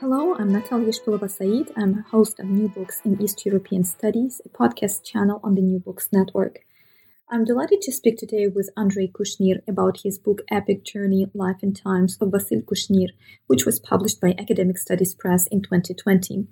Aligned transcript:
Hello, 0.00 0.34
I'm 0.34 0.50
Natalia 0.50 0.92
Shpilova 0.92 1.30
Said. 1.30 1.74
I'm 1.76 1.98
a 1.98 2.10
host 2.10 2.40
of 2.40 2.46
New 2.46 2.68
Books 2.68 3.02
in 3.04 3.20
East 3.20 3.44
European 3.44 3.84
Studies, 3.84 4.40
a 4.46 4.48
podcast 4.48 5.04
channel 5.04 5.40
on 5.44 5.56
the 5.56 5.60
New 5.60 5.78
Books 5.78 6.08
Network. 6.10 6.60
I'm 7.30 7.44
delighted 7.44 7.82
to 7.82 7.92
speak 7.92 8.16
today 8.16 8.46
with 8.46 8.70
Andrei 8.78 9.08
Kushnir 9.08 9.60
about 9.68 10.00
his 10.02 10.18
book 10.18 10.40
Epic 10.50 10.84
Journey 10.84 11.26
Life 11.34 11.58
and 11.60 11.76
Times 11.76 12.16
of 12.18 12.30
Wasyl 12.30 12.64
Kushnir, 12.64 13.08
which 13.46 13.66
was 13.66 13.78
published 13.78 14.22
by 14.22 14.34
Academic 14.38 14.78
Studies 14.78 15.12
Press 15.12 15.46
in 15.48 15.60
2020. 15.60 16.46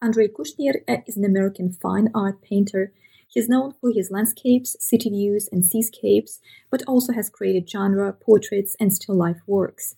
Andrei 0.00 0.28
Kushnir 0.28 0.76
uh, 0.88 1.02
is 1.06 1.18
an 1.18 1.26
American 1.26 1.70
fine 1.70 2.08
art 2.14 2.40
painter. 2.40 2.94
He's 3.28 3.50
known 3.50 3.74
for 3.82 3.92
his 3.92 4.10
landscapes, 4.10 4.76
city 4.80 5.10
views, 5.10 5.46
and 5.52 5.62
seascapes, 5.62 6.40
but 6.70 6.84
also 6.86 7.12
has 7.12 7.28
created 7.28 7.68
genre, 7.68 8.14
portraits, 8.14 8.76
and 8.80 8.94
still 8.94 9.14
life 9.14 9.42
works. 9.46 9.94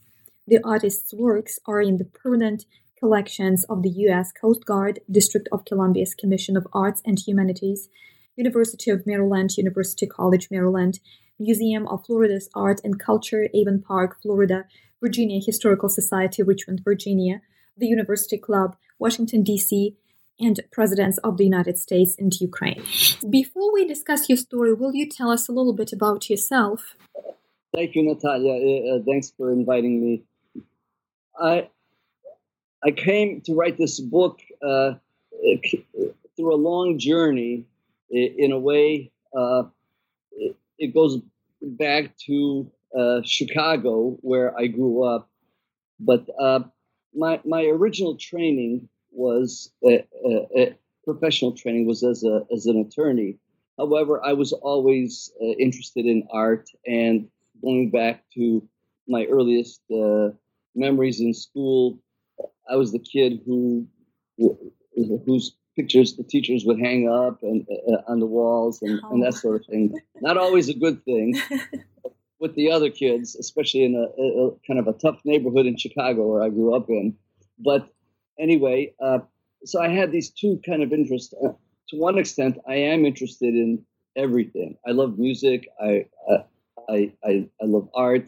The 0.50 0.58
artist's 0.64 1.14
works 1.14 1.60
are 1.64 1.80
in 1.80 1.98
the 1.98 2.04
permanent 2.04 2.64
collections 2.98 3.62
of 3.70 3.84
the 3.84 3.94
U.S. 4.08 4.32
Coast 4.32 4.64
Guard, 4.64 4.98
District 5.08 5.48
of 5.52 5.64
Columbia's 5.64 6.12
Commission 6.12 6.56
of 6.56 6.66
Arts 6.72 7.00
and 7.06 7.20
Humanities, 7.20 7.88
University 8.34 8.90
of 8.90 9.06
Maryland, 9.06 9.56
University 9.56 10.08
College 10.08 10.48
Maryland, 10.50 10.98
Museum 11.38 11.86
of 11.86 12.04
Florida's 12.04 12.48
Art 12.52 12.80
and 12.82 12.98
Culture, 12.98 13.46
Avon 13.54 13.80
Park, 13.80 14.20
Florida, 14.22 14.64
Virginia 15.00 15.40
Historical 15.40 15.88
Society, 15.88 16.42
Richmond, 16.42 16.80
Virginia, 16.82 17.42
the 17.76 17.86
University 17.86 18.36
Club, 18.36 18.74
Washington, 18.98 19.44
D.C., 19.44 19.94
and 20.40 20.58
Presidents 20.72 21.18
of 21.18 21.36
the 21.36 21.44
United 21.44 21.78
States 21.78 22.16
and 22.18 22.32
Ukraine. 22.40 22.82
Before 23.28 23.72
we 23.72 23.86
discuss 23.86 24.28
your 24.28 24.38
story, 24.38 24.74
will 24.74 24.96
you 24.96 25.08
tell 25.08 25.30
us 25.30 25.48
a 25.48 25.52
little 25.52 25.74
bit 25.74 25.92
about 25.92 26.28
yourself? 26.28 26.96
Thank 27.72 27.94
you, 27.94 28.02
Natalia. 28.02 28.54
Uh, 28.54 28.96
uh 28.96 29.02
thanks 29.06 29.32
for 29.36 29.52
inviting 29.52 30.02
me. 30.02 30.24
I 31.38 31.68
I 32.82 32.90
came 32.90 33.40
to 33.42 33.54
write 33.54 33.76
this 33.76 34.00
book 34.00 34.40
uh, 34.62 34.94
through 36.36 36.54
a 36.54 36.56
long 36.56 36.98
journey 36.98 37.66
in 38.10 38.52
a 38.52 38.58
way, 38.58 39.12
uh, 39.36 39.64
it, 40.78 40.94
goes 40.94 41.18
back 41.62 42.16
to 42.26 42.70
uh, 42.98 43.20
Chicago, 43.24 44.18
where 44.22 44.56
I 44.58 44.66
grew 44.66 45.04
up. 45.04 45.28
But 46.00 46.26
uh, 46.40 46.60
my 47.14 47.40
my 47.44 47.64
original 47.64 48.16
training 48.16 48.88
was 49.12 49.70
professional 51.04 51.52
training 51.52 51.86
was 51.86 52.02
as 52.02 52.24
a 52.24 52.46
as 52.52 52.66
an 52.66 52.80
attorney. 52.80 53.36
However, 53.78 54.24
I 54.24 54.32
was 54.32 54.52
always 54.52 55.32
uh, 55.40 55.44
interested 55.58 56.06
in 56.06 56.26
art, 56.32 56.68
and 56.86 57.28
going 57.62 57.90
back 57.90 58.24
to 58.34 58.66
my 59.06 59.26
earliest 59.26 59.82
uh, 59.90 60.30
memories 60.74 61.20
in 61.20 61.34
school, 61.34 61.98
I 62.70 62.76
was 62.76 62.92
the 62.92 62.98
kid 62.98 63.40
who 63.44 63.86
whose 65.26 65.54
pictures 65.76 66.16
the 66.16 66.24
teachers 66.24 66.64
would 66.64 66.80
hang 66.80 67.08
up 67.08 67.42
and 67.42 67.66
uh, 67.88 68.02
on 68.08 68.20
the 68.20 68.26
walls 68.26 68.82
and, 68.82 69.00
oh. 69.04 69.12
and, 69.12 69.22
that 69.22 69.34
sort 69.34 69.60
of 69.60 69.66
thing. 69.66 69.94
Not 70.20 70.36
always 70.36 70.68
a 70.68 70.74
good 70.74 71.04
thing 71.04 71.40
with 72.40 72.54
the 72.54 72.70
other 72.70 72.90
kids, 72.90 73.36
especially 73.36 73.84
in 73.84 73.94
a, 73.94 74.22
a, 74.22 74.50
kind 74.66 74.78
of 74.78 74.88
a 74.88 74.98
tough 74.98 75.20
neighborhood 75.24 75.66
in 75.66 75.76
Chicago 75.76 76.26
where 76.26 76.42
I 76.42 76.48
grew 76.48 76.74
up 76.74 76.88
in. 76.88 77.14
But 77.58 77.88
anyway, 78.38 78.94
uh, 79.00 79.20
so 79.64 79.80
I 79.80 79.88
had 79.88 80.10
these 80.10 80.30
two 80.30 80.60
kind 80.66 80.82
of 80.82 80.92
interests. 80.92 81.34
Uh, 81.34 81.52
to 81.90 81.96
one 81.96 82.18
extent, 82.18 82.58
I 82.68 82.76
am 82.76 83.04
interested 83.04 83.54
in 83.54 83.84
everything. 84.16 84.76
I 84.86 84.92
love 84.92 85.18
music. 85.18 85.68
I 85.80 86.06
uh, 86.28 86.42
I, 86.88 87.12
I, 87.24 87.48
I 87.60 87.66
love 87.66 87.88
art. 87.94 88.26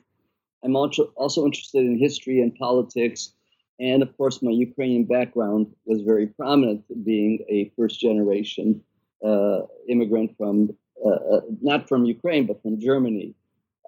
I'm 0.64 0.76
also 0.76 1.04
also 1.16 1.44
interested 1.44 1.84
in 1.84 1.98
history 1.98 2.40
and 2.40 2.54
politics. 2.54 3.32
And 3.80 4.02
of 4.02 4.16
course, 4.16 4.42
my 4.42 4.52
Ukrainian 4.52 5.04
background 5.04 5.66
was 5.86 6.02
very 6.02 6.26
prominent, 6.26 6.84
being 7.04 7.44
a 7.48 7.72
first 7.76 7.98
generation 8.00 8.80
uh, 9.24 9.62
immigrant 9.88 10.36
from, 10.36 10.70
uh, 11.04 11.08
uh, 11.08 11.40
not 11.60 11.88
from 11.88 12.04
Ukraine, 12.04 12.46
but 12.46 12.62
from 12.62 12.78
Germany. 12.78 13.34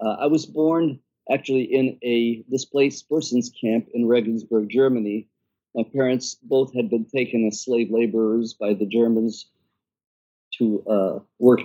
Uh, 0.00 0.16
I 0.20 0.26
was 0.26 0.46
born 0.46 0.98
actually 1.32 1.64
in 1.64 1.98
a 2.02 2.42
displaced 2.50 3.08
persons 3.08 3.50
camp 3.60 3.88
in 3.94 4.08
Regensburg, 4.08 4.68
Germany. 4.68 5.28
My 5.74 5.84
parents 5.94 6.36
both 6.42 6.74
had 6.74 6.90
been 6.90 7.04
taken 7.04 7.46
as 7.46 7.62
slave 7.62 7.90
laborers 7.90 8.54
by 8.54 8.74
the 8.74 8.86
Germans 8.86 9.46
to 10.58 10.84
uh, 10.88 11.18
work 11.38 11.60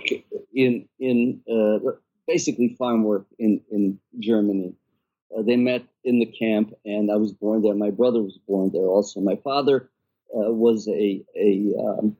in, 0.54 0.88
in 0.98 1.40
uh, 1.50 1.78
basically 2.26 2.74
farm 2.78 3.04
work 3.04 3.26
in, 3.38 3.60
in 3.70 3.98
Germany. 4.18 4.74
Uh, 5.36 5.42
they 5.42 5.56
met 5.56 5.84
in 6.04 6.18
the 6.18 6.26
camp, 6.26 6.72
and 6.84 7.10
I 7.10 7.16
was 7.16 7.32
born 7.32 7.62
there. 7.62 7.74
My 7.74 7.90
brother 7.90 8.20
was 8.22 8.38
born 8.48 8.70
there 8.72 8.86
also. 8.86 9.20
My 9.20 9.36
father 9.36 9.88
uh, 10.34 10.52
was 10.52 10.88
a 10.88 11.24
a 11.36 11.74
um, 11.78 12.16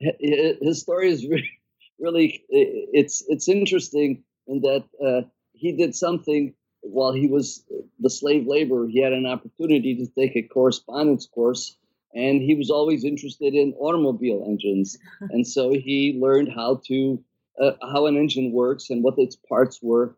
his 0.00 0.80
story 0.80 1.10
is 1.10 1.26
really, 1.26 1.50
really 1.98 2.44
it's 2.48 3.24
it's 3.28 3.48
interesting 3.48 4.22
in 4.46 4.60
that 4.60 4.84
uh, 5.04 5.28
he 5.52 5.72
did 5.72 5.94
something 5.94 6.54
while 6.82 7.12
he 7.12 7.26
was 7.26 7.64
the 8.00 8.10
slave 8.10 8.46
laborer. 8.46 8.88
He 8.88 9.00
had 9.00 9.12
an 9.12 9.26
opportunity 9.26 9.94
to 9.96 10.06
take 10.18 10.36
a 10.36 10.42
correspondence 10.42 11.26
course, 11.26 11.76
and 12.14 12.42
he 12.42 12.54
was 12.54 12.70
always 12.70 13.04
interested 13.04 13.54
in 13.54 13.72
automobile 13.74 14.44
engines, 14.46 14.98
and 15.30 15.46
so 15.46 15.70
he 15.70 16.18
learned 16.20 16.52
how 16.52 16.82
to 16.88 17.22
uh, 17.60 17.72
how 17.92 18.06
an 18.06 18.16
engine 18.16 18.52
works 18.52 18.90
and 18.90 19.02
what 19.02 19.18
its 19.18 19.36
parts 19.36 19.80
were 19.82 20.16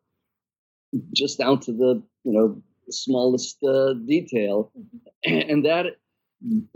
just 1.13 1.39
down 1.39 1.61
to 1.61 1.73
the 1.73 2.03
you 2.25 2.33
know 2.33 2.63
smallest 2.91 3.63
uh, 3.65 3.95
detail, 4.07 4.73
mm-hmm. 4.79 5.51
and 5.51 5.65
that 5.65 5.87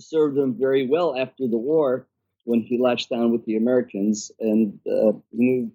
served 0.01 0.37
him 0.37 0.57
very 0.59 0.87
well 0.87 1.17
after 1.19 1.47
the 1.47 1.59
war 1.59 2.07
when 2.45 2.63
he 2.63 2.79
latched 2.79 3.11
down 3.11 3.31
with 3.31 3.45
the 3.45 3.57
Americans 3.57 4.33
and 4.41 4.79
uh, 4.91 5.13
knew 5.33 5.71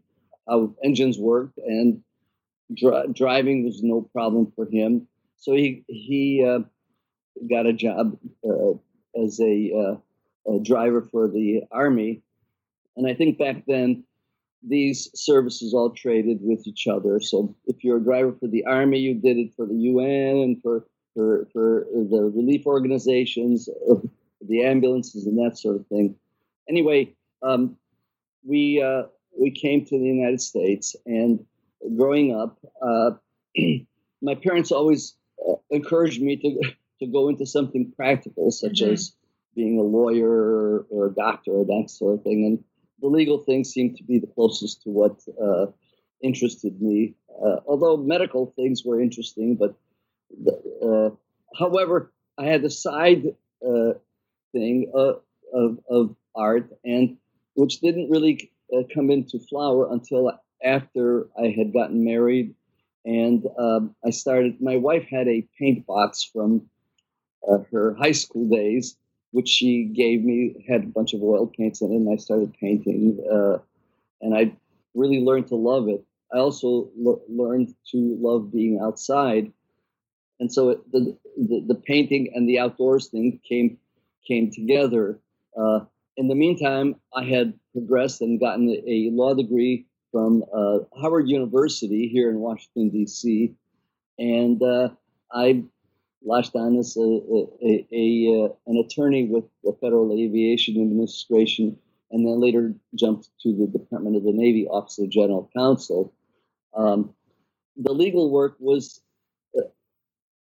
how 0.48 0.74
engines 0.84 1.20
worked 1.20 1.58
and 1.60 2.02
dri- 2.76 3.08
driving 3.14 3.64
was 3.64 3.84
no 3.84 4.02
problem 4.14 4.52
for 4.56 4.68
him. 4.70 5.08
So 5.38 5.54
he 5.54 5.84
he 5.88 6.44
uh, 6.44 6.60
got 7.50 7.66
a 7.66 7.74
job 7.74 8.18
uh, 8.48 8.74
as 9.22 9.40
a, 9.40 9.72
uh, 10.48 10.52
a 10.54 10.60
driver 10.64 11.02
for 11.02 11.28
the 11.28 11.64
army, 11.72 12.24
and 12.96 13.08
I 13.08 13.14
think 13.14 13.38
back 13.38 13.64
then 13.68 14.04
these 14.68 15.10
services 15.14 15.74
all 15.74 15.90
traded 15.90 16.40
with 16.42 16.66
each 16.68 16.88
other. 16.88 17.20
So 17.20 17.56
if 17.66 17.84
you're 17.84 17.98
a 17.98 18.04
driver 18.04 18.34
for 18.40 18.48
the 18.48 18.66
army, 18.66 19.00
you 19.00 19.14
did 19.14 19.38
it 19.38 19.54
for 19.56 19.66
the 19.66 19.76
UN 19.76 20.38
and 20.38 20.62
for 20.62 20.86
for, 21.14 21.48
for 21.54 21.86
the 21.92 22.32
relief 22.36 22.66
organizations, 22.66 23.70
the 24.42 24.64
ambulances, 24.64 25.28
and 25.28 25.38
that 25.38 25.60
sort 25.60 25.76
of 25.76 25.86
thing. 25.88 26.16
Anyway, 26.68 27.14
um, 27.44 27.78
we 28.44 28.82
uh, 28.82 29.04
we 29.40 29.52
came 29.52 29.86
to 29.86 30.00
the 30.00 30.06
United 30.06 30.42
States, 30.42 30.96
and 31.06 31.46
growing 31.96 32.36
up, 32.36 32.58
uh, 32.82 33.12
my 34.22 34.36
parents 34.36 34.72
always 34.72 35.16
uh, 35.48 35.54
encouraged 35.70 36.22
me 36.22 36.36
to 36.38 36.72
to 37.00 37.12
go 37.12 37.30
into 37.30 37.46
something 37.46 37.92
practical, 37.96 38.52
such 38.52 38.82
mm-hmm. 38.82 38.94
as 38.94 39.16
being 39.56 39.78
a 39.78 39.84
lawyer 39.84 40.30
or, 40.30 40.86
or 40.90 41.08
a 41.08 41.14
doctor 41.14 41.52
or 41.52 41.66
that 41.66 41.90
sort 41.90 42.16
of 42.16 42.24
thing. 42.24 42.46
And 42.46 42.64
the 43.04 43.10
legal 43.10 43.38
things 43.38 43.70
seemed 43.70 43.98
to 43.98 44.04
be 44.04 44.18
the 44.18 44.28
closest 44.28 44.82
to 44.84 44.90
what 44.90 45.22
uh, 45.40 45.66
interested 46.22 46.82
me. 46.82 47.14
Uh, 47.46 47.58
although 47.68 47.98
medical 47.98 48.54
things 48.56 48.84
were 48.86 49.02
interesting, 49.02 49.56
but 49.56 49.76
uh, 50.82 51.10
however, 51.60 52.14
I 52.38 52.46
had 52.46 52.64
a 52.64 52.70
side 52.70 53.36
uh, 53.62 53.94
thing 54.54 54.90
uh, 54.96 55.16
of, 55.54 55.80
of 55.90 56.16
art, 56.34 56.70
and 56.86 57.18
which 57.56 57.82
didn't 57.82 58.10
really 58.10 58.50
come 58.96 59.12
into 59.12 59.38
flower 59.38 59.92
until 59.92 60.32
after 60.64 61.28
I 61.38 61.54
had 61.56 61.74
gotten 61.74 62.06
married, 62.06 62.56
and 63.06 63.46
um, 63.60 63.96
I 64.04 64.12
started. 64.12 64.62
My 64.62 64.78
wife 64.78 65.08
had 65.10 65.28
a 65.28 65.46
paint 65.60 65.86
box 65.86 66.24
from 66.24 66.70
her 67.72 67.94
high 67.96 68.14
school 68.14 68.48
days 68.48 68.96
which 69.34 69.50
she 69.50 69.86
gave 69.86 70.24
me, 70.24 70.64
had 70.70 70.84
a 70.84 70.88
bunch 70.88 71.14
of 71.14 71.24
oil 71.24 71.48
paints 71.48 71.82
in 71.82 71.92
it, 71.92 71.96
and 71.96 72.08
I 72.08 72.18
started 72.18 72.54
painting. 72.54 73.20
Uh, 73.30 73.58
and 74.22 74.38
I 74.38 74.56
really 74.94 75.22
learned 75.22 75.48
to 75.48 75.56
love 75.56 75.90
it. 75.90 76.06
I 76.32 76.38
also 76.38 76.90
learned 76.96 77.74
to 77.92 78.18
love 78.22 78.52
being 78.52 78.80
outside, 78.82 79.52
and 80.40 80.54
so 80.54 80.70
it, 80.70 80.92
the, 80.92 81.18
the, 81.36 81.66
the 81.68 81.76
painting 81.76 82.32
and 82.36 82.48
the 82.48 82.60
outdoors 82.60 83.08
thing 83.08 83.40
came 83.48 83.78
came 84.28 84.52
together. 84.52 85.20
Uh, 85.58 85.82
in 86.16 86.28
the 86.28 86.36
meantime, 86.36 86.96
I 87.16 87.24
had 87.24 87.54
progressed 87.72 88.22
and 88.22 88.40
gotten 88.40 88.70
a 88.70 89.10
law 89.12 89.34
degree 89.34 89.88
from 90.12 90.44
uh, 90.56 90.80
Howard 91.02 91.28
University 91.28 92.08
here 92.08 92.30
in 92.30 92.38
Washington 92.38 92.90
D.C. 92.90 93.56
And 94.20 94.62
uh, 94.62 94.90
I 95.32 95.64
as 96.32 96.98
a, 96.98 97.22
a, 97.62 97.88
a, 97.92 98.46
uh, 98.46 98.50
an 98.68 98.78
attorney 98.78 99.26
with 99.26 99.46
the 99.64 99.76
Federal 99.82 100.12
Aviation 100.14 100.82
Administration, 100.82 101.78
and 102.12 102.26
then 102.26 102.40
later 102.40 102.74
jumped 102.96 103.30
to 103.42 103.56
the 103.56 103.68
Department 103.68 104.16
of 104.16 104.24
the 104.24 104.32
Navy 104.32 104.68
Office 104.68 105.00
of 105.00 105.10
General 105.10 105.50
Counsel. 105.56 106.14
Um, 106.76 107.14
the 107.78 107.94
legal 107.94 108.30
work 108.30 108.56
was 108.60 109.02
uh, 109.58 109.62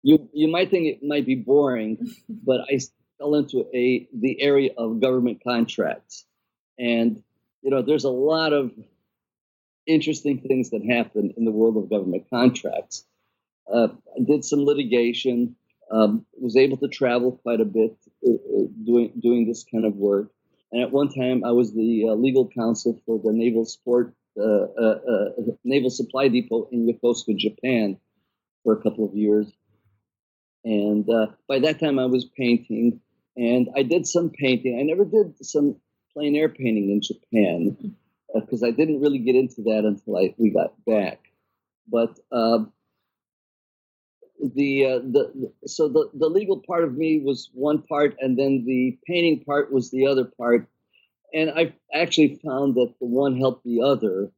you 0.02 0.28
you 0.32 0.49
might 0.49 0.70
think 0.70 0.87
it 0.87 1.02
might 1.02 1.26
be 1.26 1.34
boring, 1.34 2.14
but 2.28 2.61
I 2.70 2.78
fell 3.19 3.34
into 3.34 3.67
a 3.75 4.08
the 4.12 4.40
area 4.40 4.70
of 4.76 5.00
government 5.00 5.43
contracts, 5.43 6.25
and 6.78 7.23
you 7.62 7.70
know 7.70 7.82
there's 7.82 8.05
a 8.05 8.11
lot 8.11 8.52
of 8.52 8.73
interesting 9.87 10.40
things 10.40 10.70
that 10.70 10.84
happen 10.84 11.32
in 11.37 11.44
the 11.44 11.50
world 11.50 11.76
of 11.76 11.90
government 11.90 12.26
contracts. 12.31 13.05
Uh, 13.73 13.88
I 14.17 14.25
did 14.25 14.44
some 14.44 14.64
litigation, 14.64 15.56
um, 15.90 16.26
was 16.38 16.56
able 16.56 16.76
to 16.78 16.88
travel 16.88 17.32
quite 17.42 17.60
a 17.60 17.64
bit 17.64 17.96
uh, 18.26 18.32
uh 18.32 18.66
doing 18.84 19.12
doing 19.20 19.46
this 19.46 19.64
kind 19.64 19.84
of 19.84 19.94
work, 19.94 20.30
and 20.72 20.82
at 20.82 20.92
one 20.92 21.12
time 21.12 21.44
I 21.44 21.52
was 21.52 21.72
the 21.74 22.08
uh, 22.08 22.14
legal 22.14 22.48
counsel 22.48 23.00
for 23.06 23.18
the 23.18 23.32
Naval 23.32 23.64
Sport 23.64 24.14
uh, 24.38 24.66
uh, 24.80 24.98
Naval 25.64 25.90
Supply 25.90 26.28
Depot 26.28 26.68
in 26.70 26.86
Yokosuka, 26.86 27.36
Japan, 27.36 27.98
for 28.62 28.74
a 28.74 28.82
couple 28.82 29.04
of 29.04 29.14
years. 29.14 29.50
And 30.64 31.06
by 31.48 31.60
that 31.60 31.78
time, 31.78 31.98
I 31.98 32.06
was 32.06 32.24
painting, 32.24 33.00
and 33.36 33.68
I 33.76 33.82
did 33.82 34.06
some 34.06 34.30
painting. 34.30 34.78
I 34.80 34.82
never 34.82 35.04
did 35.04 35.44
some 35.46 35.76
plein 36.12 36.34
air 36.34 36.48
painting 36.48 36.90
in 36.90 37.00
Japan 37.02 37.94
because 38.34 38.62
uh, 38.62 38.66
I 38.66 38.70
didn't 38.70 39.00
really 39.00 39.18
get 39.18 39.36
into 39.36 39.62
that 39.62 39.84
until 39.84 40.16
I, 40.16 40.34
we 40.38 40.50
got 40.50 40.72
back. 40.84 41.20
But 41.88 42.18
uh, 42.32 42.64
the 44.54 44.86
uh, 44.86 44.98
the 44.98 45.52
so 45.66 45.88
the 45.88 46.10
the 46.14 46.28
legal 46.28 46.62
part 46.66 46.84
of 46.84 46.96
me 46.96 47.20
was 47.24 47.50
one 47.54 47.82
part, 47.82 48.16
and 48.20 48.38
then 48.38 48.64
the 48.66 48.98
painting 49.06 49.42
part 49.44 49.72
was 49.72 49.90
the 49.90 50.06
other 50.06 50.24
part. 50.24 50.68
And 51.34 51.50
I 51.50 51.74
actually 51.92 52.40
found 52.44 52.74
that 52.76 52.94
the 53.00 53.06
one 53.06 53.36
helped 53.36 53.64
the 53.64 53.80
other. 53.82 54.30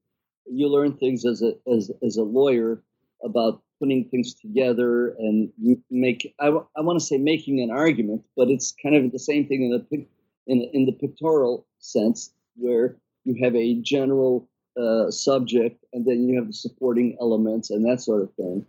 You 0.51 0.69
learn 0.69 0.97
things 0.97 1.25
as 1.25 1.43
a 1.43 1.55
as 1.71 1.91
as 2.03 2.17
a 2.17 2.23
lawyer 2.23 2.83
about 3.23 3.63
putting 3.81 4.09
things 4.09 4.35
together, 4.35 5.15
and 5.19 5.51
you 5.61 5.83
make 5.91 6.35
I, 6.41 6.49
I 6.49 6.81
want 6.81 6.99
to 6.99 7.05
say 7.05 7.19
making 7.19 7.61
an 7.61 7.71
argument, 7.71 8.23
but 8.37 8.49
it's 8.49 8.75
kind 8.83 8.97
of 8.97 9.13
the 9.13 9.19
same 9.19 9.47
thing 9.47 9.65
in 9.65 9.71
the 9.71 10.07
in 10.47 10.69
in 10.73 10.87
the 10.87 10.93
pictorial 10.93 11.67
sense 11.79 12.33
where 12.55 12.97
you 13.25 13.37
have 13.43 13.55
a 13.55 13.75
general 13.83 14.49
uh, 14.81 15.11
subject, 15.11 15.85
and 15.93 16.07
then 16.07 16.29
you 16.29 16.37
have 16.37 16.47
the 16.47 16.53
supporting 16.53 17.17
elements 17.21 17.71
and 17.71 17.85
that 17.85 18.01
sort 18.01 18.23
of 18.23 18.33
thing. 18.35 18.65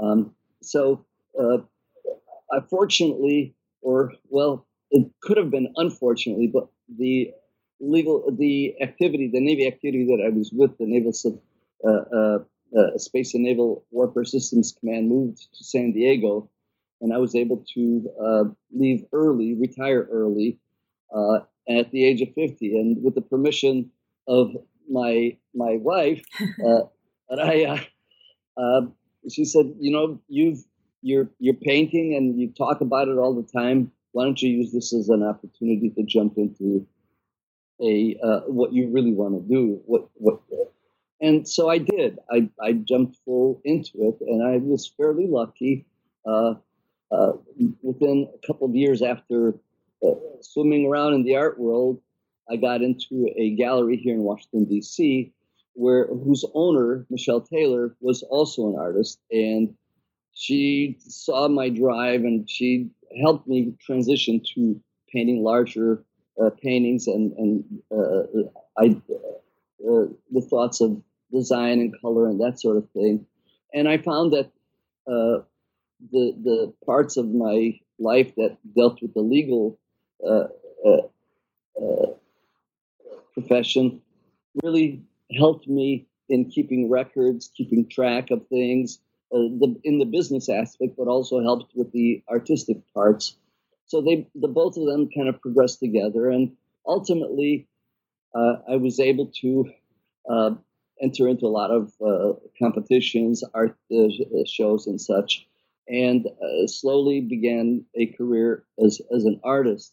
Um, 0.00 0.34
so, 0.66 1.04
uh, 1.40 1.58
unfortunately, 2.50 3.54
or 3.82 4.12
well, 4.28 4.66
it 4.90 5.10
could 5.22 5.36
have 5.36 5.50
been 5.50 5.72
unfortunately, 5.76 6.46
but 6.46 6.68
the 6.98 7.30
legal, 7.80 8.24
the 8.36 8.74
activity, 8.80 9.30
the 9.32 9.40
Navy 9.40 9.66
activity 9.66 10.04
that 10.06 10.22
I 10.24 10.30
was 10.30 10.50
with, 10.52 10.76
the 10.78 10.86
Naval 10.86 11.12
uh, 11.84 12.16
uh, 12.16 12.38
uh, 12.78 12.98
Space 12.98 13.34
and 13.34 13.44
Naval 13.44 13.84
Warfare 13.90 14.24
Systems 14.24 14.76
Command 14.78 15.08
moved 15.08 15.38
to 15.38 15.64
San 15.64 15.92
Diego, 15.92 16.48
and 17.00 17.12
I 17.12 17.18
was 17.18 17.34
able 17.34 17.64
to 17.74 18.10
uh, 18.22 18.44
leave 18.72 19.04
early, 19.12 19.54
retire 19.54 20.08
early, 20.10 20.58
uh, 21.14 21.40
at 21.68 21.90
the 21.90 22.04
age 22.04 22.22
of 22.22 22.28
50 22.34 22.78
and 22.78 23.02
with 23.02 23.14
the 23.14 23.20
permission 23.20 23.90
of 24.28 24.50
my 24.88 25.36
my 25.54 25.76
wife 25.76 26.24
uh, 26.66 26.82
she 29.30 29.44
said 29.44 29.72
you 29.78 29.90
know 29.90 30.20
you've 30.28 30.64
you're 31.02 31.28
you're 31.38 31.54
painting 31.54 32.14
and 32.14 32.40
you 32.40 32.48
talk 32.48 32.80
about 32.80 33.08
it 33.08 33.18
all 33.18 33.34
the 33.34 33.48
time 33.58 33.90
why 34.12 34.24
don't 34.24 34.40
you 34.42 34.50
use 34.50 34.72
this 34.72 34.94
as 34.94 35.08
an 35.08 35.22
opportunity 35.22 35.90
to 35.90 36.02
jump 36.02 36.36
into 36.36 36.86
a 37.82 38.16
uh, 38.22 38.40
what 38.46 38.72
you 38.72 38.88
really 38.88 39.12
want 39.12 39.34
to 39.34 39.54
do 39.54 39.80
what 39.86 40.08
what 40.14 40.40
and 41.20 41.48
so 41.48 41.68
i 41.68 41.78
did 41.78 42.18
i 42.30 42.48
i 42.62 42.72
jumped 42.72 43.16
full 43.24 43.60
into 43.64 43.92
it 44.08 44.16
and 44.26 44.42
i 44.42 44.56
was 44.58 44.86
fairly 44.96 45.26
lucky 45.26 45.86
uh, 46.26 46.54
uh, 47.12 47.32
within 47.82 48.28
a 48.34 48.46
couple 48.46 48.66
of 48.66 48.74
years 48.74 49.02
after 49.02 49.54
uh, 50.04 50.14
swimming 50.40 50.86
around 50.86 51.14
in 51.14 51.24
the 51.24 51.36
art 51.36 51.58
world, 51.58 52.00
I 52.50 52.56
got 52.56 52.82
into 52.82 53.28
a 53.36 53.50
gallery 53.50 53.96
here 53.96 54.14
in 54.14 54.22
Washington 54.22 54.64
D.C. 54.66 55.32
where 55.76 56.06
whose 56.06 56.44
owner 56.54 57.06
Michelle 57.10 57.42
Taylor 57.42 57.94
was 58.00 58.22
also 58.24 58.68
an 58.68 58.76
artist, 58.78 59.20
and 59.30 59.74
she 60.32 60.96
saw 60.98 61.48
my 61.48 61.68
drive 61.68 62.22
and 62.24 62.48
she 62.48 62.90
helped 63.22 63.46
me 63.46 63.74
transition 63.80 64.40
to 64.54 64.80
painting 65.12 65.42
larger 65.44 66.02
uh, 66.42 66.50
paintings 66.62 67.06
and 67.06 67.32
and 67.32 67.64
uh, 67.92 68.22
I 68.78 69.00
uh, 69.86 70.06
the 70.30 70.40
thoughts 70.50 70.80
of 70.80 71.00
design 71.32 71.80
and 71.80 72.00
color 72.00 72.28
and 72.28 72.40
that 72.40 72.60
sort 72.60 72.76
of 72.76 72.88
thing. 72.90 73.26
And 73.74 73.88
I 73.88 73.98
found 73.98 74.32
that 74.32 74.46
uh, 75.06 75.44
the 76.12 76.34
the 76.42 76.72
parts 76.84 77.16
of 77.16 77.28
my 77.28 77.78
life 77.98 78.34
that 78.36 78.56
dealt 78.74 79.00
with 79.02 79.14
the 79.14 79.20
legal 79.20 79.78
uh, 80.26 80.48
uh, 80.84 81.06
uh, 81.80 82.06
profession 83.34 84.00
really 84.62 85.02
helped 85.32 85.68
me 85.68 86.06
in 86.28 86.50
keeping 86.50 86.90
records, 86.90 87.50
keeping 87.56 87.88
track 87.88 88.30
of 88.30 88.46
things 88.48 88.98
the, 89.30 89.76
in 89.84 89.98
the 89.98 90.04
business 90.04 90.48
aspect, 90.48 90.94
but 90.96 91.08
also 91.08 91.42
helped 91.42 91.72
with 91.74 91.92
the 91.92 92.22
artistic 92.28 92.78
parts. 92.94 93.36
So 93.86 94.00
they, 94.00 94.28
the 94.34 94.48
both 94.48 94.76
of 94.76 94.86
them 94.86 95.08
kind 95.14 95.28
of 95.28 95.40
progressed 95.40 95.78
together, 95.80 96.28
and 96.30 96.52
ultimately, 96.86 97.68
uh, 98.34 98.56
I 98.68 98.76
was 98.76 98.98
able 98.98 99.30
to 99.42 99.70
uh, 100.28 100.50
enter 101.00 101.28
into 101.28 101.46
a 101.46 101.48
lot 101.48 101.70
of 101.70 101.92
uh, 102.04 102.34
competitions, 102.58 103.44
art 103.54 103.76
shows, 104.46 104.86
and 104.86 105.00
such, 105.00 105.46
and 105.88 106.26
slowly 106.66 107.20
began 107.20 107.84
a 107.94 108.06
career 108.06 108.64
as 108.84 109.00
as 109.14 109.24
an 109.24 109.40
artist 109.44 109.92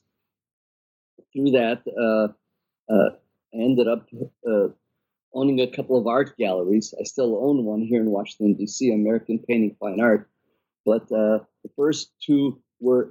through 1.33 1.51
that, 1.51 1.81
uh, 1.87 2.93
uh, 2.93 3.09
I 3.53 3.57
ended 3.57 3.87
up 3.87 4.07
uh, 4.47 4.67
owning 5.33 5.59
a 5.59 5.67
couple 5.67 5.97
of 5.97 6.07
art 6.07 6.37
galleries. 6.37 6.93
I 6.99 7.03
still 7.03 7.37
own 7.43 7.63
one 7.65 7.81
here 7.81 8.01
in 8.01 8.09
Washington, 8.11 8.55
D.C., 8.55 8.93
American 8.93 9.39
Painting 9.39 9.75
Fine 9.79 9.99
Art. 9.99 10.29
But 10.85 11.07
the 11.09 11.45
first 11.75 12.11
two 12.21 12.61
were 12.79 13.09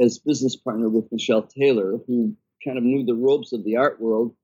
as 0.00 0.18
business 0.18 0.56
partner 0.56 0.88
with 0.88 1.12
Michelle 1.12 1.42
Taylor, 1.42 1.98
who 2.06 2.34
kind 2.64 2.78
of 2.78 2.84
knew 2.84 3.04
the 3.04 3.14
ropes 3.14 3.52
of 3.52 3.64
the 3.64 3.76
art 3.76 4.00
world. 4.00 4.34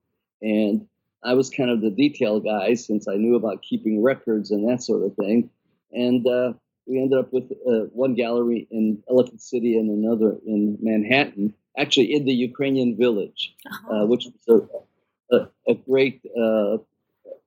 And 0.42 0.86
I 1.24 1.34
was 1.34 1.50
kind 1.50 1.70
of 1.70 1.80
the 1.80 1.90
detail 1.90 2.40
guy 2.40 2.74
since 2.74 3.08
I 3.08 3.14
knew 3.14 3.36
about 3.36 3.62
keeping 3.62 4.02
records 4.02 4.50
and 4.50 4.68
that 4.68 4.82
sort 4.82 5.02
of 5.04 5.14
thing. 5.16 5.50
And 5.92 6.26
uh, 6.26 6.52
we 6.86 7.00
ended 7.00 7.18
up 7.18 7.32
with 7.32 7.50
uh, 7.66 7.86
one 7.92 8.14
gallery 8.14 8.66
in 8.70 9.02
Ellicott 9.08 9.40
City 9.40 9.78
and 9.78 9.90
another 9.90 10.36
in 10.46 10.78
Manhattan 10.80 11.54
actually 11.78 12.12
in 12.12 12.24
the 12.24 12.34
Ukrainian 12.34 12.96
village, 12.96 13.54
uh-huh. 13.66 14.02
uh, 14.02 14.06
which 14.06 14.26
was 14.26 14.60
a, 14.60 14.91
a, 15.32 15.74
great 15.74 16.22
uh, 16.38 16.78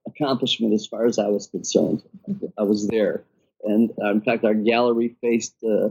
accomplishment 0.08 0.74
as 0.74 0.86
far 0.86 1.06
as 1.06 1.20
I 1.20 1.28
was 1.28 1.48
concerned. 1.48 2.04
I 2.58 2.64
was 2.64 2.88
there. 2.88 3.24
And 3.64 3.92
uh, 4.02 4.12
in 4.12 4.22
fact, 4.22 4.44
our 4.44 4.54
gallery 4.54 5.16
faced 5.22 5.56
uh, 5.64 5.90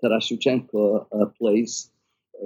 Taras 0.00 0.30
Shevchenko 0.30 1.06
uh, 1.12 1.26
place 1.38 1.90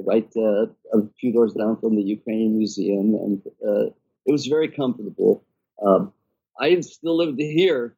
right 0.05 0.29
uh, 0.37 0.67
a 0.93 1.09
few 1.19 1.33
doors 1.33 1.55
down 1.55 1.79
from 1.81 1.97
the 1.97 2.03
Ukrainian 2.03 2.59
Museum. 2.59 3.15
And 3.15 3.43
uh, 3.67 3.87
it 4.27 4.33
was 4.33 4.47
very 4.47 4.69
comfortable. 4.69 5.45
Um, 5.83 6.13
I 6.59 6.79
still 6.81 7.17
lived 7.17 7.41
here. 7.41 7.95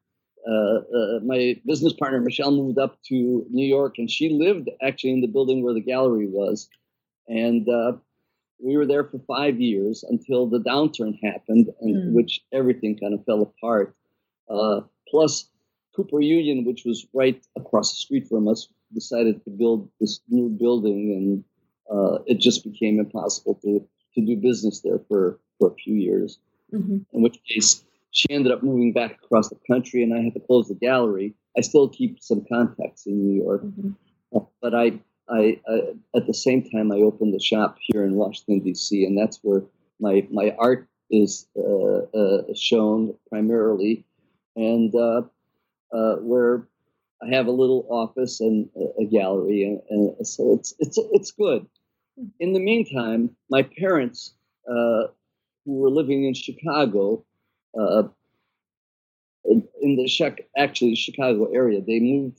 Uh, 0.47 1.19
my 1.23 1.59
business 1.65 1.93
partner 1.93 2.21
Michelle 2.21 2.51
moved 2.51 2.79
up 2.79 2.97
to 3.03 3.45
New 3.49 3.65
York, 3.65 3.95
and 3.97 4.09
she 4.09 4.29
lived 4.29 4.69
actually 4.81 5.11
in 5.11 5.21
the 5.21 5.27
building 5.27 5.63
where 5.63 5.73
the 5.73 5.81
gallery 5.81 6.27
was. 6.27 6.69
And 7.27 7.67
we 8.61 8.77
were 8.77 8.85
there 8.85 9.03
for 9.03 9.19
five 9.19 9.59
years 9.59 10.03
until 10.03 10.47
the 10.47 10.59
downturn 10.59 11.17
happened, 11.23 11.69
in 11.81 11.95
mm. 11.95 12.13
which 12.13 12.41
everything 12.51 12.97
kind 12.97 13.13
of 13.13 13.23
fell 13.25 13.41
apart. 13.41 13.95
Uh, 14.49 14.81
plus, 15.07 15.49
Cooper 15.95 16.21
Union, 16.21 16.65
which 16.65 16.83
was 16.85 17.07
right 17.13 17.41
across 17.57 17.91
the 17.91 17.97
street 17.97 18.27
from 18.27 18.47
us, 18.47 18.67
decided 18.93 19.43
to 19.43 19.49
build 19.49 19.89
this 19.99 20.19
new 20.29 20.49
building, 20.49 21.11
and 21.11 21.43
uh, 21.95 22.19
it 22.25 22.39
just 22.39 22.63
became 22.63 22.99
impossible 22.99 23.55
to, 23.63 23.85
to 24.15 24.25
do 24.25 24.35
business 24.35 24.81
there 24.81 24.99
for, 25.07 25.39
for 25.57 25.71
a 25.71 25.75
few 25.75 25.95
years. 25.95 26.39
Mm-hmm. 26.73 26.97
In 27.13 27.21
which 27.21 27.39
case, 27.47 27.83
she 28.11 28.27
ended 28.29 28.51
up 28.51 28.63
moving 28.63 28.93
back 28.93 29.19
across 29.23 29.49
the 29.49 29.57
country, 29.69 30.03
and 30.03 30.13
I 30.13 30.21
had 30.21 30.33
to 30.33 30.39
close 30.39 30.67
the 30.67 30.75
gallery. 30.75 31.33
I 31.57 31.61
still 31.61 31.87
keep 31.87 32.21
some 32.21 32.45
contacts 32.51 33.05
in 33.05 33.19
New 33.19 33.43
York, 33.43 33.63
mm-hmm. 33.63 33.91
uh, 34.35 34.41
but 34.61 34.75
I 34.75 34.99
I, 35.31 35.59
I, 35.67 35.79
at 36.15 36.27
the 36.27 36.33
same 36.33 36.69
time 36.69 36.91
I 36.91 36.97
opened 36.97 37.35
a 37.35 37.39
shop 37.39 37.77
here 37.79 38.03
in 38.03 38.15
Washington 38.15 38.59
D.C. 38.61 39.05
and 39.05 39.17
that's 39.17 39.39
where 39.43 39.63
my 39.99 40.27
my 40.31 40.55
art 40.57 40.87
is 41.11 41.47
uh, 41.57 42.17
uh, 42.17 42.53
shown 42.55 43.15
primarily, 43.29 44.05
and 44.55 44.93
uh, 44.95 45.23
uh 45.91 46.15
where 46.17 46.67
I 47.21 47.35
have 47.35 47.47
a 47.47 47.51
little 47.51 47.85
office 47.89 48.39
and 48.39 48.69
a, 48.99 49.05
gallery, 49.05 49.63
and, 49.63 49.81
and, 49.89 50.27
so 50.27 50.53
it's 50.53 50.73
it's 50.79 50.97
it's 51.11 51.31
good. 51.31 51.67
In 52.39 52.53
the 52.53 52.59
meantime, 52.59 53.35
my 53.49 53.63
parents, 53.63 54.33
uh, 54.67 55.07
who 55.65 55.75
were 55.75 55.89
living 55.89 56.25
in 56.25 56.33
Chicago, 56.33 57.25
uh, 57.77 58.03
in 59.45 59.95
the 59.95 60.37
actually 60.57 60.95
Chicago 60.95 61.51
area, 61.51 61.81
they 61.81 61.99
moved 61.99 62.38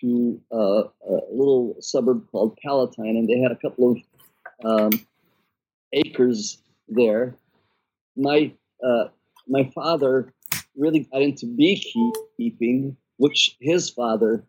to 0.00 0.40
uh, 0.52 0.84
a 1.08 1.20
little 1.30 1.76
suburb 1.80 2.26
called 2.30 2.56
Palatine, 2.62 3.16
and 3.16 3.28
they 3.28 3.38
had 3.38 3.52
a 3.52 3.56
couple 3.56 3.92
of 3.92 3.98
um, 4.64 5.06
acres 5.92 6.58
there. 6.88 7.34
My 8.16 8.52
uh, 8.84 9.08
my 9.48 9.70
father 9.74 10.32
really 10.76 11.00
got 11.00 11.22
into 11.22 11.46
beekeeping, 11.46 12.96
which 13.16 13.56
his 13.60 13.90
father 13.90 14.44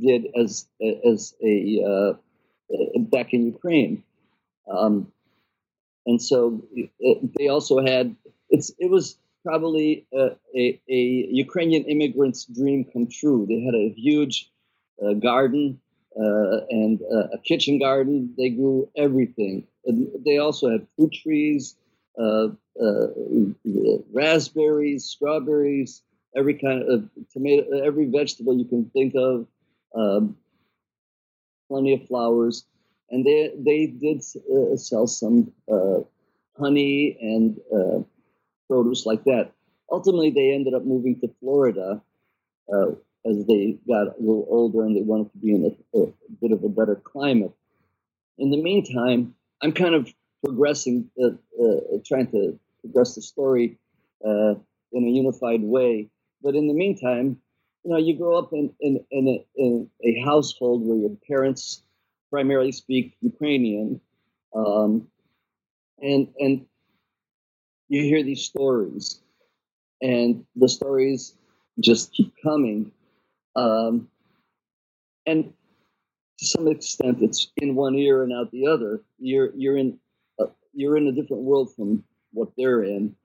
did 0.00 0.26
as 0.38 0.66
as 1.04 1.34
a 1.42 1.82
uh, 1.84 2.98
back 3.10 3.32
in 3.32 3.46
Ukraine, 3.46 4.02
um, 4.70 5.12
and 6.06 6.20
so 6.20 6.62
it, 6.72 6.90
they 7.38 7.48
also 7.48 7.84
had 7.84 8.14
it's 8.50 8.70
it 8.78 8.90
was 8.90 9.18
probably 9.44 10.04
a, 10.12 10.30
a, 10.56 10.80
a, 10.88 11.00
Ukrainian 11.30 11.84
immigrant's 11.84 12.46
dream 12.46 12.84
come 12.92 13.06
true. 13.06 13.46
They 13.48 13.60
had 13.60 13.76
a 13.76 13.94
huge 13.96 14.50
uh, 15.04 15.14
garden 15.14 15.80
uh, 16.18 16.60
and 16.70 17.00
uh, 17.02 17.28
a 17.34 17.38
kitchen 17.38 17.78
garden. 17.78 18.34
They 18.36 18.50
grew 18.50 18.88
everything. 18.96 19.66
And 19.84 20.08
they 20.24 20.38
also 20.38 20.70
had 20.70 20.86
fruit 20.96 21.12
trees, 21.12 21.76
uh, 22.18 22.48
uh, 22.82 23.06
raspberries, 24.12 25.04
strawberries, 25.04 26.02
every 26.36 26.54
kind 26.54 26.82
of 26.82 27.08
tomato, 27.32 27.82
every 27.82 28.06
vegetable 28.06 28.56
you 28.56 28.64
can 28.64 28.86
think 28.90 29.14
of. 29.14 29.46
Um, 29.94 30.36
plenty 31.68 31.94
of 31.94 32.06
flowers, 32.06 32.64
and 33.10 33.24
they 33.24 33.52
they 33.56 33.86
did 33.86 34.22
uh, 34.54 34.76
sell 34.76 35.06
some 35.06 35.52
honey 36.58 37.16
and 37.20 37.60
produce 38.68 39.06
like 39.06 39.24
that. 39.24 39.52
Ultimately, 39.90 40.30
they 40.30 40.52
ended 40.52 40.74
up 40.74 40.84
moving 40.84 41.18
to 41.20 41.28
Florida 41.40 42.02
uh, 42.72 42.92
as 43.28 43.46
they 43.46 43.78
got 43.88 44.08
a 44.08 44.14
little 44.20 44.46
older 44.48 44.84
and 44.84 44.96
they 44.96 45.02
wanted 45.02 45.30
to 45.32 45.38
be 45.38 45.54
in 45.54 45.76
a, 45.94 45.98
a, 45.98 46.06
bit 46.40 46.52
of 46.52 46.62
a 46.64 46.68
better 46.68 46.96
climate. 46.96 47.52
In 48.38 48.50
the 48.50 48.62
meantime, 48.62 49.34
I'm 49.62 49.72
kind 49.72 49.94
of 49.94 50.12
progressing, 50.44 51.10
uh, 51.22 51.28
uh, 51.62 51.98
trying 52.06 52.30
to 52.32 52.58
progress 52.80 53.14
the 53.14 53.22
story 53.22 53.78
uh, 54.24 54.54
in 54.92 55.04
a 55.04 55.10
unified 55.10 55.62
way. 55.62 56.08
But 56.42 56.54
in 56.54 56.68
the 56.68 56.74
meantime, 56.74 57.40
you 57.84 57.90
know, 57.90 57.98
you 57.98 58.16
grow 58.16 58.36
up 58.38 58.52
in, 58.52 58.72
in, 58.80 59.04
in, 59.10 59.28
a, 59.28 59.46
in 59.56 59.90
a 60.04 60.20
household 60.24 60.86
where 60.86 60.98
your 60.98 61.16
parents 61.26 61.82
primarily 62.30 62.72
speak 62.72 63.16
Ukrainian. 63.20 64.00
Um, 64.54 65.08
and, 66.00 66.28
and 66.38 66.66
you 67.88 68.02
hear 68.02 68.22
these 68.22 68.42
stories, 68.42 69.20
and 70.02 70.44
the 70.56 70.68
stories 70.68 71.34
just 71.80 72.12
keep 72.12 72.32
coming. 72.42 72.92
Um, 73.56 74.08
and 75.26 75.52
to 76.38 76.46
some 76.46 76.68
extent, 76.68 77.22
it's 77.22 77.50
in 77.56 77.74
one 77.74 77.94
ear 77.96 78.22
and 78.22 78.32
out 78.32 78.50
the 78.52 78.66
other. 78.66 79.00
You're 79.18 79.50
you're 79.56 79.78
in 79.78 79.98
uh, 80.38 80.46
you're 80.74 80.96
in 80.96 81.08
a 81.08 81.12
different 81.12 81.42
world 81.42 81.74
from 81.74 82.04
what 82.32 82.50
they're 82.56 82.84
in, 82.84 83.16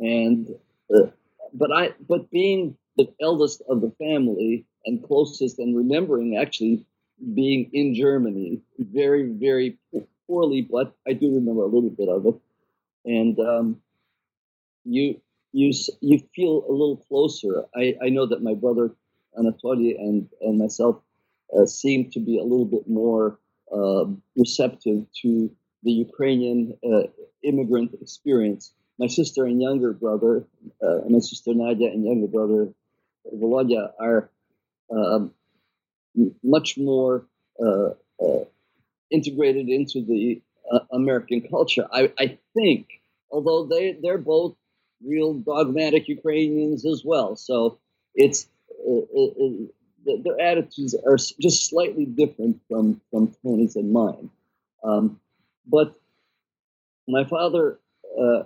and 0.00 0.48
uh, 0.92 1.10
but 1.52 1.70
I 1.70 1.90
but 2.08 2.30
being 2.30 2.76
the 2.96 3.12
eldest 3.20 3.62
of 3.68 3.82
the 3.82 3.92
family 3.98 4.64
and 4.86 5.06
closest 5.06 5.58
and 5.58 5.76
remembering 5.76 6.36
actually 6.36 6.84
being 7.34 7.70
in 7.72 7.94
Germany 7.94 8.62
very 8.78 9.28
very 9.28 9.76
poorly, 10.26 10.62
but 10.62 10.94
I 11.06 11.12
do 11.12 11.34
remember 11.34 11.62
a 11.62 11.66
little 11.66 11.90
bit 11.90 12.08
of 12.08 12.26
it, 12.26 12.34
and 13.04 13.38
um, 13.38 13.82
you 14.84 15.20
you 15.52 15.72
you 16.00 16.20
feel 16.34 16.64
a 16.66 16.72
little 16.72 16.96
closer. 16.96 17.66
I, 17.76 17.96
I 18.02 18.08
know 18.08 18.26
that 18.26 18.42
my 18.42 18.54
brother 18.54 18.94
Anatoly 19.36 19.98
and 19.98 20.28
and 20.40 20.58
myself 20.58 21.00
uh, 21.56 21.66
seem 21.66 22.10
to 22.10 22.20
be 22.20 22.38
a 22.38 22.42
little 22.42 22.64
bit 22.64 22.88
more 22.88 23.38
uh, 23.72 24.04
receptive 24.36 25.06
to 25.22 25.50
the 25.82 25.92
Ukrainian 25.92 26.76
uh, 26.84 27.04
immigrant 27.42 27.94
experience. 28.00 28.72
My 28.98 29.06
sister 29.06 29.44
and 29.44 29.62
younger 29.62 29.92
brother, 29.92 30.44
uh, 30.82 31.00
my 31.08 31.20
sister 31.20 31.54
Nadia 31.54 31.88
and 31.88 32.04
younger 32.04 32.26
brother 32.26 32.72
Volodya, 33.32 33.92
are 34.00 34.30
um, 34.90 35.32
much 36.42 36.76
more 36.76 37.26
uh, 37.64 37.90
uh, 38.20 38.44
integrated 39.10 39.68
into 39.68 40.04
the 40.04 40.42
American 40.90 41.40
culture. 41.48 41.86
I, 41.90 42.12
I 42.18 42.38
think, 42.54 42.88
although 43.30 43.66
they 43.66 43.92
they're 43.92 44.18
both 44.18 44.56
real 45.04 45.34
dogmatic 45.34 46.08
Ukrainians 46.08 46.84
as 46.84 47.02
well. 47.04 47.36
So 47.36 47.78
it's 48.14 48.48
uh 48.86 49.66
their 50.24 50.40
attitudes 50.40 50.94
are 51.06 51.16
just 51.16 51.68
slightly 51.68 52.06
different 52.06 52.60
from 52.68 53.00
from 53.10 53.34
Tony's 53.42 53.76
and 53.76 53.92
mine. 53.92 54.30
Um, 54.82 55.20
but 55.66 55.94
my 57.06 57.24
father 57.24 57.78
uh, 58.18 58.44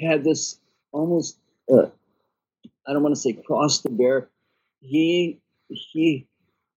had 0.00 0.24
this 0.24 0.58
almost 0.92 1.36
uh, 1.72 1.86
I 2.86 2.92
don't 2.92 3.02
want 3.02 3.14
to 3.14 3.20
say 3.20 3.32
cross 3.32 3.78
to 3.82 3.90
bear. 3.90 4.28
He 4.80 5.38
he 5.68 6.26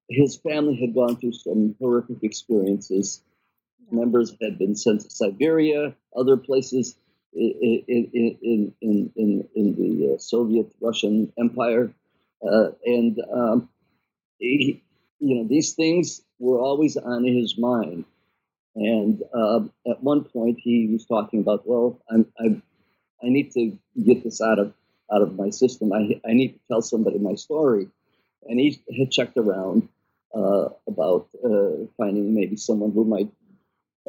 his 0.10 0.36
family 0.36 0.76
had 0.76 0.94
gone 0.94 1.16
through 1.16 1.34
some 1.34 1.76
horrific 1.80 2.24
experiences. 2.24 3.22
Members 3.92 4.36
had 4.42 4.58
been 4.58 4.76
sent 4.76 5.02
to 5.02 5.10
Siberia, 5.10 5.96
other 6.16 6.38
places 6.38 6.96
in, 7.34 7.84
in, 7.88 8.74
in, 8.82 9.14
in, 9.16 9.48
in 9.56 9.76
the 9.76 10.14
uh, 10.14 10.18
Soviet 10.18 10.72
Russian 10.82 11.32
Empire. 11.38 11.94
Uh, 12.46 12.72
and, 12.86 13.20
um, 13.34 13.70
he, 14.40 14.84
you 15.20 15.36
know, 15.36 15.48
these 15.48 15.74
things 15.74 16.22
were 16.40 16.60
always 16.60 16.98
on 16.98 17.24
his 17.24 17.58
mind. 17.58 18.06
And 18.76 19.22
uh, 19.34 19.62
at 19.90 20.04
one 20.04 20.26
point, 20.26 20.60
he 20.60 20.90
was 20.92 21.06
talking 21.06 21.40
about, 21.40 21.68
well, 21.68 22.02
I'm, 22.10 22.26
I, 22.40 22.62
I 23.24 23.30
need 23.30 23.52
to 23.54 23.78
get 24.04 24.24
this 24.24 24.42
out 24.42 24.60
of 24.60 24.74
out 25.14 25.22
of 25.22 25.36
my 25.38 25.50
system. 25.52 25.94
I, 25.94 26.20
I 26.28 26.34
need 26.34 26.54
to 26.54 26.60
tell 26.68 26.82
somebody 26.82 27.20
my 27.20 27.36
story. 27.36 27.88
And 28.50 28.60
he 28.60 28.82
had 28.98 29.12
checked 29.12 29.38
around 29.38 29.88
uh, 30.36 30.70
about 30.88 31.30
uh, 31.46 31.86
finding 31.98 32.34
maybe 32.34 32.56
someone 32.58 32.92
who 32.92 33.06
might 33.06 33.30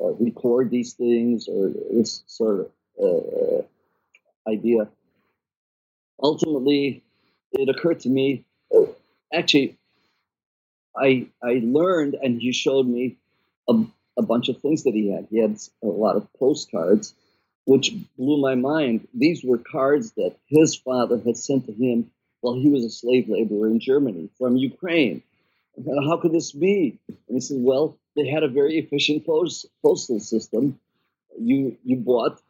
uh, 0.00 0.12
record 0.14 0.71
these 0.71 0.95
things 0.95 1.47
or 1.47 1.69
this 1.93 2.25
sort 2.26 2.61
of 2.61 2.71
uh, 2.99 4.50
idea. 4.50 4.88
Ultimately, 6.23 7.03
it 7.54 7.68
occurred 7.68 8.00
to 8.00 8.08
me. 8.08 8.44
Uh, 8.75 8.87
actually, 9.32 9.76
I 10.96 11.26
I 11.42 11.61
learned, 11.64 12.14
and 12.23 12.40
he 12.40 12.52
showed 12.52 12.87
me 12.87 13.16
a, 13.68 13.84
a 14.18 14.23
bunch 14.23 14.49
of 14.49 14.61
things 14.61 14.84
that 14.84 14.94
he 14.94 15.11
had. 15.11 15.26
He 15.30 15.38
had 15.38 15.58
a 15.82 15.87
lot 15.87 16.16
of 16.16 16.32
postcards, 16.34 17.14
which 17.66 17.94
blew 18.16 18.40
my 18.40 18.54
mind. 18.54 19.08
These 19.14 19.44
were 19.44 19.58
cards 19.58 20.12
that 20.12 20.37
his 20.46 20.75
father 20.75 21.18
had 21.18 21.37
sent 21.37 21.66
to 21.66 21.73
him 21.73 22.11
while 22.40 22.54
he 22.54 22.68
was 22.68 22.84
a 22.84 22.90
slave 22.90 23.28
laborer 23.28 23.68
in 23.68 23.80
Germany 23.80 24.28
from 24.38 24.56
Ukraine. 24.56 25.23
How 26.06 26.18
could 26.18 26.32
this 26.32 26.52
be? 26.52 26.99
And 27.08 27.34
he 27.37 27.40
said, 27.40 27.56
well, 27.61 27.96
they 28.14 28.28
had 28.28 28.44
a 28.44 28.49
very 28.49 28.78
efficient 28.78 29.26
post, 29.26 29.66
postal 29.82 30.20
system. 30.20 30.78
You 31.38 31.76
you 31.84 31.96
bought 31.96 32.40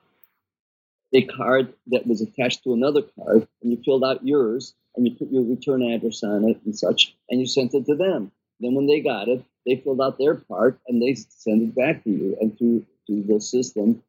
a 1.15 1.23
card 1.23 1.73
that 1.87 2.07
was 2.07 2.21
attached 2.21 2.65
to 2.65 2.75
another 2.75 3.03
card, 3.03 3.47
and 3.63 3.71
you 3.71 3.81
filled 3.85 4.05
out 4.05 4.27
yours, 4.27 4.75
and 4.97 5.07
you 5.07 5.15
put 5.15 5.31
your 5.31 5.45
return 5.45 5.83
address 5.83 6.23
on 6.23 6.45
it 6.49 6.61
and 6.65 6.77
such, 6.77 7.15
and 7.31 7.41
you 7.41 7.47
sent 7.47 7.75
it 7.75 7.87
to 7.87 7.95
them. 7.95 8.31
Then 8.61 8.75
when 8.75 8.87
they 8.87 9.01
got 9.01 9.29
it, 9.29 9.45
they 9.67 9.77
filled 9.77 10.01
out 10.01 10.19
their 10.19 10.35
part 10.35 10.79
and 10.87 11.01
they 11.01 11.15
sent 11.15 11.63
it 11.63 11.75
back 11.75 12.05
to 12.05 12.11
you, 12.11 12.37
and 12.41 12.57
through 12.57 12.85
to 13.07 13.23
the 13.23 13.41
system, 13.41 14.03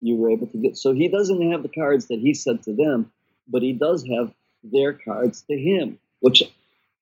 you 0.00 0.16
were 0.16 0.30
able 0.30 0.46
to 0.48 0.58
get. 0.58 0.76
So 0.76 0.92
he 0.92 1.08
doesn't 1.08 1.50
have 1.50 1.62
the 1.62 1.68
cards 1.68 2.06
that 2.06 2.20
he 2.20 2.34
sent 2.34 2.62
to 2.64 2.74
them, 2.74 3.10
but 3.48 3.62
he 3.62 3.72
does 3.72 4.06
have 4.08 4.32
their 4.62 4.92
cards 4.92 5.42
to 5.42 5.58
him, 5.58 5.98
which 6.20 6.42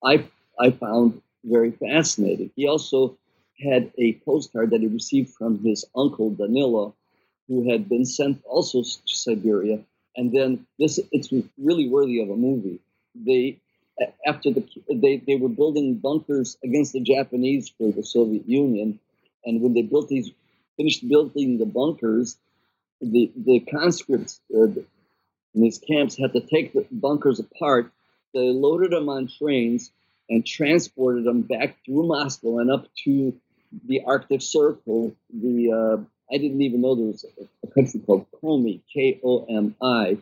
I 0.05 0.25
I 0.59 0.71
found 0.71 1.21
very 1.45 1.73
fascinating. 1.73 2.50
He 2.57 2.67
also 2.69 3.17
had 3.61 3.93
a 3.99 4.14
postcard 4.25 4.71
that 4.71 4.81
he 4.81 4.87
received 4.87 5.31
from 5.31 5.59
his 5.59 5.85
uncle 5.97 6.31
Danilo, 6.31 6.95
who 7.52 7.71
had 7.71 7.87
been 7.87 8.06
sent 8.06 8.42
also 8.47 8.82
to 8.82 9.14
Siberia. 9.14 9.78
And 10.16 10.32
then 10.32 10.66
this, 10.78 10.99
it's 11.11 11.28
really 11.59 11.87
worthy 11.88 12.23
of 12.23 12.30
a 12.30 12.37
movie. 12.37 12.80
They, 13.14 13.59
after 14.26 14.50
the, 14.50 14.66
they, 14.90 15.18
they 15.18 15.37
were 15.37 15.50
building 15.50 15.97
bunkers 15.97 16.56
against 16.64 16.94
the 16.94 17.00
Japanese 17.00 17.68
for 17.68 17.92
the 17.92 18.02
Soviet 18.02 18.49
Union. 18.49 18.99
And 19.44 19.61
when 19.61 19.75
they 19.75 19.82
built 19.82 20.09
these, 20.09 20.30
finished 20.78 21.06
building 21.06 21.59
the 21.59 21.66
bunkers, 21.66 22.38
the, 23.02 23.30
the 23.37 23.61
conscripts 23.61 24.40
uh, 24.54 24.68
in 25.54 25.61
these 25.61 25.78
camps 25.78 26.16
had 26.16 26.32
to 26.32 26.40
take 26.40 26.73
the 26.73 26.87
bunkers 26.90 27.38
apart. 27.38 27.92
They 28.32 28.49
loaded 28.49 28.92
them 28.92 29.11
on 29.11 29.28
trains 29.28 29.90
and 30.30 30.47
transported 30.47 31.25
them 31.25 31.42
back 31.42 31.76
through 31.85 32.06
Moscow 32.06 32.61
and 32.61 32.71
up 32.71 32.87
to 33.04 33.35
the 33.87 34.02
Arctic 34.06 34.40
Circle, 34.40 35.14
the 35.30 35.73
uh, 35.73 36.04
I 36.33 36.39
didn't 36.39 36.62
even 36.62 36.81
know 36.81 36.95
there 36.95 37.07
was 37.07 37.27
a, 37.62 37.67
country 37.69 38.01
called 38.01 38.27
Komi, 38.43 38.81
K 38.93 39.21
O 39.23 39.45
M 39.49 39.75
I. 39.83 40.19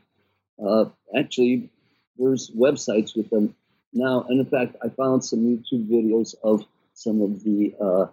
Uh, 0.63 0.87
actually, 1.17 1.71
there's 2.19 2.51
websites 2.51 3.17
with 3.17 3.31
them 3.31 3.55
now. 3.93 4.25
And 4.29 4.41
in 4.41 4.47
fact, 4.47 4.77
I 4.85 4.89
found 4.89 5.25
some 5.25 5.41
YouTube 5.41 5.89
videos 5.89 6.35
of 6.43 6.65
some 6.95 7.23
of 7.23 7.43
the 7.45 7.75
uh, 7.81 8.07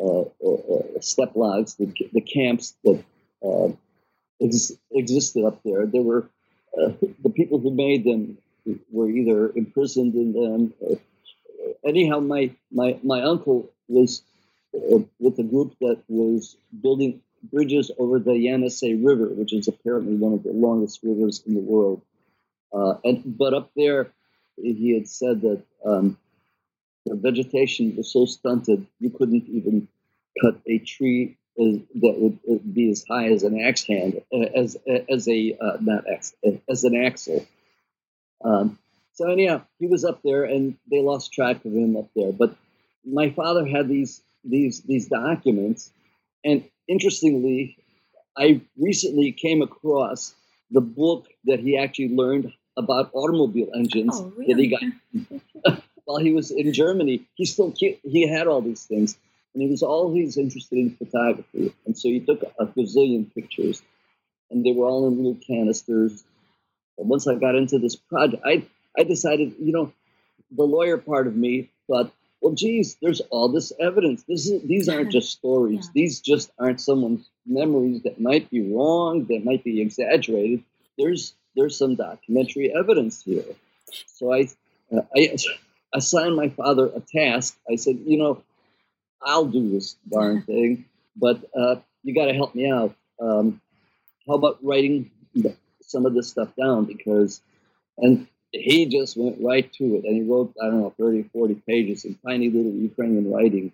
uh, 0.00 0.24
uh, 0.44 0.74
uh 0.74 1.00
step 1.00 1.32
logs, 1.34 1.74
the, 1.74 1.92
the 2.12 2.20
camps 2.20 2.76
that 2.84 3.02
uh, 3.44 3.68
ex- 4.42 4.72
existed 4.92 5.44
up 5.44 5.60
there. 5.64 5.86
There 5.86 6.02
were 6.02 6.28
the 6.76 7.30
people 7.34 7.58
who 7.58 7.70
made 7.70 8.04
them 8.04 8.38
were 8.92 9.08
either 9.08 9.50
imprisoned 9.56 10.14
in 10.14 10.32
them. 10.32 10.74
anyhow, 11.84 12.20
my, 12.20 12.50
my, 12.70 12.98
my 13.02 13.22
uncle 13.22 13.70
was 13.88 14.22
with 15.18 15.38
a 15.38 15.42
group 15.42 15.74
that 15.80 15.98
was 16.08 16.56
building 16.82 17.20
bridges 17.42 17.90
over 17.98 18.18
the 18.18 18.32
Yenisei 18.32 19.04
River, 19.04 19.28
which 19.28 19.52
is 19.52 19.68
apparently 19.68 20.16
one 20.16 20.32
of 20.32 20.42
the 20.42 20.52
longest 20.52 21.00
rivers 21.02 21.42
in 21.46 21.54
the 21.54 21.60
world. 21.60 22.02
Uh, 22.72 22.94
and 23.04 23.38
but 23.38 23.54
up 23.54 23.70
there, 23.76 24.12
he 24.56 24.94
had 24.94 25.08
said 25.08 25.40
that 25.42 25.62
um, 25.84 26.18
the 27.06 27.14
vegetation 27.14 27.96
was 27.96 28.12
so 28.12 28.26
stunted 28.26 28.86
you 29.00 29.10
couldn't 29.10 29.48
even 29.48 29.88
cut 30.42 30.60
a 30.66 30.78
tree 30.78 31.38
as, 31.58 31.78
that 32.02 32.14
would 32.18 32.74
be 32.74 32.90
as 32.90 33.04
high 33.08 33.28
as 33.28 33.42
an 33.42 33.60
axe 33.60 33.84
hand, 33.84 34.20
uh, 34.32 34.46
as 34.54 34.76
as 35.08 35.28
a 35.28 35.56
uh, 35.60 35.78
not 35.80 36.04
axe, 36.08 36.34
as 36.68 36.84
an 36.84 37.04
axle. 37.04 37.46
Um, 38.44 38.78
so 39.14 39.28
anyhow, 39.30 39.62
he 39.80 39.86
was 39.86 40.04
up 40.04 40.20
there, 40.22 40.44
and 40.44 40.76
they 40.90 41.02
lost 41.02 41.32
track 41.32 41.64
of 41.64 41.72
him 41.72 41.96
up 41.96 42.08
there. 42.14 42.32
But 42.32 42.54
my 43.04 43.30
father 43.30 43.66
had 43.66 43.88
these 43.88 44.22
these 44.44 44.82
these 44.82 45.08
documents, 45.08 45.90
and 46.44 46.64
interestingly, 46.88 47.76
I 48.36 48.60
recently 48.78 49.32
came 49.32 49.62
across 49.62 50.34
the 50.70 50.80
book 50.80 51.28
that 51.44 51.60
he 51.60 51.76
actually 51.78 52.14
learned 52.14 52.52
about 52.76 53.10
automobile 53.12 53.68
engines 53.74 54.14
oh, 54.14 54.32
really? 54.36 54.68
that 54.68 54.84
he 54.84 55.40
got 55.64 55.82
while 56.04 56.18
he 56.18 56.32
was 56.32 56.50
in 56.50 56.72
Germany. 56.72 57.26
He 57.34 57.44
still 57.44 57.74
he 57.76 58.28
had 58.28 58.46
all 58.46 58.62
these 58.62 58.84
things, 58.84 59.18
and 59.54 59.62
he 59.62 59.68
was 59.68 59.82
always 59.82 60.36
interested 60.36 60.78
in 60.78 60.96
photography, 60.96 61.74
and 61.84 61.96
so 61.96 62.08
he 62.08 62.20
took 62.20 62.42
a 62.58 62.66
gazillion 62.66 63.32
pictures, 63.34 63.82
and 64.50 64.64
they 64.64 64.72
were 64.72 64.86
all 64.86 65.06
in 65.08 65.16
little 65.16 65.36
canisters. 65.46 66.24
And 66.96 67.08
once 67.08 67.28
I 67.28 67.34
got 67.34 67.54
into 67.54 67.78
this 67.78 67.96
project, 67.96 68.42
I 68.44 68.64
I 68.98 69.04
decided, 69.04 69.54
you 69.60 69.72
know, 69.72 69.92
the 70.50 70.64
lawyer 70.64 70.96
part 70.96 71.26
of 71.26 71.36
me 71.36 71.70
thought 71.86 72.12
well, 72.40 72.54
geez, 72.54 72.96
there's 73.02 73.20
all 73.30 73.48
this 73.48 73.72
evidence. 73.80 74.22
This 74.28 74.48
is, 74.48 74.62
these 74.62 74.88
aren't 74.88 75.10
just 75.10 75.32
stories. 75.32 75.86
Yeah. 75.86 75.90
These 75.94 76.20
just 76.20 76.52
aren't 76.58 76.80
someone's 76.80 77.28
memories 77.46 78.02
that 78.02 78.20
might 78.20 78.48
be 78.50 78.72
wrong, 78.72 79.24
that 79.26 79.44
might 79.44 79.64
be 79.64 79.80
exaggerated. 79.80 80.62
There's 80.96 81.34
there's 81.56 81.76
some 81.76 81.96
documentary 81.96 82.72
evidence 82.72 83.22
here. 83.22 83.44
So 84.06 84.32
I 84.32 84.48
uh, 84.92 85.02
I 85.16 85.36
assigned 85.94 86.36
my 86.36 86.48
father 86.50 86.90
a 86.94 87.00
task. 87.00 87.58
I 87.70 87.76
said, 87.76 87.98
you 88.06 88.18
know, 88.18 88.42
I'll 89.22 89.46
do 89.46 89.70
this 89.70 89.96
darn 90.08 90.42
thing, 90.42 90.84
but 91.16 91.42
uh, 91.58 91.76
you 92.04 92.14
got 92.14 92.26
to 92.26 92.34
help 92.34 92.54
me 92.54 92.70
out. 92.70 92.94
Um, 93.20 93.60
how 94.26 94.34
about 94.34 94.58
writing 94.62 95.10
some 95.82 96.06
of 96.06 96.14
this 96.14 96.28
stuff 96.28 96.50
down? 96.56 96.84
Because 96.84 97.40
and 97.96 98.28
he 98.52 98.86
just 98.86 99.16
went 99.16 99.36
right 99.40 99.70
to 99.74 99.84
it 99.96 100.04
and 100.04 100.16
he 100.16 100.22
wrote, 100.22 100.54
I 100.60 100.66
don't 100.66 100.80
know, 100.80 100.94
30, 100.98 101.24
40 101.32 101.54
pages 101.66 102.04
in 102.04 102.18
tiny 102.26 102.48
little 102.48 102.72
Ukrainian 102.72 103.30
writing, 103.30 103.72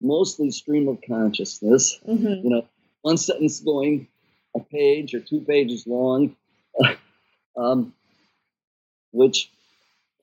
mostly 0.00 0.50
stream 0.50 0.88
of 0.88 0.98
consciousness, 1.06 1.98
mm-hmm. 2.06 2.44
you 2.44 2.50
know, 2.50 2.66
one 3.02 3.16
sentence 3.16 3.60
going 3.60 4.08
a 4.54 4.60
page 4.60 5.14
or 5.14 5.20
two 5.20 5.40
pages 5.40 5.86
long, 5.86 6.36
um, 7.56 7.92
which 9.12 9.50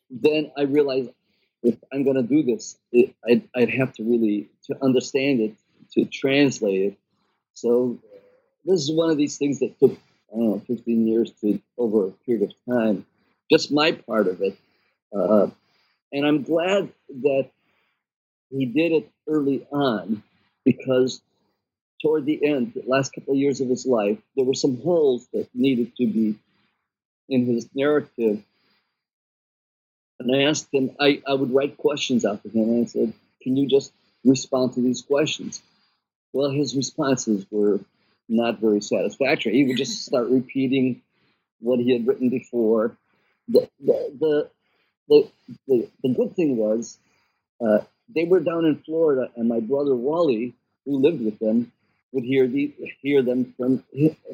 then 0.09 0.51
I 0.57 0.63
realized 0.63 1.09
if 1.63 1.75
I'm 1.91 2.03
going 2.03 2.15
to 2.15 2.23
do 2.23 2.43
this, 2.43 2.77
it, 2.91 3.13
I'd, 3.27 3.47
I'd 3.55 3.69
have 3.69 3.93
to 3.93 4.03
really 4.03 4.49
to 4.65 4.83
understand 4.83 5.41
it, 5.41 5.55
to 5.93 6.05
translate 6.05 6.81
it. 6.81 6.97
So 7.53 7.99
this 8.65 8.81
is 8.81 8.91
one 8.91 9.09
of 9.09 9.17
these 9.17 9.37
things 9.37 9.59
that 9.59 9.79
took, 9.79 9.91
I 10.33 10.37
don't 10.37 10.49
know, 10.49 10.61
15 10.67 11.07
years 11.07 11.31
to 11.41 11.59
over 11.77 12.07
a 12.07 12.11
period 12.11 12.49
of 12.49 12.73
time 12.73 13.05
just 13.51 13.71
my 13.71 13.91
part 13.91 14.27
of 14.27 14.41
it. 14.41 14.57
Uh, 15.13 15.47
and 16.11 16.25
I'm 16.25 16.43
glad 16.43 16.89
that 17.21 17.49
he 18.49 18.65
did 18.65 18.91
it 18.91 19.09
early 19.27 19.65
on 19.71 20.23
because 20.63 21.21
toward 22.01 22.25
the 22.25 22.45
end, 22.45 22.73
the 22.73 22.83
last 22.87 23.13
couple 23.13 23.33
of 23.33 23.39
years 23.39 23.61
of 23.61 23.67
his 23.67 23.85
life, 23.85 24.17
there 24.35 24.45
were 24.45 24.53
some 24.53 24.81
holes 24.81 25.27
that 25.33 25.47
needed 25.53 25.95
to 25.97 26.07
be 26.07 26.35
in 27.29 27.45
his 27.45 27.67
narrative. 27.73 28.43
And 30.19 30.35
I 30.35 30.43
asked 30.43 30.67
him, 30.73 30.91
I, 30.99 31.21
I 31.27 31.33
would 31.33 31.53
write 31.53 31.77
questions 31.77 32.25
out 32.25 32.43
to 32.43 32.49
him, 32.49 32.69
and 32.69 32.85
I 32.85 32.87
said, 32.87 33.13
Can 33.41 33.57
you 33.57 33.67
just 33.67 33.91
respond 34.23 34.73
to 34.73 34.81
these 34.81 35.01
questions? 35.01 35.61
Well, 36.33 36.51
his 36.51 36.75
responses 36.75 37.45
were 37.49 37.79
not 38.29 38.59
very 38.59 38.81
satisfactory. 38.81 39.53
He 39.53 39.65
would 39.65 39.77
just 39.77 40.05
start 40.05 40.29
repeating 40.29 41.01
what 41.59 41.79
he 41.79 41.91
had 41.91 42.07
written 42.07 42.29
before 42.29 42.95
the, 43.51 44.49
the, 45.09 45.29
the, 45.67 45.89
the, 46.03 46.13
good 46.13 46.35
thing 46.35 46.57
was 46.57 46.97
uh, 47.59 47.79
they 48.13 48.25
were 48.25 48.39
down 48.39 48.65
in 48.65 48.77
Florida, 48.77 49.31
and 49.35 49.47
my 49.47 49.59
brother 49.59 49.95
Wally, 49.95 50.53
who 50.85 50.99
lived 50.99 51.23
with 51.23 51.39
them, 51.39 51.71
would 52.11 52.23
hear 52.23 52.47
the 52.47 52.73
hear 53.01 53.21
them 53.21 53.53
from 53.57 53.83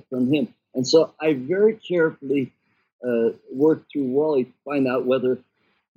from 0.09 0.33
him. 0.33 0.53
And 0.73 0.87
so 0.87 1.13
I 1.21 1.33
very 1.33 1.73
carefully 1.73 2.51
uh, 3.07 3.29
worked 3.51 3.91
through 3.91 4.05
Wally 4.05 4.45
to 4.45 4.53
find 4.65 4.87
out 4.87 5.05
whether 5.05 5.37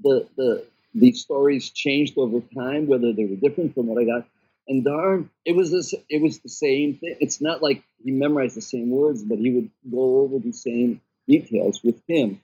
the 0.03 0.29
the 0.37 0.65
the 0.95 1.13
stories 1.13 1.71
changed 1.71 2.19
over 2.19 2.41
time, 2.55 2.87
whether 2.87 3.13
they 3.13 3.25
were 3.25 3.37
different 3.37 3.75
from 3.75 3.87
what 3.87 4.01
I 4.01 4.05
got. 4.05 4.27
And 4.69 4.85
darn, 4.85 5.31
it 5.45 5.57
was 5.57 5.71
this, 5.71 5.95
it 6.09 6.23
was 6.23 6.39
the 6.41 6.49
same 6.49 6.95
thing. 6.95 7.17
It's 7.21 7.41
not 7.41 7.63
like 7.63 7.83
he 8.05 8.13
memorized 8.13 8.57
the 8.57 8.63
same 8.63 8.91
words, 8.91 9.23
but 9.23 9.39
he 9.39 9.51
would 9.51 9.71
go 9.91 10.21
over 10.21 10.39
the 10.39 10.53
same 10.53 11.01
details 11.27 11.83
with 11.83 12.01
him. 12.07 12.41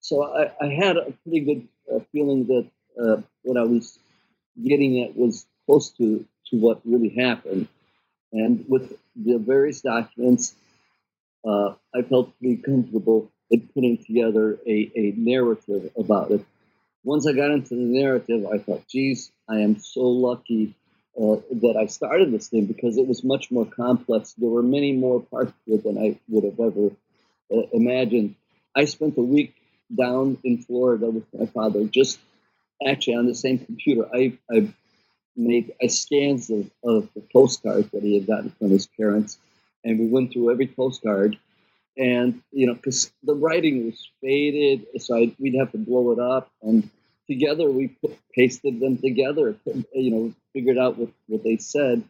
So 0.00 0.22
I, 0.24 0.50
I 0.60 0.68
had 0.68 0.96
a 0.96 1.12
pretty 1.22 1.40
good 1.40 1.68
uh, 1.92 2.00
feeling 2.12 2.46
that 2.46 2.66
uh, 3.00 3.22
what 3.42 3.56
I 3.56 3.64
was 3.64 3.98
getting 4.62 5.02
at 5.02 5.16
was 5.16 5.46
close 5.66 5.90
to, 5.92 6.24
to 6.46 6.56
what 6.56 6.80
really 6.84 7.10
happened. 7.10 7.68
And 8.32 8.64
with 8.68 8.96
the 9.16 9.38
various 9.38 9.80
documents, 9.80 10.54
uh, 11.44 11.74
I 11.94 12.02
felt 12.02 12.38
pretty 12.38 12.56
comfortable 12.56 13.30
in 13.50 13.68
putting 13.74 13.98
together 13.98 14.58
a, 14.66 14.90
a 14.94 15.14
narrative 15.16 15.90
about 15.96 16.30
it. 16.30 16.44
Once 17.02 17.26
I 17.26 17.32
got 17.32 17.50
into 17.50 17.74
the 17.74 17.82
narrative, 17.82 18.46
I 18.46 18.58
thought, 18.58 18.86
geez, 18.86 19.32
I 19.48 19.60
am 19.60 19.80
so 19.80 20.02
lucky 20.02 20.74
uh, 21.16 21.36
that 21.50 21.76
I 21.78 21.86
started 21.86 22.30
this 22.30 22.48
thing 22.48 22.66
because 22.66 22.98
it 22.98 23.06
was 23.06 23.24
much 23.24 23.50
more 23.50 23.66
complex. 23.66 24.34
There 24.36 24.50
were 24.50 24.62
many 24.62 24.92
more 24.92 25.20
parts 25.20 25.52
to 25.66 25.74
it 25.74 25.84
than 25.84 25.98
I 25.98 26.18
would 26.28 26.44
have 26.44 26.60
ever 26.60 26.90
uh, 27.52 27.66
imagined. 27.72 28.36
I 28.76 28.84
spent 28.84 29.18
a 29.18 29.22
week 29.22 29.54
down 29.94 30.38
in 30.44 30.58
Florida 30.58 31.10
with 31.10 31.24
my 31.32 31.46
father, 31.46 31.84
just 31.84 32.18
actually 32.86 33.14
on 33.14 33.26
the 33.26 33.34
same 33.34 33.58
computer. 33.58 34.08
I, 34.14 34.38
I 34.50 34.72
made 35.36 35.72
I 35.82 35.86
scans 35.88 36.50
of, 36.50 36.70
of 36.84 37.08
the 37.14 37.22
postcards 37.32 37.90
that 37.90 38.02
he 38.02 38.14
had 38.14 38.26
gotten 38.26 38.50
from 38.50 38.70
his 38.70 38.86
parents, 38.86 39.38
and 39.84 39.98
we 39.98 40.06
went 40.06 40.32
through 40.32 40.50
every 40.50 40.66
postcard. 40.66 41.38
And 41.96 42.40
you 42.52 42.66
know, 42.66 42.74
because 42.74 43.12
the 43.22 43.34
writing 43.34 43.86
was 43.86 44.08
faded, 44.22 44.86
so 44.98 45.16
I, 45.16 45.34
we'd 45.38 45.58
have 45.58 45.72
to 45.72 45.78
blow 45.78 46.12
it 46.12 46.18
up, 46.18 46.50
and 46.62 46.88
together 47.28 47.70
we 47.70 47.88
put, 47.88 48.16
pasted 48.34 48.80
them 48.80 48.98
together. 48.98 49.56
You 49.92 50.10
know, 50.10 50.34
figured 50.52 50.78
out 50.78 50.98
what, 50.98 51.10
what 51.26 51.42
they 51.42 51.56
said, 51.56 52.02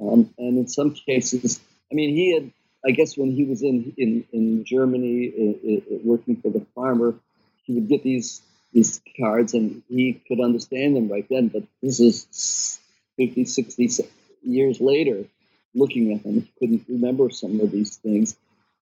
um, 0.00 0.32
and 0.38 0.58
in 0.58 0.68
some 0.68 0.92
cases, 0.92 1.60
I 1.90 1.94
mean, 1.94 2.14
he 2.14 2.34
had 2.34 2.52
I 2.86 2.92
guess 2.92 3.16
when 3.16 3.32
he 3.32 3.44
was 3.44 3.62
in 3.62 3.94
in, 3.96 4.24
in 4.32 4.64
Germany 4.64 5.82
working 6.04 6.36
for 6.36 6.50
the 6.50 6.64
farmer, 6.74 7.14
he 7.64 7.74
would 7.74 7.88
get 7.88 8.02
these 8.02 8.42
these 8.72 9.00
cards 9.18 9.54
and 9.54 9.82
he 9.88 10.20
could 10.28 10.40
understand 10.40 10.96
them 10.96 11.08
right 11.08 11.26
then. 11.28 11.48
But 11.48 11.64
this 11.82 12.00
is 12.00 12.78
50, 13.16 13.44
60 13.44 14.08
years 14.42 14.80
later, 14.80 15.24
looking 15.74 16.12
at 16.12 16.22
them, 16.22 16.42
he 16.42 16.52
couldn't 16.58 16.84
remember 16.88 17.30
some 17.30 17.60
of 17.60 17.70
these 17.70 17.96
things. 17.96 18.36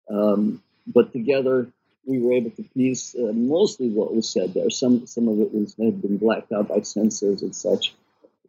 Um, 0.09 0.61
but 0.87 1.13
together, 1.13 1.67
we 2.05 2.19
were 2.19 2.33
able 2.33 2.51
to 2.51 2.63
piece 2.63 3.15
uh, 3.15 3.31
mostly 3.33 3.89
what 3.89 4.13
was 4.13 4.29
said 4.29 4.53
there. 4.53 4.69
Some 4.69 5.07
some 5.07 5.27
of 5.27 5.39
it 5.39 5.53
was 5.53 5.75
had 5.81 6.01
been 6.01 6.17
blacked 6.17 6.51
out 6.51 6.67
by 6.67 6.81
censors 6.81 7.41
and 7.41 7.55
such. 7.55 7.95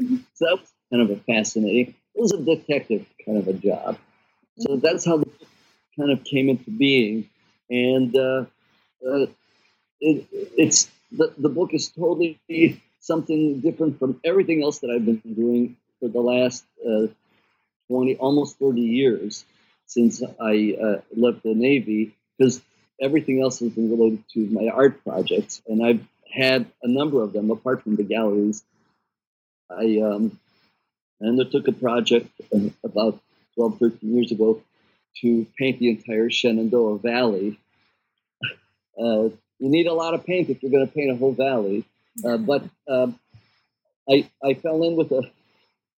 Mm-hmm. 0.00 0.16
So 0.34 0.44
that 0.44 0.58
was 0.60 0.72
kind 0.90 1.02
of 1.02 1.10
a 1.10 1.20
fascinating. 1.22 1.94
It 2.14 2.20
was 2.20 2.32
a 2.32 2.42
detective 2.42 3.06
kind 3.24 3.38
of 3.38 3.48
a 3.48 3.54
job. 3.54 3.98
So 4.58 4.76
that's 4.76 5.04
how 5.04 5.18
the 5.18 5.26
book 5.26 5.48
kind 5.98 6.12
of 6.12 6.24
came 6.24 6.48
into 6.48 6.70
being, 6.70 7.28
and 7.68 8.14
uh, 8.16 8.44
uh, 9.06 9.26
it, 10.00 10.26
it's 10.32 10.88
the, 11.12 11.32
the 11.38 11.48
book 11.48 11.74
is 11.74 11.88
totally 11.90 12.38
something 13.00 13.60
different 13.60 13.98
from 13.98 14.20
everything 14.24 14.62
else 14.62 14.78
that 14.80 14.90
I've 14.90 15.04
been 15.04 15.22
doing 15.34 15.76
for 16.00 16.08
the 16.08 16.20
last 16.20 16.64
uh, 16.86 17.06
20, 17.88 18.16
almost 18.16 18.58
30 18.58 18.80
years 18.80 19.44
since 19.86 20.22
I 20.40 20.76
uh, 20.82 21.00
left 21.16 21.42
the 21.42 21.54
Navy, 21.54 22.14
because 22.36 22.60
everything 23.00 23.40
else 23.42 23.60
has 23.60 23.70
been 23.70 23.90
related 23.90 24.24
to 24.34 24.40
my 24.46 24.68
art 24.68 25.04
projects, 25.04 25.62
and 25.68 25.84
I've 25.84 26.04
had 26.32 26.66
a 26.82 26.88
number 26.88 27.22
of 27.22 27.32
them 27.32 27.50
apart 27.50 27.82
from 27.82 27.96
the 27.96 28.02
galleries. 28.02 28.64
I 29.70 30.00
um, 30.00 30.38
undertook 31.22 31.68
a 31.68 31.72
project 31.72 32.28
about 32.84 33.20
12, 33.56 33.78
13 33.78 34.14
years 34.16 34.32
ago 34.32 34.62
to 35.22 35.46
paint 35.58 35.78
the 35.78 35.90
entire 35.90 36.30
Shenandoah 36.30 36.98
Valley. 36.98 37.58
Uh, 38.98 39.28
you 39.58 39.68
need 39.68 39.86
a 39.86 39.92
lot 39.92 40.14
of 40.14 40.24
paint 40.24 40.48
if 40.48 40.62
you're 40.62 40.72
going 40.72 40.86
to 40.86 40.90
paint 40.90 41.12
a 41.12 41.16
whole 41.16 41.34
valley. 41.34 41.84
Uh, 42.24 42.38
but 42.38 42.64
uh, 42.88 43.08
I, 44.08 44.26
I 44.42 44.54
fell 44.54 44.82
in 44.84 44.96
with 44.96 45.12
a 45.12 45.30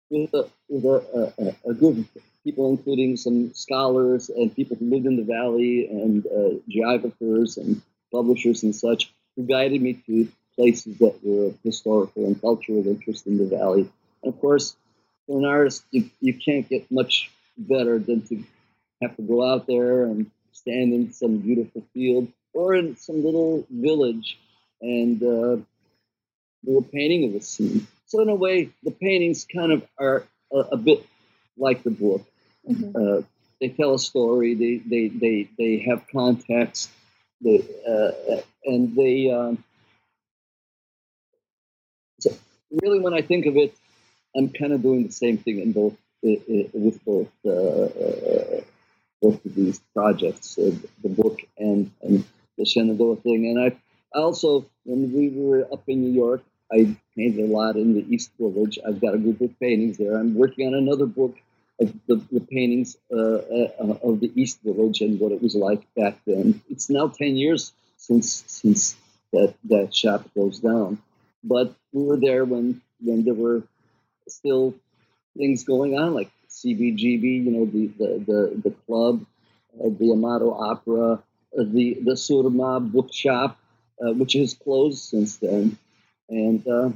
with 0.09 0.33
a, 0.35 0.49
with 0.69 0.85
a, 0.85 1.33
a, 1.39 1.71
a, 1.71 1.75
group 1.75 1.99
of 1.99 2.23
people, 2.45 2.71
including 2.71 3.17
some 3.17 3.53
scholars 3.55 4.31
and 4.31 4.55
people 4.55 4.77
who 4.77 4.89
lived 4.89 5.07
in 5.07 5.17
the 5.17 5.25
valley 5.25 5.89
and 5.89 6.27
uh, 6.27 6.59
geographers 6.69 7.57
and 7.57 7.83
publishers 8.13 8.63
and 8.63 8.75
such, 8.75 9.13
who 9.35 9.45
guided 9.45 9.83
me 9.83 9.95
to 10.07 10.29
places 10.55 10.97
that 10.99 11.19
were 11.23 11.47
of 11.49 11.59
historical 11.65 12.25
and 12.25 12.41
cultural 12.41 12.87
interest 12.87 13.27
in 13.27 13.37
the 13.37 13.47
valley. 13.47 13.91
And 14.23 14.33
of 14.33 14.41
course, 14.41 14.77
for 15.27 15.39
an 15.39 15.45
artist, 15.45 15.85
you, 15.91 16.09
you 16.21 16.35
can't 16.35 16.69
get 16.69 16.91
much 16.91 17.31
better 17.57 17.99
than 17.99 18.27
to 18.29 18.45
have 19.03 19.17
to 19.17 19.23
go 19.23 19.45
out 19.45 19.67
there 19.67 20.05
and 20.05 20.31
stand 20.53 20.93
in 20.93 21.13
some 21.13 21.39
beautiful 21.39 21.83
field 21.93 22.29
or 22.55 22.75
in 22.75 22.97
some 22.97 23.25
little 23.25 23.67
village 23.71 24.39
and 24.81 25.23
uh, 25.23 25.57
do 26.65 26.79
a 26.79 26.83
painting 26.83 27.29
of 27.29 27.35
a 27.35 27.45
scene. 27.45 27.87
So 28.07 28.21
in 28.23 28.29
a 28.29 28.35
way, 28.35 28.71
the 28.83 28.91
paintings 28.91 29.47
kind 29.53 29.73
of 29.73 29.87
are 29.99 30.25
a, 30.53 30.59
a 30.73 30.77
bit 30.77 31.07
like 31.59 31.83
the 31.83 31.91
book. 31.91 32.27
Mm-hmm. 32.69 32.97
Uh, 32.97 33.23
they 33.61 33.69
tell 33.71 33.95
a 33.95 33.99
story. 33.99 34.55
They 34.55 34.79
they 34.79 35.09
they 35.09 35.49
they 35.59 35.79
have 35.89 36.07
context. 36.13 36.91
They 37.43 37.65
uh, 37.89 38.41
and 38.65 38.95
they 38.95 39.31
um, 39.31 39.63
so 42.21 42.37
really 42.83 43.01
when 43.01 43.15
I 43.15 43.23
think 43.23 43.47
of 43.47 43.57
it, 43.57 43.75
I'm 44.37 44.51
kind 44.51 44.73
of 44.73 44.83
doing 44.83 45.07
the 45.07 45.13
same 45.13 45.39
thing 45.39 45.61
in 45.61 45.73
both 45.73 45.97
with 46.23 47.05
both 47.05 47.29
uh, 47.45 47.51
uh, 47.51 48.61
both 49.23 49.45
of 49.45 49.55
these 49.55 49.81
projects, 49.95 50.59
uh, 50.59 50.71
the 51.03 51.09
book 51.09 51.41
and 51.59 51.91
and 52.03 52.25
the 52.59 52.65
Shenandoah 52.65 53.17
thing. 53.17 53.47
And 53.47 53.61
I 53.61 54.19
also 54.19 54.67
when 54.85 55.13
we 55.13 55.29
were 55.31 55.67
up 55.73 55.85
in 55.89 56.03
New 56.03 56.13
York, 56.13 56.43
I 56.73 56.97
painted 57.17 57.49
a 57.49 57.53
lot 57.53 57.77
in 57.77 57.95
the 57.95 58.05
East 58.13 58.31
Village. 58.39 58.79
I've 58.87 59.01
got 59.01 59.15
a 59.15 59.19
group 59.19 59.41
of 59.41 59.59
paintings 59.61 59.99
there. 59.99 60.17
I'm 60.17 60.35
working 60.35 60.67
on 60.67 60.75
another 60.75 61.07
book 61.07 61.37
of 61.81 61.93
the, 62.07 62.17
the 62.33 62.41
paintings 62.41 62.97
uh, 63.13 63.17
uh, 63.17 63.99
of 64.03 64.21
the 64.21 64.33
East 64.35 64.61
Village 64.63 65.01
and 65.01 65.21
what 65.21 65.33
it 65.33 65.43
was 65.43 65.55
like 65.55 65.83
back 65.95 66.19
then. 66.27 66.63
It's 66.71 66.89
now 66.89 67.09
10 67.09 67.37
years 67.37 67.73
since 67.97 68.45
since 68.47 68.97
that, 69.33 69.55
that 69.65 69.95
shop 69.95 70.29
closed 70.33 70.63
down. 70.63 70.99
But 71.45 71.75
we 71.93 72.03
were 72.05 72.17
there 72.17 72.45
when, 72.45 72.81
when 73.01 73.25
there 73.25 73.35
were 73.35 73.63
still 74.29 74.75
things 75.37 75.65
going 75.65 75.99
on 75.99 76.15
like 76.15 76.31
CBGB, 76.49 77.45
you 77.45 77.51
know, 77.51 77.67
the, 77.67 77.87
the, 77.99 78.25
the, 78.27 78.63
the 78.65 78.71
club, 78.87 79.25
uh, 79.79 79.89
the 79.99 80.13
Amato 80.13 80.53
Opera, 80.53 81.13
uh, 81.13 81.19
the, 81.57 81.99
the 82.03 82.13
Surma 82.13 82.81
bookshop, 82.81 83.59
uh, 84.05 84.13
which 84.13 84.35
has 84.35 84.55
closed 84.55 84.99
since 84.99 85.37
then. 85.37 85.77
And 86.29 86.67
uh, 86.67 86.91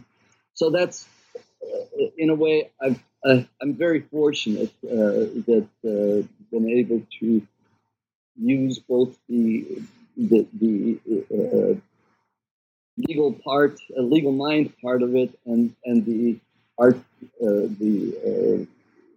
so 0.54 0.70
that's, 0.70 1.06
uh, 1.62 2.06
in 2.16 2.30
a 2.30 2.34
way, 2.34 2.70
I've, 2.80 3.02
I'm 3.24 3.74
very 3.74 4.00
fortunate 4.00 4.72
uh, 4.84 5.28
that 5.46 5.68
uh, 5.84 6.26
been 6.50 6.70
able 6.70 7.02
to 7.20 7.46
use 8.36 8.78
both 8.78 9.18
the 9.28 9.82
the, 10.16 10.46
the 10.54 11.80
legal 12.96 13.32
part, 13.32 13.78
legal 13.96 14.32
mind 14.32 14.72
part 14.82 15.02
of 15.02 15.14
it, 15.14 15.38
and 15.44 15.74
and 15.84 16.04
the 16.06 16.38
art, 16.80 16.98
the 17.40 18.66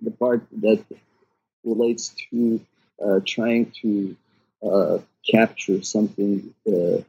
the 0.06 0.12
part 0.12 0.42
that 0.66 0.84
relates 1.64 2.14
to 2.30 2.60
trying 3.26 3.72
to 3.82 4.16
capture 5.32 5.82
something 5.84 6.54
uh, 6.68 7.02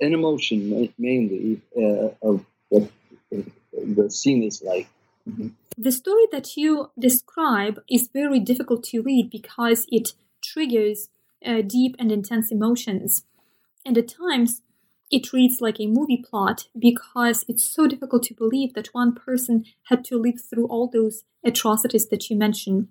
an 0.00 0.14
emotion 0.14 0.90
mainly 0.98 1.60
uh, 1.76 2.08
of 2.22 2.44
what 2.68 2.88
the 3.30 4.10
scene 4.10 4.42
is 4.42 4.62
like. 4.62 4.88
Mm-hmm. 5.28 5.48
The 5.76 5.92
story 5.92 6.26
that 6.32 6.56
you 6.56 6.90
describe 6.98 7.82
is 7.90 8.08
very 8.12 8.40
difficult 8.40 8.84
to 8.84 9.02
read 9.02 9.30
because 9.30 9.86
it 9.90 10.14
triggers 10.42 11.08
uh, 11.44 11.62
deep 11.66 11.96
and 11.98 12.10
intense 12.10 12.50
emotions. 12.50 13.24
And 13.84 13.98
at 13.98 14.08
times, 14.08 14.62
it 15.12 15.32
reads 15.32 15.60
like 15.60 15.78
a 15.78 15.86
movie 15.86 16.24
plot 16.28 16.68
because 16.76 17.44
it's 17.46 17.64
so 17.64 17.86
difficult 17.86 18.22
to 18.24 18.34
believe 18.34 18.72
that 18.74 18.94
one 18.94 19.14
person 19.14 19.64
had 19.84 20.04
to 20.06 20.18
live 20.18 20.40
through 20.40 20.66
all 20.66 20.88
those 20.88 21.22
atrocities 21.44 22.08
that 22.08 22.30
you 22.30 22.36
mentioned. 22.36 22.88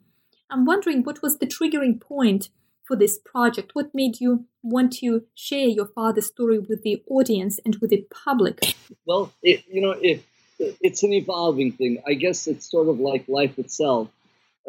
I'm 0.50 0.64
wondering 0.64 1.04
what 1.04 1.22
was 1.22 1.40
the 1.40 1.48
triggering 1.48 2.00
point 2.00 2.50
for 2.84 2.96
this 2.96 3.18
project? 3.18 3.72
What 3.74 3.96
made 3.96 4.20
you 4.20 4.46
want 4.62 4.94
to 4.98 5.24
share 5.34 5.68
your 5.68 5.88
father's 5.88 6.28
story 6.28 6.60
with 6.60 6.84
the 6.84 7.02
audience 7.08 7.60
and 7.66 7.76
with 7.82 7.90
the 7.90 8.06
public? 8.26 8.76
Well, 9.06 9.32
it, 9.42 9.64
you 9.68 9.82
know, 9.82 9.92
it, 9.92 10.24
it's 10.60 11.02
an 11.02 11.14
evolving 11.14 11.72
thing. 11.72 12.04
I 12.06 12.14
guess 12.14 12.48
it's 12.48 12.70
sort 12.70 12.88
of 12.88 13.00
like 13.00 13.28
life 13.28 13.58
itself. 13.58 14.10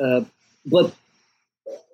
Uh, 0.03 0.23
but, 0.65 0.95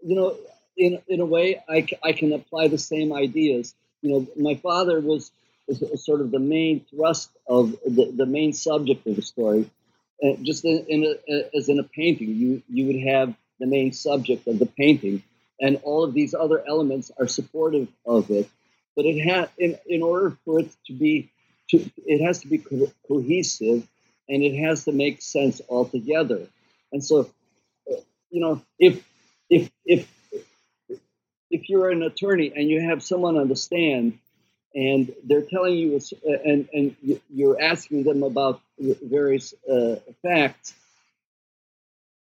you 0.05 0.15
know, 0.15 0.37
in, 0.77 1.01
in 1.09 1.21
a 1.21 1.27
way, 1.27 1.61
I, 1.69 1.87
I 2.05 2.13
can 2.13 2.33
apply 2.33 2.69
the 2.69 2.79
same 2.79 3.13
ideas. 3.13 3.75
You 4.03 4.11
know, 4.11 4.27
my 4.37 4.55
father 4.55 5.01
was, 5.01 5.33
was 5.69 6.05
sort 6.05 6.21
of 6.21 6.31
the 6.31 6.39
main 6.39 6.85
thrust 6.91 7.31
of 7.47 7.73
the, 7.87 8.13
the 8.17 8.27
main 8.27 8.53
subject 8.53 9.07
of 9.07 9.17
the 9.17 9.23
story. 9.23 9.71
Uh, 10.25 10.35
just 10.43 10.65
in, 10.65 10.85
in 10.89 11.05
a, 11.05 11.57
as 11.57 11.69
in 11.69 11.79
a 11.79 11.85
painting, 11.85 12.35
you, 12.35 12.63
you 12.69 12.87
would 12.87 13.01
have 13.01 13.35
the 13.61 13.67
main 13.67 13.93
subject 13.93 14.47
of 14.49 14.59
the 14.59 14.67
painting 14.67 15.23
and 15.61 15.81
all 15.83 16.05
of 16.05 16.15
these 16.15 16.35
other 16.35 16.65
elements 16.67 17.11
are 17.19 17.29
supportive 17.29 17.89
of 18.07 18.31
it. 18.31 18.49
But 18.97 19.07
it 19.07 19.21
has, 19.25 19.49
in, 19.59 19.77
in 19.87 20.03
order 20.03 20.37
for 20.45 20.61
it 20.61 20.71
to 20.87 20.93
be, 20.93 21.31
to, 21.71 21.91
it 22.07 22.25
has 22.25 22.41
to 22.41 22.49
be 22.49 22.59
co- 22.59 22.93
cohesive, 23.07 23.87
and 24.29 24.43
it 24.43 24.59
has 24.59 24.85
to 24.85 24.93
make 24.93 25.23
sense 25.23 25.61
altogether. 25.69 26.47
And 26.93 27.05
so, 27.05 27.31
you 28.31 28.41
know, 28.41 28.63
if 28.79 29.05
if 29.51 29.71
if 29.87 30.09
if 31.51 31.69
you're 31.69 31.91
an 31.91 32.03
attorney 32.03 32.53
and 32.55 32.69
you 32.69 32.81
have 32.81 33.03
someone 33.03 33.37
on 33.37 33.49
the 33.49 33.57
stand 33.57 34.19
and 34.75 35.13
they're 35.25 35.43
telling 35.43 35.75
you 35.75 36.01
and 36.45 36.69
and 36.73 36.97
you're 37.31 37.61
asking 37.61 38.05
them 38.05 38.23
about 38.23 38.61
various 38.79 39.55
uh, 39.71 39.97
facts 40.23 40.75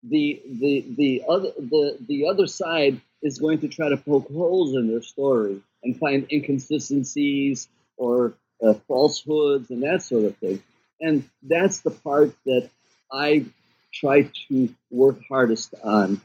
the 0.03 0.41
the 0.45 0.85
the 0.95 1.23
other 1.27 1.49
the 1.57 1.97
the 2.07 2.27
other 2.27 2.47
side 2.47 3.01
is 3.23 3.39
going 3.39 3.59
to 3.59 3.67
try 3.67 3.89
to 3.89 3.97
poke 3.97 4.27
holes 4.31 4.75
in 4.75 4.87
their 4.87 5.01
story 5.01 5.61
and 5.83 5.97
find 5.97 6.27
inconsistencies 6.31 7.67
or 7.97 8.33
uh, 8.61 8.73
falsehoods 8.87 9.69
and 9.71 9.83
that 9.83 10.01
sort 10.01 10.25
of 10.25 10.37
thing. 10.37 10.61
And 11.01 11.27
that's 11.41 11.79
the 11.79 11.91
part 11.91 12.31
that 12.45 12.69
I 13.11 13.45
try 13.93 14.29
to 14.49 14.73
work 14.91 15.17
hardest 15.27 15.73
on. 15.83 16.21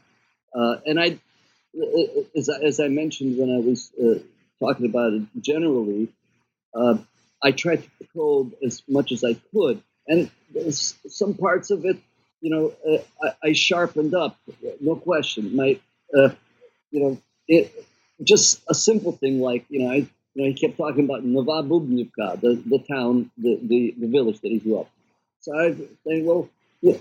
Uh, 0.53 0.77
and 0.85 0.99
I, 0.99 1.19
as, 2.35 2.49
as 2.49 2.79
I 2.79 2.87
mentioned 2.87 3.37
when 3.37 3.49
I 3.49 3.59
was 3.59 3.91
uh, 4.01 4.19
talking 4.61 4.85
about 4.85 5.13
it 5.13 5.23
generally, 5.41 6.07
uh, 6.73 6.97
I 7.43 7.51
tried 7.51 7.83
to 7.83 8.07
probe 8.13 8.53
as 8.65 8.83
much 8.87 9.11
as 9.11 9.23
I 9.23 9.33
could. 9.51 9.81
And 10.07 10.29
some 11.07 11.33
parts 11.33 11.71
of 11.71 11.85
it, 11.85 11.97
you 12.41 12.49
know, 12.49 12.73
uh, 12.87 13.01
I, 13.23 13.49
I, 13.49 13.53
sharpened 13.53 14.13
up, 14.13 14.37
no 14.79 14.95
question. 14.95 15.55
My 15.55 15.79
uh, 16.17 16.29
you 16.91 16.99
know, 16.99 17.21
it 17.47 17.71
just 18.23 18.61
a 18.67 18.73
simple 18.73 19.11
thing 19.11 19.39
like 19.39 19.65
you 19.69 19.83
know, 19.83 19.91
I, 19.91 19.95
you 19.95 20.09
know, 20.35 20.45
he 20.45 20.53
kept 20.53 20.77
talking 20.77 21.05
about 21.05 21.23
Novobubnivka, 21.23 22.41
the 22.41 22.61
the 22.65 22.79
town, 22.79 23.31
the, 23.37 23.59
the 23.61 23.95
the 23.97 24.07
village 24.07 24.39
that 24.41 24.49
he 24.49 24.59
grew 24.59 24.79
up. 24.79 24.89
So 25.41 25.57
I 25.57 25.73
think, 25.73 26.27
well, 26.27 26.49
yeah, 26.81 26.97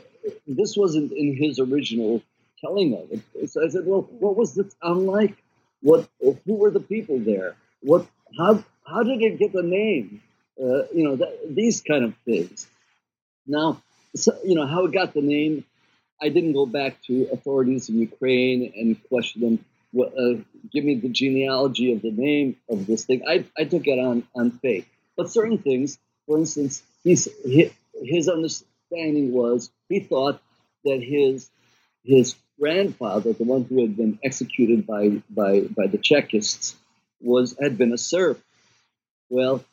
this 0.46 0.76
wasn't 0.76 1.12
in 1.12 1.36
his 1.36 1.58
original 1.58 2.22
telling 2.60 2.94
of 2.94 3.10
it. 3.10 3.50
So 3.50 3.64
I 3.64 3.68
said, 3.68 3.86
well, 3.86 4.02
what 4.18 4.36
was 4.36 4.54
the 4.54 4.70
town 4.82 5.06
like? 5.06 5.36
What 5.82 6.08
who 6.20 6.54
were 6.54 6.70
the 6.70 6.80
people 6.80 7.18
there? 7.18 7.56
What 7.80 8.06
how 8.38 8.64
how 8.86 9.02
did 9.02 9.22
it 9.22 9.38
get 9.38 9.52
the 9.52 9.62
name? 9.62 10.22
Uh, 10.60 10.84
you 10.92 11.04
know, 11.04 11.18
these 11.48 11.80
kind 11.80 12.04
of 12.04 12.14
things. 12.24 12.66
Now, 13.46 13.82
so, 14.14 14.36
you 14.44 14.54
know 14.54 14.66
how 14.66 14.84
it 14.84 14.92
got 14.92 15.14
the 15.14 15.22
name. 15.22 15.64
I 16.20 16.28
didn't 16.28 16.52
go 16.52 16.66
back 16.66 17.02
to 17.04 17.28
authorities 17.32 17.88
in 17.88 17.98
Ukraine 17.98 18.72
and 18.76 19.02
question 19.08 19.40
them 19.40 19.64
uh, 19.98 20.34
give 20.72 20.84
me 20.84 20.94
the 20.96 21.08
genealogy 21.08 21.92
of 21.92 22.02
the 22.02 22.12
name 22.12 22.56
of 22.68 22.86
this 22.86 23.04
thing. 23.04 23.22
I, 23.26 23.44
I 23.58 23.64
took 23.64 23.86
it 23.86 23.98
on, 23.98 24.24
on 24.34 24.52
faith. 24.52 24.86
But 25.16 25.30
certain 25.30 25.58
things, 25.58 25.98
for 26.26 26.38
instance, 26.38 26.82
he's, 27.02 27.28
his 27.44 28.28
understanding 28.28 29.32
was 29.32 29.70
he 29.88 30.00
thought 30.00 30.40
that 30.84 31.02
his 31.02 31.50
his 32.04 32.34
grandfather, 32.60 33.32
the 33.32 33.44
one 33.44 33.64
who 33.64 33.80
had 33.80 33.96
been 33.96 34.18
executed 34.22 34.86
by 34.86 35.22
by 35.30 35.62
by 35.62 35.86
the 35.86 35.98
Chekists, 35.98 36.74
was 37.20 37.56
had 37.60 37.78
been 37.78 37.92
a 37.92 37.98
serf. 37.98 38.38
Well, 39.30 39.64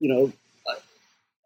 you 0.00 0.08
know, 0.14 0.32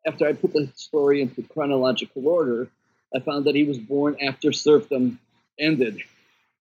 after 0.07 0.27
I 0.27 0.33
put 0.33 0.53
the 0.53 0.71
story 0.75 1.23
into 1.23 1.43
chronological 1.43 2.27
order, 2.27 2.69
I 3.15 3.21
found 3.21 3.47
that 3.47 3.55
he 3.55 3.65
was 3.65 3.79
born 3.79 4.17
after 4.21 4.53
serfdom 4.53 5.19
ended. 5.59 6.03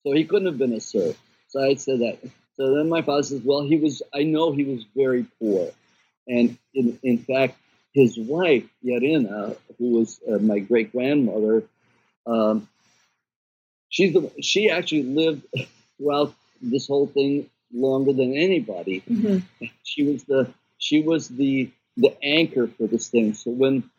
So 0.04 0.14
he 0.14 0.26
couldn't 0.26 0.48
have 0.48 0.58
been 0.58 0.74
a 0.74 0.80
serf. 0.80 1.18
So 1.50 1.64
I 1.64 1.76
said 1.76 2.00
that. 2.00 2.20
So 2.56 2.76
then 2.76 2.90
my 2.90 3.02
father 3.02 3.24
says, 3.24 3.42
well, 3.44 3.64
he 3.64 3.78
was, 3.78 4.02
I 4.14 4.24
know 4.24 4.52
he 4.52 4.64
was 4.64 4.86
very 4.96 5.26
poor. 5.40 5.72
And 6.28 6.58
in, 6.74 6.98
in 7.04 7.18
fact, 7.18 7.58
his 7.94 8.18
wife, 8.18 8.64
Yarina, 8.84 9.58
who 9.78 9.92
was 9.92 10.20
uh, 10.30 10.38
my 10.38 10.60
great 10.60 10.92
grandmother, 10.92 11.64
um, 12.26 12.68
she's 13.96 14.14
the, 14.14 14.30
she 14.42 14.70
actually 14.70 15.04
lived 15.04 15.46
throughout 15.98 16.34
this 16.62 16.88
whole 16.88 17.08
thing 17.08 17.50
longer 17.74 18.12
than 18.12 18.36
anybody. 18.36 19.02
Mm-hmm. 19.10 19.66
She 19.84 20.04
was 20.04 20.24
the 20.26 20.52
she 20.78 21.02
was 21.02 21.30
the 21.30 21.72
the 21.96 22.14
anchor 22.22 22.68
for 22.68 22.88
this 22.88 23.08
thing. 23.08 23.34
So 23.34 23.52
when 23.52 23.90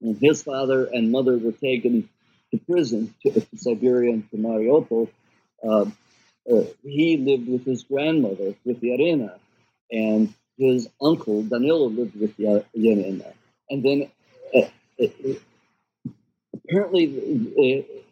when 0.00 0.16
his 0.16 0.42
father 0.42 0.84
and 0.84 1.10
mother 1.10 1.38
were 1.38 1.52
taken 1.52 2.08
to 2.50 2.58
prison 2.58 3.14
to, 3.22 3.40
to 3.40 3.56
Siberia 3.56 4.12
and 4.12 4.30
to 4.30 4.36
Mariupol, 4.36 5.08
uh, 5.66 5.86
uh, 6.52 6.64
he 6.82 7.16
lived 7.16 7.48
with 7.48 7.64
his 7.64 7.84
grandmother, 7.84 8.54
with 8.64 8.82
Yarina, 8.82 9.38
and 9.90 10.34
his 10.58 10.88
uncle 11.00 11.42
Danilo 11.42 11.88
lived 11.88 12.20
with 12.20 12.36
Yarina. 12.36 13.32
And 13.70 13.82
then 13.82 14.10
uh, 14.54 14.68
uh 15.02 15.34
apparently, 16.54 17.04
uh, 17.56 18.07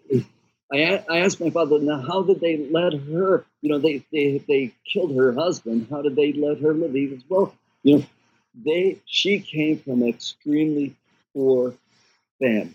I, 0.73 1.05
I 1.09 1.19
asked 1.21 1.41
my 1.41 1.51
father, 1.51 1.79
now 1.79 2.01
how 2.01 2.23
did 2.23 2.41
they 2.41 2.57
let 2.57 2.93
her, 2.95 3.45
you 3.63 3.71
know, 3.71 3.79
they, 3.79 4.05
they, 4.13 4.39
they 4.49 4.73
killed 4.93 5.15
her 5.17 5.33
husband. 5.33 5.87
How 5.91 6.03
did 6.03 6.17
they 6.17 6.33
let 6.33 6.61
her 6.61 6.75
live? 6.75 6.93
He 6.93 7.21
well, 7.29 7.55
you 7.83 7.99
know, 7.99 8.05
they, 8.55 9.01
she 9.07 9.41
came 9.41 9.79
from 9.79 10.03
an 10.03 10.09
extremely 10.09 10.97
poor 11.35 11.75
family. 12.41 12.75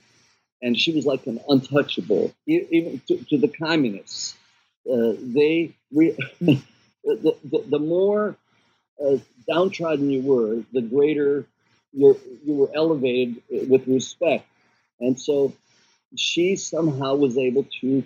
And 0.61 0.77
she 0.77 0.93
was 0.93 1.05
like 1.05 1.27
an 1.27 1.39
untouchable, 1.49 2.33
even 2.47 3.01
to, 3.07 3.17
to 3.25 3.37
the 3.37 3.47
communists. 3.49 4.35
Uh, 4.89 5.13
they, 5.19 5.73
re- 5.91 6.17
the, 6.41 6.61
the, 7.03 7.65
the, 7.67 7.79
more 7.79 8.35
uh, 9.03 9.17
downtrodden 9.47 10.09
you 10.09 10.21
were, 10.21 10.63
the 10.73 10.81
greater 10.81 11.45
you 11.93 12.19
you 12.45 12.53
were 12.53 12.69
elevated 12.75 13.41
with 13.69 13.87
respect. 13.87 14.45
And 14.99 15.19
so 15.19 15.53
she 16.15 16.55
somehow 16.55 17.15
was 17.15 17.37
able 17.37 17.65
to 17.81 18.03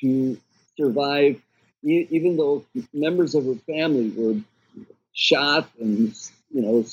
to 0.00 0.38
survive, 0.76 1.40
even 1.82 2.36
though 2.36 2.64
members 2.92 3.34
of 3.34 3.46
her 3.46 3.54
family 3.66 4.10
were 4.10 4.40
shot 5.12 5.68
and 5.80 6.14
you 6.50 6.62
know 6.62 6.84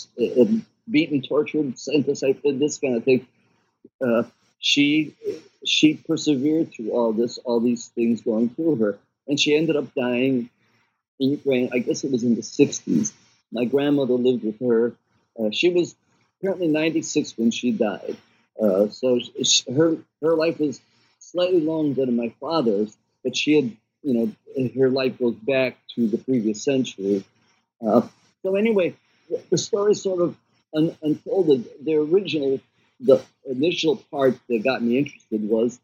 beaten, 0.90 1.22
tortured, 1.22 1.78
sent 1.78 2.06
to 2.06 2.14
this 2.54 2.78
kind 2.78 2.98
of 2.98 3.04
thing. 3.04 3.28
Uh, 4.06 4.24
she 4.60 5.14
she 5.66 5.96
persevered 5.96 6.72
through 6.74 6.92
all 6.92 7.14
this, 7.14 7.38
all 7.40 7.60
these 7.60 7.88
things 7.88 8.22
going 8.22 8.50
through 8.50 8.78
her, 8.78 8.98
and 9.28 9.40
she 9.40 9.56
ended 9.56 9.76
up 9.76 9.94
dying 9.94 10.50
in 11.20 11.32
Ukraine. 11.32 11.70
I 11.74 11.80
guess 11.80 12.04
it 12.04 12.12
was 12.12 12.24
in 12.24 12.36
the 12.36 12.42
'60s. 12.42 13.14
My 13.52 13.66
grandmother 13.66 14.14
lived 14.14 14.44
with 14.44 14.60
her. 14.62 14.94
Uh, 15.40 15.52
she 15.52 15.70
was 15.70 15.96
apparently 16.40 16.68
96 16.68 17.38
when 17.38 17.52
she 17.52 17.72
died. 17.72 18.18
Uh, 18.62 18.88
so 18.90 19.20
her 19.76 19.98
her 20.22 20.36
life 20.36 20.60
was 20.60 20.80
slightly 21.20 21.62
longer 21.62 22.06
than 22.06 22.16
my 22.16 22.34
father's, 22.40 22.96
but 23.24 23.36
she 23.36 23.56
had, 23.56 23.78
you 24.04 24.14
know, 24.14 24.70
her 24.78 24.90
life 24.90 25.18
goes 25.18 25.36
back 25.36 25.78
to 25.96 26.08
the 26.08 26.18
previous 26.18 26.64
century. 26.64 27.24
Uh, 27.86 28.08
so 28.44 28.56
anyway, 28.56 28.96
the, 29.50 29.58
story 29.58 29.94
sort 29.96 30.22
of 30.22 30.36
un- 30.76 30.96
unfolded. 31.02 31.68
The 31.84 31.96
original, 31.96 32.60
the 33.00 33.22
initial 33.46 33.98
part 34.12 34.38
that 34.50 34.64
got 34.64 34.84
me 34.84 34.98
interested 34.98 35.48
was 35.48 35.80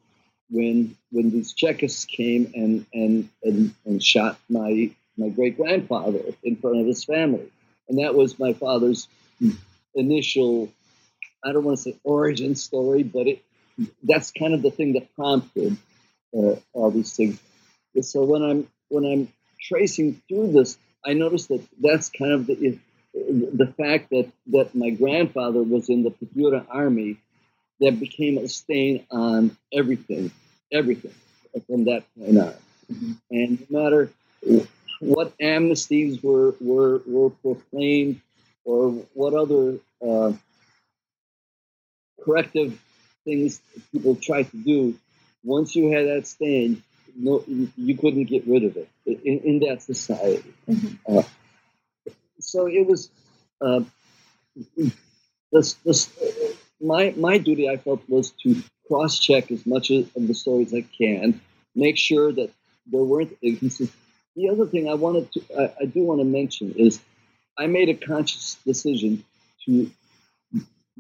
when 0.52 0.96
when 1.12 1.32
these 1.32 1.54
Chekists 1.54 2.08
came 2.08 2.52
and 2.56 2.86
and 2.94 3.30
and, 3.44 3.74
and 3.86 4.04
shot 4.04 4.40
my 4.50 4.92
my 5.18 5.30
great 5.30 5.58
grandfather 5.58 6.20
in 6.44 6.56
front 6.56 6.80
of 6.80 6.86
his 6.86 7.04
family, 7.04 7.52
and 7.88 8.00
that 8.00 8.16
was 8.16 8.40
my 8.40 8.54
father's 8.54 9.08
initial 9.96 10.72
I 11.44 11.52
don't 11.52 11.64
want 11.64 11.78
to 11.78 11.84
say 11.84 11.96
origin 12.04 12.56
story, 12.56 13.04
but 13.04 13.28
it 13.28 13.44
that's 14.04 14.32
kind 14.32 14.54
of 14.54 14.62
the 14.62 14.72
thing 14.72 14.94
that 14.94 15.14
prompted 15.16 15.78
uh, 16.36 16.56
all 16.74 16.92
these 16.92 17.16
things. 17.16 17.40
So 18.02 18.24
when 18.24 18.44
I'm 18.44 18.68
when 18.90 19.06
I'm 19.06 19.34
tracing 19.62 20.22
through 20.28 20.52
this, 20.52 20.78
I 21.06 21.14
notice 21.14 21.48
that 21.48 21.66
that's 21.82 22.10
kind 22.10 22.34
of 22.34 22.48
the 22.48 22.78
the 23.14 23.74
fact 23.78 24.10
that 24.12 24.32
that 24.48 24.76
my 24.76 24.90
grandfather 24.92 25.62
was 25.64 25.90
in 25.90 26.04
the 26.04 26.12
Petlura 26.12 26.66
army 26.70 27.18
that 27.82 28.00
became 28.00 28.38
a 28.38 28.48
stain 28.48 29.06
on 29.10 29.58
everything, 29.74 30.32
everything 30.72 31.14
from 31.68 31.86
that 31.86 32.04
point 32.18 32.38
on. 32.38 32.54
Mm-hmm. 32.92 33.12
And 33.32 33.68
no 33.70 33.80
matter 33.80 34.10
what 35.00 35.38
amnesties 35.40 36.24
were 36.24 36.56
were 36.60 37.02
were 37.06 37.30
proclaimed 37.30 38.22
or 38.66 38.92
what 39.14 39.34
other 39.34 39.80
uh, 40.06 40.34
corrective 42.24 42.80
things 43.26 43.62
people 43.92 44.16
try 44.16 44.44
to 44.44 44.58
do, 44.58 44.96
once 45.44 45.76
you 45.76 45.92
had 45.92 46.08
that 46.08 46.28
stain, 46.28 46.84
no, 47.16 47.44
you 47.48 47.98
couldn't 47.98 48.26
get 48.26 48.48
rid 48.48 48.64
of 48.64 48.78
it 48.78 48.90
in, 49.06 49.40
in 49.40 49.60
that 49.60 49.82
society. 49.82 50.54
Mm-hmm. 50.68 51.18
Uh, 51.18 51.24
so 52.40 52.68
it 52.68 52.86
was 52.88 53.10
uh, 53.62 53.82
this, 55.52 55.74
this, 55.86 56.10
my 56.82 57.14
my 57.18 57.38
duty. 57.38 57.70
I 57.70 57.78
felt 57.78 58.08
was 58.08 58.32
to 58.44 58.62
cross 58.88 59.20
check 59.20 59.52
as 59.52 59.66
much 59.66 59.92
of 59.92 60.10
the 60.16 60.34
stories 60.34 60.74
I 60.74 60.82
can, 60.82 61.42
make 61.76 61.98
sure 61.98 62.32
that 62.32 62.52
there 62.86 63.04
weren't 63.04 63.38
inconsistencies. 63.44 63.96
The 64.36 64.50
other 64.50 64.66
thing 64.66 64.90
I 64.90 64.94
wanted 64.94 65.32
to 65.34 65.42
I, 65.58 65.74
I 65.82 65.86
do 65.86 66.04
want 66.04 66.22
to 66.22 66.26
mention 66.26 66.74
is 66.74 67.02
I 67.58 67.68
made 67.68 67.90
a 67.90 67.94
conscious 67.94 68.58
decision 68.66 69.24
to 69.66 69.92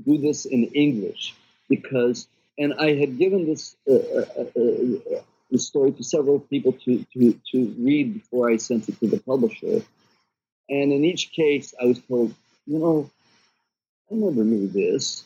do 0.05 0.17
this 0.17 0.45
in 0.45 0.65
English 0.65 1.35
because, 1.69 2.27
and 2.57 2.73
I 2.73 2.95
had 2.95 3.17
given 3.17 3.45
this 3.45 3.75
uh, 3.89 3.93
uh, 3.93 4.25
uh, 4.55 5.15
uh 5.15 5.57
story 5.57 5.91
to 5.93 6.03
several 6.03 6.39
people 6.39 6.73
to, 6.73 7.05
to, 7.13 7.39
to 7.51 7.75
read 7.79 8.13
before 8.13 8.49
I 8.49 8.57
sent 8.57 8.87
it 8.87 8.99
to 8.99 9.07
the 9.07 9.19
publisher. 9.19 9.81
And 10.69 10.93
in 10.93 11.03
each 11.03 11.31
case, 11.31 11.73
I 11.81 11.85
was 11.85 11.99
told, 11.99 12.35
you 12.67 12.77
know, 12.77 13.09
I 14.11 14.15
never 14.15 14.43
knew 14.43 14.67
this. 14.67 15.23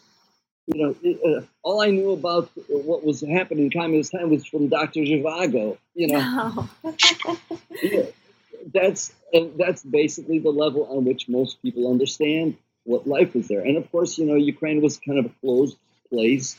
You 0.68 0.82
know, 0.82 0.96
it, 1.04 1.20
uh, 1.26 1.46
all 1.62 1.82
I 1.82 1.90
knew 1.90 2.12
about 2.12 2.50
what 2.70 3.04
was 3.04 3.20
happening 3.20 3.66
in 3.66 3.72
communist 3.72 4.14
time 4.14 4.30
was 4.30 4.46
from 4.46 4.70
Dr. 4.70 5.02
Zhivago. 5.02 5.78
You 5.94 6.08
know, 6.08 6.70
yeah, 7.84 8.04
that's 8.74 9.14
that's 9.58 9.84
basically 9.84 10.40
the 10.40 10.52
level 10.52 10.88
on 10.90 11.04
which 11.04 11.28
most 11.28 11.62
people 11.62 11.92
understand 11.92 12.58
what 12.86 13.08
life 13.08 13.34
was 13.34 13.48
there. 13.48 13.62
And 13.62 13.78
of 13.78 13.90
course, 13.92 14.18
you 14.18 14.26
know, 14.26 14.36
Ukraine 14.36 14.82
was 14.82 14.98
kind 14.98 15.20
of 15.20 15.26
a 15.26 15.34
closed 15.42 15.78
place. 16.10 16.56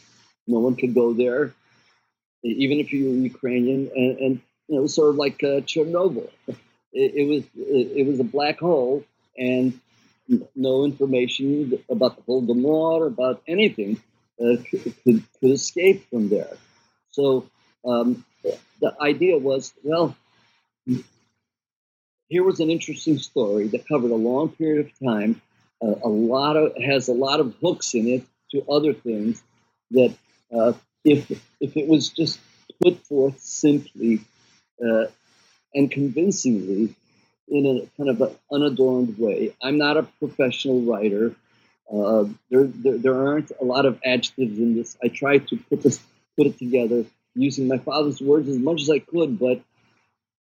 No 0.47 0.59
one 0.59 0.77
could 0.77 0.95
go 0.95 1.13
there, 1.13 1.55
even 2.43 2.81
if 2.81 2.93
you 2.93 3.11
were 3.11 3.17
Ukrainian. 3.17 3.91
And, 3.95 4.19
and 4.19 4.41
you 4.69 4.75
know, 4.75 4.79
it 4.79 4.83
was 4.83 4.95
sort 4.95 5.11
of 5.11 5.17
like 5.17 5.43
uh, 5.43 5.61
Chernobyl. 5.71 6.31
It, 6.93 7.15
it 7.15 7.29
was 7.29 7.45
it, 7.57 7.87
it 7.99 8.07
was 8.07 8.21
a 8.21 8.25
black 8.25 8.61
hole, 8.61 9.05
and 9.37 9.79
no 10.55 10.85
information 10.85 11.79
about 11.91 12.17
the 12.17 12.23
Holodomor, 12.23 13.07
about 13.07 13.43
anything 13.47 14.01
uh, 14.41 14.57
could, 14.69 14.95
could, 15.03 15.25
could 15.39 15.51
escape 15.51 16.09
from 16.09 16.29
there. 16.29 16.57
So 17.11 17.49
um, 17.85 18.25
the 18.81 18.95
idea 19.01 19.39
was, 19.39 19.73
well, 19.83 20.17
here 22.29 22.43
was 22.43 22.61
an 22.61 22.71
interesting 22.71 23.19
story 23.19 23.69
that 23.69 23.87
covered 23.87 24.11
a 24.11 24.17
long 24.17 24.49
period 24.49 24.87
of 24.87 24.99
time 24.99 25.41
uh, 25.83 25.95
a 26.03 26.09
lot 26.09 26.57
of 26.57 26.77
has 26.83 27.09
a 27.09 27.13
lot 27.13 27.41
of 27.41 27.55
hooks 27.61 27.95
in 27.95 28.09
it 28.09 28.25
to 28.51 28.65
other 28.71 28.93
things 28.93 29.43
that 29.91 30.15
uh, 30.55 30.73
if 31.05 31.31
if 31.61 31.77
it 31.77 31.89
was 31.89 32.09
just 32.09 32.41
put 32.83 32.99
forth 33.07 33.41
simply 33.41 34.21
uh, 34.85 35.07
and 35.75 35.91
convincingly 35.91 36.95
in 37.49 37.67
a 37.67 37.97
kind 37.97 38.09
of 38.09 38.21
an 38.21 38.35
unadorned 38.51 39.19
way. 39.19 39.55
I'm 39.63 39.79
not 39.79 39.97
a 39.97 40.05
professional 40.19 40.81
writer. 40.83 41.35
Uh, 41.93 42.25
there, 42.51 42.65
there, 42.65 42.99
there 42.99 43.15
aren't 43.15 43.53
a 43.61 43.65
lot 43.65 43.85
of 43.85 44.01
adjectives 44.05 44.59
in 44.59 44.75
this. 44.75 44.97
I 45.03 45.09
tried 45.09 45.49
to 45.49 45.57
put 45.57 45.83
this 45.83 46.01
put 46.37 46.47
it 46.47 46.59
together 46.59 47.05
using 47.35 47.69
my 47.69 47.79
father's 47.79 48.21
words 48.21 48.49
as 48.49 48.59
much 48.59 48.81
as 48.83 48.91
I 48.91 48.99
could, 48.99 49.39
but 49.39 49.61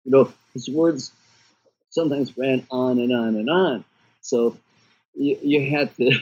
you 0.03 0.11
know 0.11 0.33
his 0.53 0.67
words 0.69 1.11
sometimes 1.89 2.37
ran 2.37 2.65
on 2.71 2.99
and 2.99 3.13
on 3.13 3.35
and 3.35 3.49
on. 3.49 3.85
So 4.21 4.57
you, 5.17 5.37
you 5.41 5.69
had 5.69 5.95
to 5.97 6.19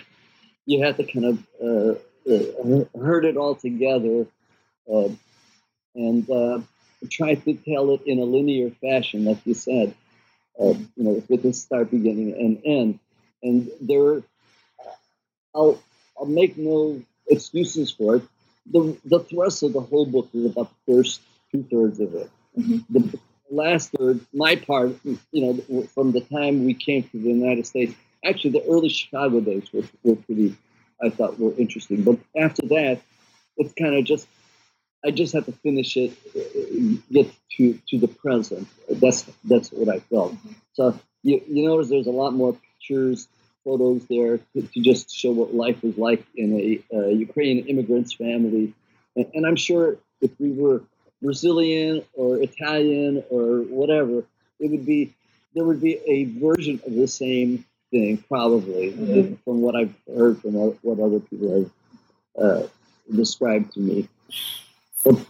you 0.65 0.83
had 0.83 0.97
to 0.97 1.03
kind 1.03 1.25
of 1.25 1.47
uh, 1.61 2.31
uh, 2.31 2.85
herd 2.99 3.25
it 3.25 3.37
all 3.37 3.55
together 3.55 4.25
uh, 4.91 5.09
and 5.95 6.29
uh, 6.29 6.59
try 7.09 7.35
to 7.35 7.53
tell 7.53 7.91
it 7.91 8.01
in 8.05 8.19
a 8.19 8.23
linear 8.23 8.71
fashion, 8.81 9.25
like 9.25 9.45
you 9.45 9.53
said, 9.53 9.93
uh, 10.59 10.73
you 10.73 11.03
know, 11.03 11.23
with 11.29 11.45
a 11.45 11.53
start, 11.53 11.91
beginning, 11.91 12.33
and 12.33 12.61
end. 12.65 12.99
And 13.43 13.69
there, 13.81 14.23
I'll 15.53 15.81
I'll 16.17 16.25
make 16.25 16.57
no 16.57 17.01
excuses 17.27 17.91
for 17.91 18.17
it. 18.17 18.23
The 18.71 18.97
the 19.05 19.19
thrust 19.19 19.63
of 19.63 19.73
the 19.73 19.81
whole 19.81 20.05
book 20.05 20.29
is 20.33 20.45
about 20.45 20.71
the 20.85 20.93
first 20.93 21.21
two 21.51 21.63
thirds 21.63 21.99
of 21.99 22.15
it. 22.15 22.29
Mm-hmm. 22.57 22.77
The 22.89 23.19
last 23.51 23.91
third, 23.91 24.21
my 24.33 24.55
part, 24.55 24.95
you 25.03 25.19
know, 25.33 25.83
from 25.93 26.11
the 26.11 26.21
time 26.21 26.65
we 26.65 26.73
came 26.73 27.03
to 27.03 27.17
the 27.17 27.29
United 27.29 27.67
States, 27.67 27.93
actually 28.25 28.51
the 28.51 28.65
early 28.67 28.89
Chicago 28.89 29.39
days 29.39 29.71
were, 29.71 29.83
were 30.03 30.15
pretty, 30.15 30.55
I 31.01 31.09
thought, 31.09 31.39
were 31.39 31.53
interesting. 31.57 32.03
But 32.03 32.19
after 32.37 32.63
that, 32.67 33.01
it's 33.57 33.73
kind 33.73 33.95
of 33.95 34.03
just, 34.03 34.27
I 35.05 35.11
just 35.11 35.33
had 35.33 35.45
to 35.45 35.51
finish 35.51 35.95
it, 35.97 36.11
get 37.11 37.31
to 37.57 37.79
to 37.89 37.99
the 37.99 38.07
present. 38.07 38.67
That's 38.89 39.23
that's 39.43 39.69
what 39.69 39.93
I 39.95 39.99
felt. 39.99 40.33
Mm-hmm. 40.33 40.51
So 40.73 40.99
you, 41.23 41.41
you 41.47 41.67
notice 41.67 41.89
there's 41.89 42.07
a 42.07 42.11
lot 42.11 42.33
more 42.33 42.53
pictures, 42.53 43.27
photos 43.63 44.05
there 44.07 44.37
to, 44.37 44.61
to 44.61 44.79
just 44.81 45.13
show 45.13 45.31
what 45.31 45.53
life 45.53 45.81
was 45.83 45.97
like 45.97 46.23
in 46.35 46.53
a 46.53 46.95
uh, 46.95 47.07
Ukrainian 47.07 47.67
immigrant's 47.67 48.13
family. 48.13 48.73
And, 49.15 49.25
and, 49.33 49.45
I'm 49.45 49.55
sure 49.55 49.97
if 50.21 50.31
we 50.39 50.51
were 50.51 50.83
Brazilian 51.21 52.03
or 52.13 52.37
Italian 52.37 53.23
or 53.29 53.61
whatever, 53.61 54.23
it 54.59 54.71
would 54.71 54.85
be 54.85 55.13
there 55.53 55.65
would 55.65 55.81
be 55.81 55.99
a 56.05 56.25
version 56.25 56.81
of 56.85 56.93
the 56.93 57.07
same 57.07 57.65
thing 57.95 58.23
probably 58.27 58.91
mm-hmm. 58.91 59.35
from 59.43 59.61
what 59.61 59.75
I've 59.75 59.95
heard 60.17 60.41
from 60.41 60.53
what 60.53 60.99
other 60.99 61.21
people 61.29 61.49
have 61.57 61.71
uh, 62.43 62.67
described 63.21 63.73
to 63.73 63.79
me. 63.79 64.09
But 65.03 65.25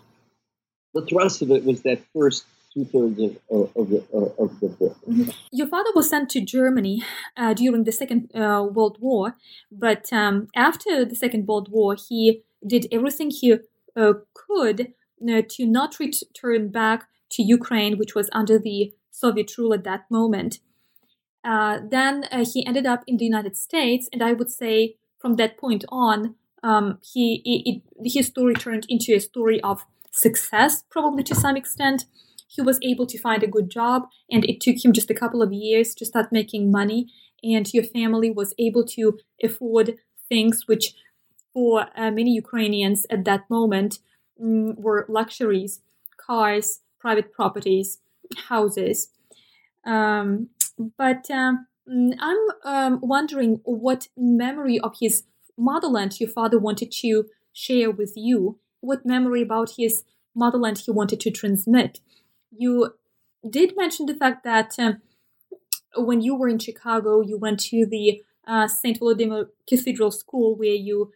the 0.96 1.06
thrust 1.06 1.42
of 1.44 1.52
it 1.52 1.64
was 1.64 1.82
that 1.84 2.00
first 2.14 2.46
two 2.74 2.86
thirds 2.86 3.20
of, 3.50 3.72
of, 3.76 3.90
the, 3.90 4.00
of 4.44 4.60
the 4.60 4.70
book. 4.80 4.98
Mm-hmm. 5.08 5.30
Your 5.52 5.68
father 5.68 5.92
was 5.96 6.10
sent 6.10 6.30
to 6.32 6.42
Germany 6.42 7.04
uh, 7.38 7.54
during 7.54 7.84
the 7.84 7.92
Second 7.92 8.32
uh, 8.36 8.64
World 8.76 8.98
War, 9.00 9.36
but 9.72 10.12
um, 10.12 10.48
after 10.56 11.06
the 11.06 11.16
Second 11.16 11.48
World 11.48 11.70
War, 11.72 11.96
he 11.96 12.44
did 12.66 12.88
everything 12.92 13.30
he 13.30 13.54
uh, 13.96 14.14
could 14.34 14.94
uh, 15.30 15.42
to 15.50 15.66
not 15.66 16.00
return 16.00 16.70
back 16.70 17.08
to 17.32 17.44
Ukraine, 17.44 17.98
which 17.98 18.16
was 18.16 18.30
under 18.32 18.58
the 18.58 18.94
Soviet 19.12 19.58
rule 19.58 19.74
at 19.74 19.84
that 19.84 20.04
moment. 20.10 20.60
Uh, 21.46 21.80
then 21.90 22.26
uh, 22.32 22.44
he 22.52 22.66
ended 22.66 22.86
up 22.86 23.04
in 23.08 23.18
the 23.18 23.26
United 23.26 23.56
States, 23.56 24.10
and 24.12 24.24
I 24.24 24.34
would 24.34 24.50
say 24.50 24.96
from 25.20 25.36
that 25.36 25.58
point 25.58 25.86
on, 25.90 26.36
um, 26.64 26.98
he 27.04 27.42
it, 27.46 28.12
his 28.12 28.28
story 28.28 28.56
turned 28.56 28.86
into 28.90 29.14
a 29.14 29.20
story 29.20 29.62
of 29.62 29.86
success, 30.12 30.84
probably 30.90 31.24
to 31.24 31.36
some 31.36 31.56
extent. 31.56 32.06
He 32.48 32.62
was 32.62 32.80
able 32.82 33.06
to 33.08 33.20
find 33.20 33.44
a 33.44 33.48
good 33.48 33.70
job 33.70 34.04
and 34.32 34.46
it 34.46 34.62
took 34.62 34.84
him 34.84 34.94
just 34.94 35.10
a 35.10 35.14
couple 35.14 35.42
of 35.42 35.52
years 35.52 35.94
to 35.96 36.06
start 36.06 36.32
making 36.32 36.72
money 36.72 37.08
and 37.44 37.72
your 37.74 37.84
family 37.84 38.32
was 38.32 38.54
able 38.58 38.86
to 38.86 39.20
afford 39.44 39.98
things 40.30 40.64
which 40.66 40.94
for 41.54 41.88
uh, 41.98 42.12
many 42.12 42.32
ukrainians 42.32 43.06
at 43.10 43.26
that 43.26 43.50
moment 43.50 44.00
um, 44.42 44.76
were 44.76 45.06
luxuries 45.10 45.82
cars 46.18 46.80
private 46.98 47.34
properties 47.34 48.00
houses. 48.48 49.10
Um, 49.86 50.50
but 50.78 51.30
um, 51.32 51.68
i'm 52.20 52.38
um, 52.64 53.00
wondering 53.02 53.60
what 53.64 54.08
memory 54.18 54.80
of 54.80 54.96
his 55.00 55.24
motherland 55.58 56.20
your 56.20 56.30
father 56.30 56.60
wanted 56.60 56.92
to 56.92 57.26
share 57.54 57.92
with 57.92 58.14
you 58.16 58.60
what 58.82 59.06
memory 59.06 59.42
about 59.42 59.72
his 59.78 60.04
motherland 60.34 60.80
he 60.80 60.92
wanted 60.92 61.20
to 61.20 61.32
transmit 61.32 62.00
you 62.52 62.94
did 63.50 63.74
mention 63.78 64.06
the 64.06 64.16
fact 64.16 64.44
that 64.44 64.74
um, 64.80 65.02
when 65.96 66.22
you 66.22 66.36
were 66.36 66.50
in 66.50 66.60
Chicago, 66.60 67.22
you 67.22 67.38
went 67.38 67.60
to 67.60 67.86
the 67.86 68.22
uh, 68.48 68.68
St. 68.68 69.00
Volodymyr 69.00 69.48
Cathedral 69.68 70.12
School 70.12 70.56
where 70.56 70.74
you 70.74 71.12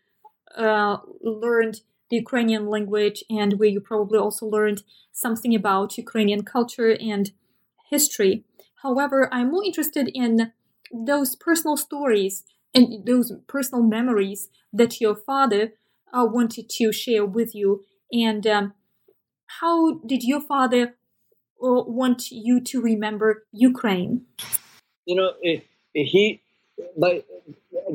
uh, 0.56 0.98
learned 1.22 1.82
the 2.10 2.18
Ukrainian 2.18 2.68
language 2.68 3.24
and 3.30 3.60
where 3.60 3.70
you 3.70 3.80
probably 3.80 4.18
also 4.18 4.46
learned 4.46 4.84
something 5.12 5.54
about 5.54 5.98
Ukrainian 5.98 6.44
culture 6.44 6.96
and 7.00 7.32
history. 7.90 8.44
However, 8.82 9.30
I'm 9.34 9.52
more 9.52 9.64
interested 9.64 10.10
in 10.14 10.52
those 10.92 11.36
personal 11.36 11.78
stories 11.78 12.44
and 12.74 13.06
those 13.06 13.32
personal 13.48 13.84
memories 13.84 14.50
that 14.72 15.02
your 15.02 15.16
father 15.16 15.74
uh, 16.14 16.26
wanted 16.26 16.70
to 16.70 16.92
share 16.92 17.26
with 17.26 17.54
you. 17.54 17.84
And 18.12 18.46
um, 18.48 18.74
how 19.48 20.00
did 20.06 20.24
your 20.24 20.42
father 20.42 20.96
want 21.60 22.32
you 22.32 22.62
to 22.62 22.82
remember 22.82 23.46
Ukraine? 23.52 24.26
You 25.06 25.16
know, 25.16 25.34
eh, 25.44 25.60
eh, 25.96 26.04
he, 26.04 26.42
but 26.98 27.26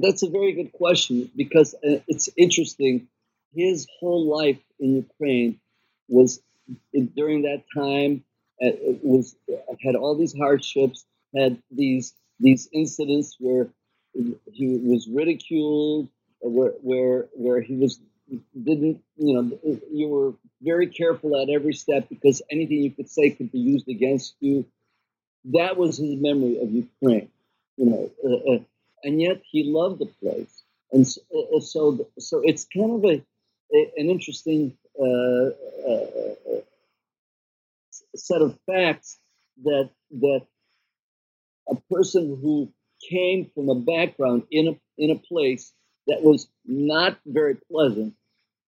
that's 0.02 0.22
a 0.22 0.28
very 0.28 0.52
good 0.52 0.72
question 0.72 1.30
because 1.34 1.74
uh, 1.74 2.00
it's 2.08 2.28
interesting. 2.36 3.08
His 3.54 3.86
whole 4.00 4.26
life 4.26 4.58
in 4.80 4.96
Ukraine 4.96 5.60
was 6.08 6.40
during 7.14 7.42
that 7.42 7.62
time 7.74 8.24
uh, 8.62 8.70
was 9.02 9.36
had 9.82 9.96
all 9.96 10.16
these 10.16 10.36
hardships, 10.36 11.04
had 11.36 11.58
these 11.70 12.14
these 12.40 12.68
incidents 12.72 13.36
where 13.38 13.68
he 14.12 14.78
was 14.78 15.08
ridiculed, 15.08 16.08
where 16.40 16.72
where 16.82 17.26
where 17.32 17.60
he 17.60 17.76
was 17.76 17.98
didn't 18.62 19.02
you 19.16 19.34
know 19.34 19.78
you 19.92 20.08
were 20.08 20.32
very 20.62 20.86
careful 20.86 21.40
at 21.40 21.50
every 21.50 21.74
step 21.74 22.08
because 22.08 22.40
anything 22.50 22.78
you 22.78 22.90
could 22.90 23.10
say 23.10 23.30
could 23.30 23.52
be 23.52 23.58
used 23.58 23.88
against 23.88 24.34
you. 24.40 24.64
That 25.52 25.76
was 25.76 25.98
his 25.98 26.16
memory 26.20 26.58
of 26.58 26.72
ukraine 26.72 27.28
you 27.76 27.86
know 27.86 28.10
uh, 28.24 28.54
uh, 28.54 28.58
and 29.04 29.20
yet 29.20 29.42
he 29.48 29.64
loved 29.64 30.00
the 30.00 30.06
place. 30.06 30.62
And 30.92 31.06
so 31.06 31.20
uh, 31.34 31.56
uh 31.56 31.60
so, 31.60 32.06
so, 32.18 32.40
it's 32.44 32.64
kind 32.64 32.92
of 32.92 33.04
a, 33.04 33.22
a 33.74 33.92
an 33.96 34.10
interesting 34.10 34.76
uh, 38.14 38.18
uh, 38.18 38.18
set 38.18 38.42
of 38.42 38.58
facts 38.66 39.18
that 39.64 39.90
that 40.10 40.46
a 41.68 41.76
person 41.90 42.38
who 42.42 42.72
came 43.10 43.50
from 43.54 43.68
a 43.68 43.74
background 43.74 44.42
in 44.50 44.68
a 44.68 45.02
in 45.02 45.10
a 45.10 45.18
place 45.18 45.72
that 46.06 46.22
was 46.22 46.48
not 46.66 47.18
very 47.26 47.56
pleasant 47.70 48.14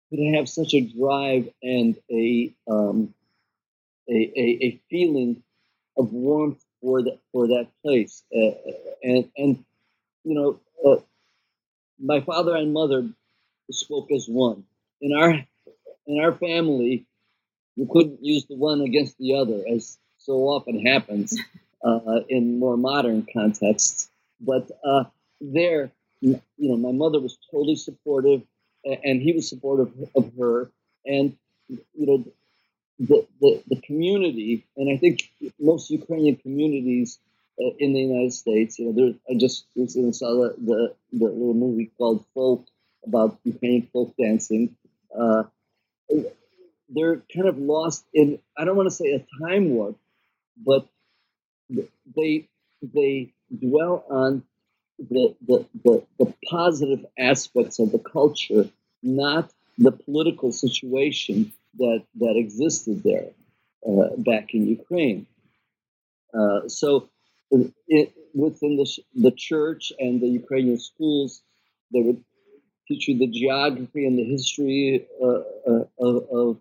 could 0.10 0.36
have 0.36 0.50
such 0.50 0.74
a 0.74 0.82
drive 0.82 1.50
and 1.64 1.98
a, 2.12 2.54
um, 2.70 3.14
a, 4.10 4.14
a, 4.14 4.66
a, 4.66 4.82
feeling 4.90 5.44
of 5.98 6.14
warmth 6.14 6.64
for 6.82 7.04
that 7.04 7.20
for 7.32 7.48
that 7.48 7.68
place. 7.84 8.24
Uh, 8.36 8.52
and 9.04 9.32
and 9.38 9.66
you 10.24 10.36
know, 10.36 10.60
uh, 10.86 11.02
my 12.00 12.22
father 12.22 12.56
and 12.56 12.74
mother 12.74 13.08
spoke 13.72 14.12
as 14.12 14.28
one. 14.28 14.64
In 15.02 15.14
our 15.14 15.46
in 16.08 16.20
our 16.20 16.34
family, 16.34 17.06
we 17.76 17.88
couldn't 17.92 18.24
use 18.24 18.46
the 18.46 18.56
one 18.56 18.82
against 18.82 19.18
the 19.18 19.36
other, 19.36 19.64
as 19.72 19.98
so 20.18 20.34
often 20.48 20.86
happens 20.86 21.38
uh, 21.86 22.20
in 22.30 22.60
more 22.60 22.78
modern 22.78 23.28
contexts. 23.32 24.10
But 24.40 24.70
uh, 24.84 25.06
there, 25.42 25.92
you 26.22 26.40
know, 26.58 26.78
my 26.78 26.92
mother 26.92 27.20
was 27.20 27.38
totally 27.52 27.76
supportive, 27.76 28.42
and 28.84 29.22
he 29.22 29.34
was 29.34 29.50
supportive 29.50 29.92
of 30.16 30.32
her. 30.40 30.70
And 31.06 31.38
you 31.70 32.06
know, 32.06 32.26
the 33.00 33.28
the, 33.42 33.64
the 33.68 33.82
community, 33.82 34.66
and 34.78 34.92
I 34.92 34.98
think 34.98 35.30
most 35.60 35.90
Ukrainian 35.90 36.38
communities 36.38 37.20
uh, 37.62 37.72
in 37.80 37.94
the 37.94 38.02
United 38.02 38.34
States, 38.34 38.80
you 38.80 38.86
know, 38.86 38.92
there, 38.94 39.14
I 39.30 39.38
just 39.38 39.66
recently 39.76 40.12
saw 40.12 40.34
the, 40.34 40.56
the, 40.58 40.94
the 41.14 41.26
little 41.26 41.54
movie 41.54 41.92
called 41.98 42.26
Folk 42.34 42.66
about 43.06 43.38
Ukrainian 43.44 43.88
folk 43.94 44.14
dancing. 44.18 44.76
Uh, 45.18 45.44
they're 46.89 47.24
kind 47.34 47.48
of 47.48 47.58
lost 47.58 48.06
in 48.13 48.39
I 48.58 48.65
don't 48.65 48.76
want 48.76 48.89
to 48.89 48.95
say 48.95 49.12
a 49.12 49.26
time 49.43 49.69
warp, 49.71 49.98
but 50.58 50.88
they 52.16 52.47
they 52.82 53.34
dwell 53.60 54.05
on 54.10 54.43
the, 54.99 55.36
the, 55.45 55.66
the, 55.84 56.03
the 56.20 56.34
positive 56.49 57.05
aspects 57.18 57.80
of 57.80 57.91
the 57.91 57.99
culture, 57.99 58.70
not 59.03 59.51
the 59.78 59.91
political 59.91 60.51
situation 60.51 61.51
that, 61.78 62.03
that 62.20 62.36
existed 62.38 63.03
there 63.03 63.30
uh, 63.88 64.16
back 64.18 64.53
in 64.53 64.68
Ukraine. 64.68 65.28
Uh, 66.34 66.68
so, 66.68 67.10
it, 67.88 68.14
within 68.34 68.78
the, 68.78 68.97
the 69.16 69.32
church 69.32 69.91
and 69.99 70.22
the 70.22 70.28
Ukrainian 70.28 70.80
schools, 70.80 71.41
they 71.93 72.01
would 72.01 72.24
teach 72.88 73.07
you 73.07 73.18
the 73.18 73.28
geography 73.28 74.05
and 74.05 74.18
the 74.18 74.24
history 74.24 75.05
uh, 75.22 75.43
uh 75.70 75.86
of, 75.99 76.30
of, 76.32 76.57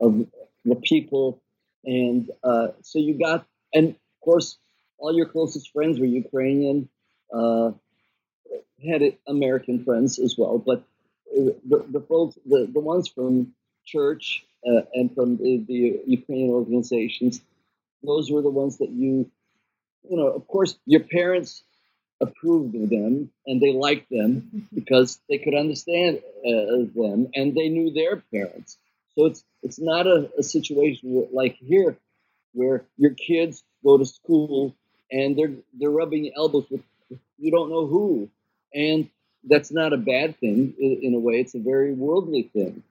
of, 0.00 0.26
the 0.64 0.74
people. 0.74 1.40
And 1.84 2.28
uh, 2.42 2.68
so 2.82 2.98
you 2.98 3.14
got, 3.14 3.46
and 3.72 3.90
of 3.90 4.20
course, 4.20 4.58
all 4.98 5.14
your 5.14 5.26
closest 5.26 5.70
friends 5.72 6.00
were 6.00 6.06
Ukrainian 6.06 6.88
uh, 7.32 7.70
had 8.84 9.16
American 9.26 9.84
friends 9.84 10.18
as 10.18 10.36
well, 10.36 10.58
but 10.58 10.78
uh, 11.36 11.52
the, 11.68 11.84
the 11.88 12.00
folks, 12.00 12.36
the, 12.46 12.68
the 12.72 12.80
ones 12.80 13.08
from 13.08 13.54
church 13.84 14.44
uh, 14.66 14.82
and 14.94 15.14
from 15.14 15.36
the, 15.36 15.64
the, 15.66 16.02
Ukrainian 16.06 16.50
organizations, 16.50 17.40
those 18.02 18.30
were 18.30 18.42
the 18.42 18.50
ones 18.50 18.78
that 18.78 18.90
you, 18.90 19.30
you 20.08 20.16
know, 20.16 20.28
of 20.28 20.46
course, 20.46 20.76
your 20.86 21.00
parents 21.00 21.62
approved 22.20 22.74
of 22.74 22.88
them 22.90 23.30
and 23.46 23.60
they 23.60 23.72
liked 23.72 24.08
them 24.10 24.68
because 24.72 25.18
they 25.28 25.38
could 25.38 25.54
understand 25.54 26.18
uh, 26.46 26.86
them 26.94 27.28
and 27.34 27.54
they 27.54 27.68
knew 27.68 27.92
their 27.92 28.16
parents. 28.32 28.78
So 29.16 29.26
it's 29.26 29.44
it's 29.62 29.80
not 29.80 30.06
a, 30.06 30.30
a 30.38 30.42
situation 30.42 31.12
where, 31.12 31.26
like 31.32 31.56
here 31.56 31.96
where 32.52 32.84
your 32.96 33.12
kids 33.12 33.64
go 33.84 33.98
to 33.98 34.04
school 34.04 34.74
and 35.10 35.36
they're 35.36 35.52
they're 35.78 35.90
rubbing 35.90 36.32
elbows 36.36 36.66
with 36.70 36.82
you 37.38 37.50
don't 37.50 37.70
know 37.70 37.86
who, 37.86 38.28
and 38.74 39.08
that's 39.44 39.70
not 39.70 39.92
a 39.92 39.96
bad 39.96 40.38
thing 40.38 40.74
in, 40.78 41.14
a 41.14 41.18
way. 41.18 41.34
It's 41.34 41.54
a 41.54 41.60
very 41.60 41.92
worldly 41.92 42.42
thing. 42.52 42.82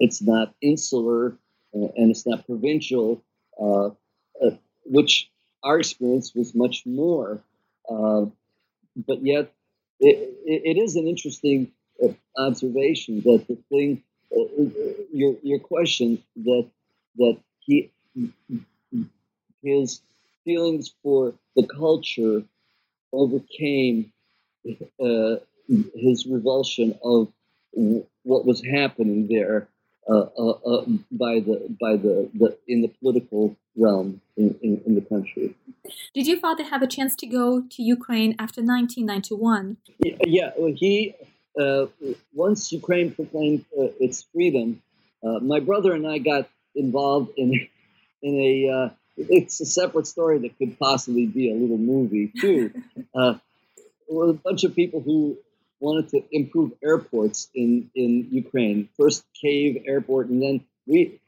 It's 0.00 0.20
not 0.20 0.54
insular 0.60 1.36
uh, 1.74 1.88
and 1.96 2.10
it's 2.10 2.26
not 2.26 2.46
provincial, 2.46 3.22
uh, 3.60 3.86
uh, 3.86 4.56
which 4.84 5.30
our 5.62 5.78
experience 5.78 6.34
was 6.34 6.54
much 6.54 6.84
more. 6.86 7.40
Uh, 7.88 8.26
but 9.06 9.24
yet, 9.24 9.52
it, 10.00 10.34
it, 10.44 10.76
is 10.76 10.96
an 10.96 11.06
interesting 11.06 11.70
uh, 12.02 12.08
observation 12.36 13.20
that 13.22 13.46
the 13.48 13.56
thing, 13.68 14.02
your 15.12 15.36
your 15.42 15.58
question 15.58 16.22
that 16.36 16.68
that 17.16 17.38
he 17.60 17.90
his 19.62 20.00
feelings 20.44 20.94
for 21.02 21.34
the 21.54 21.66
culture 21.66 22.42
overcame 23.12 24.12
uh, 25.00 25.36
his 25.94 26.26
revulsion 26.26 26.98
of 27.02 27.32
what 28.22 28.44
was 28.44 28.64
happening 28.64 29.28
there 29.28 29.68
uh, 30.08 30.26
uh, 30.38 30.50
uh, 30.50 30.84
by 31.10 31.40
the 31.40 31.76
by 31.80 31.96
the, 31.96 32.30
the 32.34 32.56
in 32.68 32.80
the 32.82 32.88
political 33.00 33.56
realm 33.76 34.20
in, 34.36 34.56
in, 34.62 34.80
in, 34.86 34.94
the 34.94 35.00
country. 35.00 35.54
Did 36.14 36.26
your 36.26 36.38
father 36.38 36.62
have 36.64 36.80
a 36.80 36.86
chance 36.86 37.14
to 37.16 37.26
go 37.26 37.62
to 37.62 37.82
Ukraine 37.82 38.36
after 38.38 38.62
1991? 38.62 39.76
Yeah, 39.98 40.52
well, 40.56 40.72
he 40.74 41.14
uh, 41.60 41.86
once 42.34 42.72
Ukraine 42.72 43.12
proclaimed 43.12 43.64
uh, 43.78 43.88
its 44.00 44.26
freedom, 44.32 44.82
my 45.42 45.60
brother 45.60 45.92
and 45.92 46.06
I 46.06 46.18
got 46.18 46.48
involved 46.74 47.32
in 47.36 47.68
in 48.22 48.34
a 48.40 48.92
it's 49.16 49.60
a 49.60 49.66
separate 49.66 50.06
story 50.06 50.38
that 50.40 50.58
could 50.58 50.78
possibly 50.78 51.26
be 51.26 51.50
a 51.50 51.54
little 51.54 51.78
movie 51.78 52.32
too. 52.40 52.72
uh, 53.14 53.34
a 54.10 54.32
bunch 54.34 54.64
of 54.64 54.74
people 54.74 55.00
who 55.00 55.36
wanted 55.80 56.08
to 56.10 56.22
improve 56.30 56.72
airports 56.82 57.48
in 57.54 57.90
in 57.94 58.28
Ukraine. 58.30 58.88
First 58.98 59.24
Kiev 59.40 59.82
Airport, 59.86 60.28
and 60.28 60.42
then 60.42 60.64
we 60.86 61.20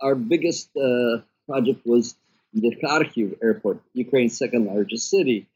our 0.00 0.14
biggest 0.14 0.70
uh, 0.76 1.22
project 1.46 1.86
was 1.86 2.14
the 2.52 2.74
Kharkiv 2.82 3.38
Airport, 3.42 3.80
Ukraine's 3.94 4.38
second 4.38 4.66
largest 4.66 5.10
city. 5.10 5.46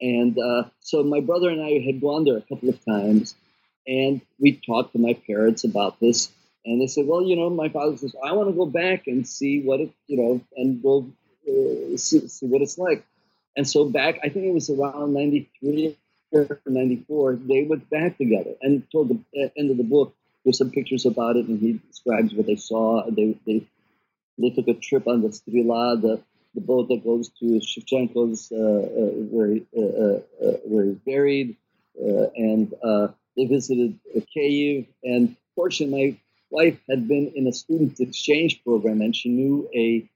And 0.00 0.38
uh, 0.38 0.64
so 0.80 1.02
my 1.02 1.20
brother 1.20 1.50
and 1.50 1.62
I 1.62 1.84
had 1.84 2.00
gone 2.00 2.24
there 2.24 2.38
a 2.38 2.42
couple 2.42 2.70
of 2.70 2.82
times, 2.84 3.34
and 3.86 4.20
we 4.38 4.60
talked 4.66 4.92
to 4.92 4.98
my 4.98 5.14
parents 5.26 5.64
about 5.64 6.00
this. 6.00 6.30
And 6.64 6.80
they 6.80 6.86
said, 6.86 7.06
well, 7.06 7.22
you 7.22 7.36
know, 7.36 7.48
my 7.48 7.68
father 7.68 7.96
says, 7.96 8.14
I 8.24 8.32
want 8.32 8.50
to 8.50 8.54
go 8.54 8.66
back 8.66 9.06
and 9.06 9.26
see 9.26 9.62
what 9.62 9.80
it, 9.80 9.90
you 10.06 10.16
know, 10.18 10.40
and 10.56 10.82
go 10.82 11.06
uh, 11.48 11.96
see, 11.96 12.28
see, 12.28 12.46
what 12.46 12.62
it's 12.62 12.78
like. 12.78 13.04
And 13.56 13.68
so 13.68 13.88
back, 13.88 14.18
I 14.22 14.28
think 14.28 14.46
it 14.46 14.54
was 14.54 14.68
around 14.70 15.14
93 15.14 15.96
or 16.32 16.60
94, 16.66 17.40
they 17.42 17.64
went 17.64 17.88
back 17.90 18.18
together. 18.18 18.54
And 18.62 18.88
toward 18.90 19.08
the 19.08 19.42
uh, 19.42 19.48
end 19.56 19.70
of 19.70 19.78
the 19.78 19.84
book, 19.84 20.14
there's 20.44 20.58
some 20.58 20.70
pictures 20.70 21.06
about 21.06 21.36
it, 21.36 21.46
and 21.46 21.60
he 21.60 21.80
describes 21.88 22.32
what 22.34 22.46
they 22.46 22.56
saw. 22.56 23.04
They, 23.10 23.36
they, 23.46 23.66
they 24.38 24.50
took 24.50 24.68
a 24.68 24.74
trip 24.74 25.06
on 25.06 25.22
the 25.22 25.28
Strela, 25.28 26.00
the, 26.00 26.20
the 26.54 26.60
boat 26.60 26.88
that 26.88 27.04
goes 27.04 27.28
to 27.40 27.60
Shevchenko's, 27.60 28.50
uh, 28.52 28.56
uh, 28.56 29.12
where, 29.30 29.48
he, 29.48 29.66
uh, 29.76 29.80
uh, 29.80 30.20
uh, 30.48 30.56
where 30.64 30.84
he's 30.86 30.98
buried. 30.98 31.56
and 31.96 32.72
they 33.36 33.46
visited 33.46 33.98
Kiev. 34.32 34.86
And 35.04 35.36
fortunately, 35.54 36.12
my 36.12 36.18
wife 36.50 36.78
had 36.88 37.08
been 37.08 37.32
in 37.34 37.46
a 37.46 37.52
student 37.52 38.00
exchange 38.00 38.62
program 38.64 39.00
and 39.00 39.14
she 39.14 39.28
knew 39.28 39.68
a, 39.74 40.08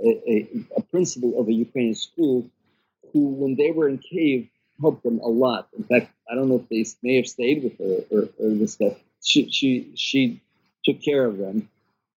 a, 0.00 0.48
a, 0.76 0.82
principal 0.82 1.40
of 1.40 1.48
a 1.48 1.52
Ukrainian 1.52 1.94
school 1.94 2.50
who, 3.12 3.28
when 3.28 3.56
they 3.56 3.70
were 3.70 3.88
in 3.88 3.98
Kiev, 3.98 4.46
helped 4.80 5.02
them 5.02 5.20
a 5.20 5.28
lot. 5.28 5.68
In 5.76 5.84
fact, 5.84 6.10
I 6.30 6.34
don't 6.34 6.48
know 6.48 6.56
if 6.56 6.68
they 6.68 6.84
may 7.02 7.16
have 7.16 7.26
stayed 7.26 7.62
with 7.62 7.78
her 7.78 8.04
or, 8.10 8.28
or 8.38 8.54
this 8.54 8.74
stuff. 8.74 8.94
She, 9.24 9.50
she, 9.50 9.92
she 9.94 10.42
took 10.84 11.02
care 11.02 11.24
of 11.24 11.38
them. 11.38 11.68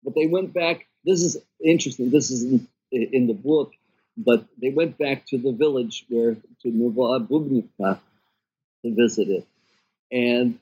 But 0.04 0.16
they 0.16 0.28
went 0.28 0.54
back. 0.54 0.88
This 1.06 1.22
is 1.24 1.38
interesting. 1.64 2.10
This 2.10 2.32
is 2.32 2.44
in, 2.44 2.68
in 2.92 3.28
the 3.28 3.34
book. 3.34 3.72
But 4.18 4.46
they 4.62 4.70
went 4.70 4.98
back 4.98 5.26
to 5.28 5.38
the 5.38 5.54
village 5.54 6.06
where, 6.10 6.36
to 6.36 6.66
Nova 6.66 7.24
Bubnivka 7.26 8.00
to 8.84 8.96
visit 8.96 9.30
it. 9.30 9.48
And 10.12 10.60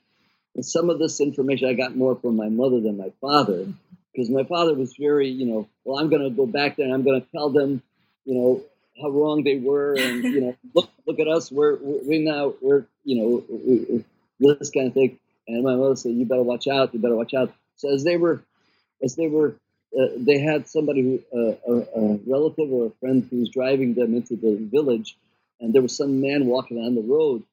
some 0.60 0.90
of 0.90 0.98
this 0.98 1.20
information 1.20 1.68
I 1.68 1.74
got 1.74 1.96
more 1.96 2.16
from 2.16 2.36
my 2.36 2.48
mother 2.48 2.80
than 2.80 2.96
my 2.96 3.12
father, 3.20 3.66
because 4.12 4.28
my 4.30 4.44
father 4.44 4.74
was 4.74 4.94
very, 4.98 5.28
you 5.28 5.46
know, 5.46 5.68
well, 5.84 5.98
I'm 5.98 6.10
going 6.10 6.22
to 6.22 6.30
go 6.30 6.46
back 6.46 6.76
there 6.76 6.86
and 6.86 6.94
I'm 6.94 7.04
going 7.04 7.20
to 7.20 7.26
tell 7.30 7.50
them, 7.50 7.82
you 8.24 8.34
know, 8.34 8.64
how 9.00 9.10
wrong 9.10 9.44
they 9.44 9.58
were, 9.58 9.94
and 9.94 10.24
you 10.24 10.40
know, 10.40 10.56
look, 10.74 10.90
look 11.06 11.20
at 11.20 11.28
us, 11.28 11.50
we're 11.52 11.76
we 11.76 12.18
now 12.18 12.54
we're, 12.60 12.84
you 13.04 13.16
know, 13.16 13.44
we, 13.48 14.04
this 14.40 14.70
kind 14.70 14.88
of 14.88 14.94
thing. 14.94 15.18
And 15.46 15.64
my 15.64 15.76
mother 15.76 15.96
said, 15.96 16.12
"You 16.12 16.26
better 16.26 16.42
watch 16.42 16.66
out. 16.66 16.92
You 16.92 17.00
better 17.00 17.16
watch 17.16 17.34
out." 17.34 17.52
So 17.76 17.92
as 17.94 18.04
they 18.04 18.16
were, 18.16 18.42
as 19.02 19.14
they 19.14 19.28
were, 19.28 19.56
uh, 19.98 20.06
they 20.16 20.38
had 20.38 20.68
somebody 20.68 21.02
who, 21.02 21.38
uh, 21.38 21.54
a, 21.66 22.00
a 22.00 22.18
relative 22.26 22.70
or 22.70 22.86
a 22.86 22.90
friend 23.00 23.26
who 23.30 23.38
was 23.40 23.48
driving 23.48 23.94
them 23.94 24.14
into 24.14 24.36
the 24.36 24.56
village, 24.56 25.16
and 25.60 25.74
there 25.74 25.82
was 25.82 25.96
some 25.96 26.20
man 26.20 26.46
walking 26.46 26.78
on 26.78 26.94
the 26.94 27.02
road, 27.02 27.44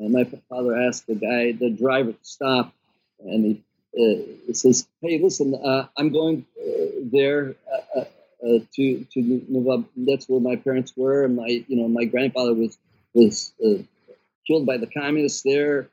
and 0.00 0.12
my 0.12 0.24
father 0.48 0.76
asked 0.76 1.06
the 1.06 1.14
guy, 1.14 1.52
the 1.52 1.70
driver, 1.70 2.12
to 2.12 2.18
stop, 2.22 2.72
and 3.20 3.44
he, 3.44 3.62
uh, 3.94 4.22
he 4.46 4.54
says, 4.54 4.88
"Hey, 5.02 5.20
listen, 5.22 5.54
uh, 5.54 5.88
I'm 5.96 6.10
going 6.10 6.46
uh, 6.58 6.86
there 7.12 7.54
uh, 7.70 7.98
uh, 8.00 8.04
uh, 8.46 8.58
to 8.76 9.04
to 9.04 9.44
Nova. 9.48 9.84
That's 9.96 10.26
where 10.26 10.40
my 10.40 10.56
parents 10.56 10.94
were, 10.96 11.24
and 11.24 11.36
my 11.36 11.64
you 11.68 11.76
know 11.76 11.86
my 11.86 12.04
grandfather 12.04 12.54
was 12.54 12.78
was 13.12 13.52
killed 14.46 14.66
by 14.66 14.78
the 14.78 14.86
communists 14.86 15.42
there." 15.42 15.88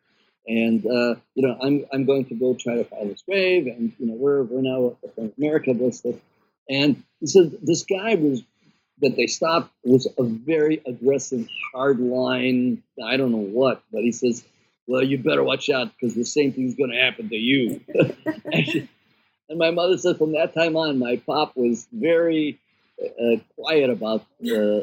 And 0.47 0.83
you 0.83 1.45
know, 1.45 1.57
I'm 1.61 1.85
I'm 1.91 2.05
going 2.05 2.23
to 2.25 2.35
go 2.35 2.53
try 2.53 2.75
to 2.75 2.85
find 2.85 3.09
his 3.09 3.21
grave, 3.23 3.67
and 3.67 3.91
you 3.99 4.07
know, 4.07 4.13
we're 4.13 4.43
we're 4.43 4.61
now 4.61 4.95
America. 5.37 5.71
And 6.69 7.03
he 7.19 7.27
said 7.27 7.57
this 7.61 7.83
guy 7.83 8.15
was 8.15 8.43
that 9.01 9.15
they 9.15 9.27
stopped 9.27 9.71
was 9.83 10.07
a 10.17 10.23
very 10.23 10.81
aggressive, 10.85 11.47
hard 11.73 11.99
line. 11.99 12.83
I 13.03 13.17
don't 13.17 13.31
know 13.31 13.37
what, 13.37 13.83
but 13.91 14.01
he 14.01 14.11
says, 14.11 14.43
"Well, 14.87 15.03
you 15.03 15.17
better 15.17 15.43
watch 15.43 15.69
out 15.69 15.91
because 15.93 16.15
the 16.15 16.25
same 16.25 16.51
thing's 16.53 16.75
going 16.75 16.91
to 16.91 16.97
happen 16.97 17.29
to 17.29 17.35
you." 17.35 17.81
and 19.49 19.59
my 19.59 19.71
mother 19.71 19.97
said, 19.97 20.17
from 20.17 20.33
that 20.33 20.53
time 20.53 20.75
on, 20.75 20.99
my 20.99 21.17
pop 21.25 21.55
was 21.55 21.87
very 21.91 22.59
uh, 23.01 23.37
quiet 23.55 23.89
about 23.89 24.25
uh, 24.43 24.55
uh, 24.55 24.81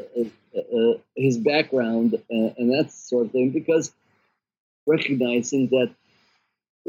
uh 0.55 0.97
his 1.17 1.37
background 1.37 2.15
uh, 2.15 2.49
and 2.57 2.71
that 2.71 2.89
sort 2.91 3.25
of 3.25 3.31
thing 3.33 3.49
because 3.49 3.91
recognizing 4.85 5.67
that 5.67 5.91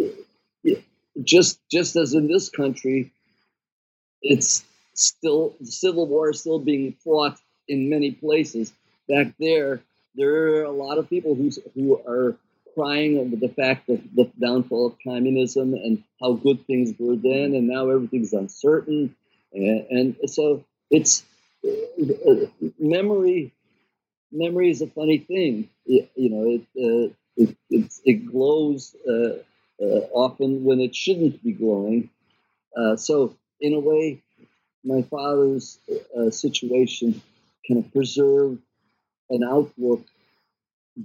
uh, 0.01 0.75
just 1.25 1.59
just 1.71 1.97
as 1.97 2.15
in 2.15 2.29
this 2.29 2.49
country, 2.49 3.13
it's 4.23 4.65
still 4.97 5.55
the 5.61 5.71
civil 5.71 6.07
war 6.07 6.31
is 6.31 6.41
still 6.41 6.59
being 6.59 6.95
fought 7.05 7.39
in 7.69 7.89
many 7.89 8.11
places. 8.11 8.73
Back 9.09 9.35
there, 9.39 9.81
there 10.15 10.33
are 10.35 10.65
a 10.65 10.71
lot 10.71 10.99
of 10.99 11.09
people 11.09 11.35
who 11.35 11.51
who 11.75 12.01
are 12.07 12.37
crying 12.75 13.19
over 13.19 13.37
the 13.37 13.49
fact 13.49 13.89
of 13.89 14.01
the 14.15 14.31
downfall 14.41 14.87
of 14.87 14.97
communism 15.03 15.75
and 15.75 16.03
how 16.21 16.33
good 16.33 16.67
things 16.67 16.95
were 16.99 17.17
then, 17.17 17.55
and 17.55 17.69
now 17.69 17.89
everything's 17.89 18.33
uncertain, 18.33 19.15
and, 19.53 19.87
and 19.91 20.17
so 20.31 20.65
it's 20.91 21.25
uh, 21.65 22.47
memory. 22.79 23.53
Memory 24.33 24.71
is 24.71 24.83
a 24.83 24.89
funny 24.89 25.19
thing, 25.19 25.69
it, 25.87 26.11
you 26.17 26.31
know. 26.31 26.45
It 26.51 26.63
uh, 26.77 27.15
it, 27.37 27.57
it, 27.71 27.93
it, 28.05 28.27
glows 28.27 28.97
uh, 29.09 29.39
uh 29.83 30.01
often 30.13 30.65
when 30.65 30.81
it 30.81 30.95
shouldn't 30.97 31.43
be 31.43 31.53
glowing. 31.53 32.11
Uh, 32.77 32.97
so, 32.97 33.37
in 33.61 33.73
a 33.73 33.81
way, 33.81 34.23
my 34.87 35.03
father's 35.03 35.79
uh, 36.17 36.31
situation 36.31 37.21
kind 37.67 37.85
of 37.85 37.93
preserved 37.93 38.61
an 39.31 39.43
outlook 39.43 40.05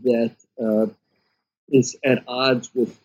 that 0.04 0.36
uh, 0.64 0.86
is 1.70 1.98
at 2.06 2.24
odds 2.28 2.70
with 2.74 2.98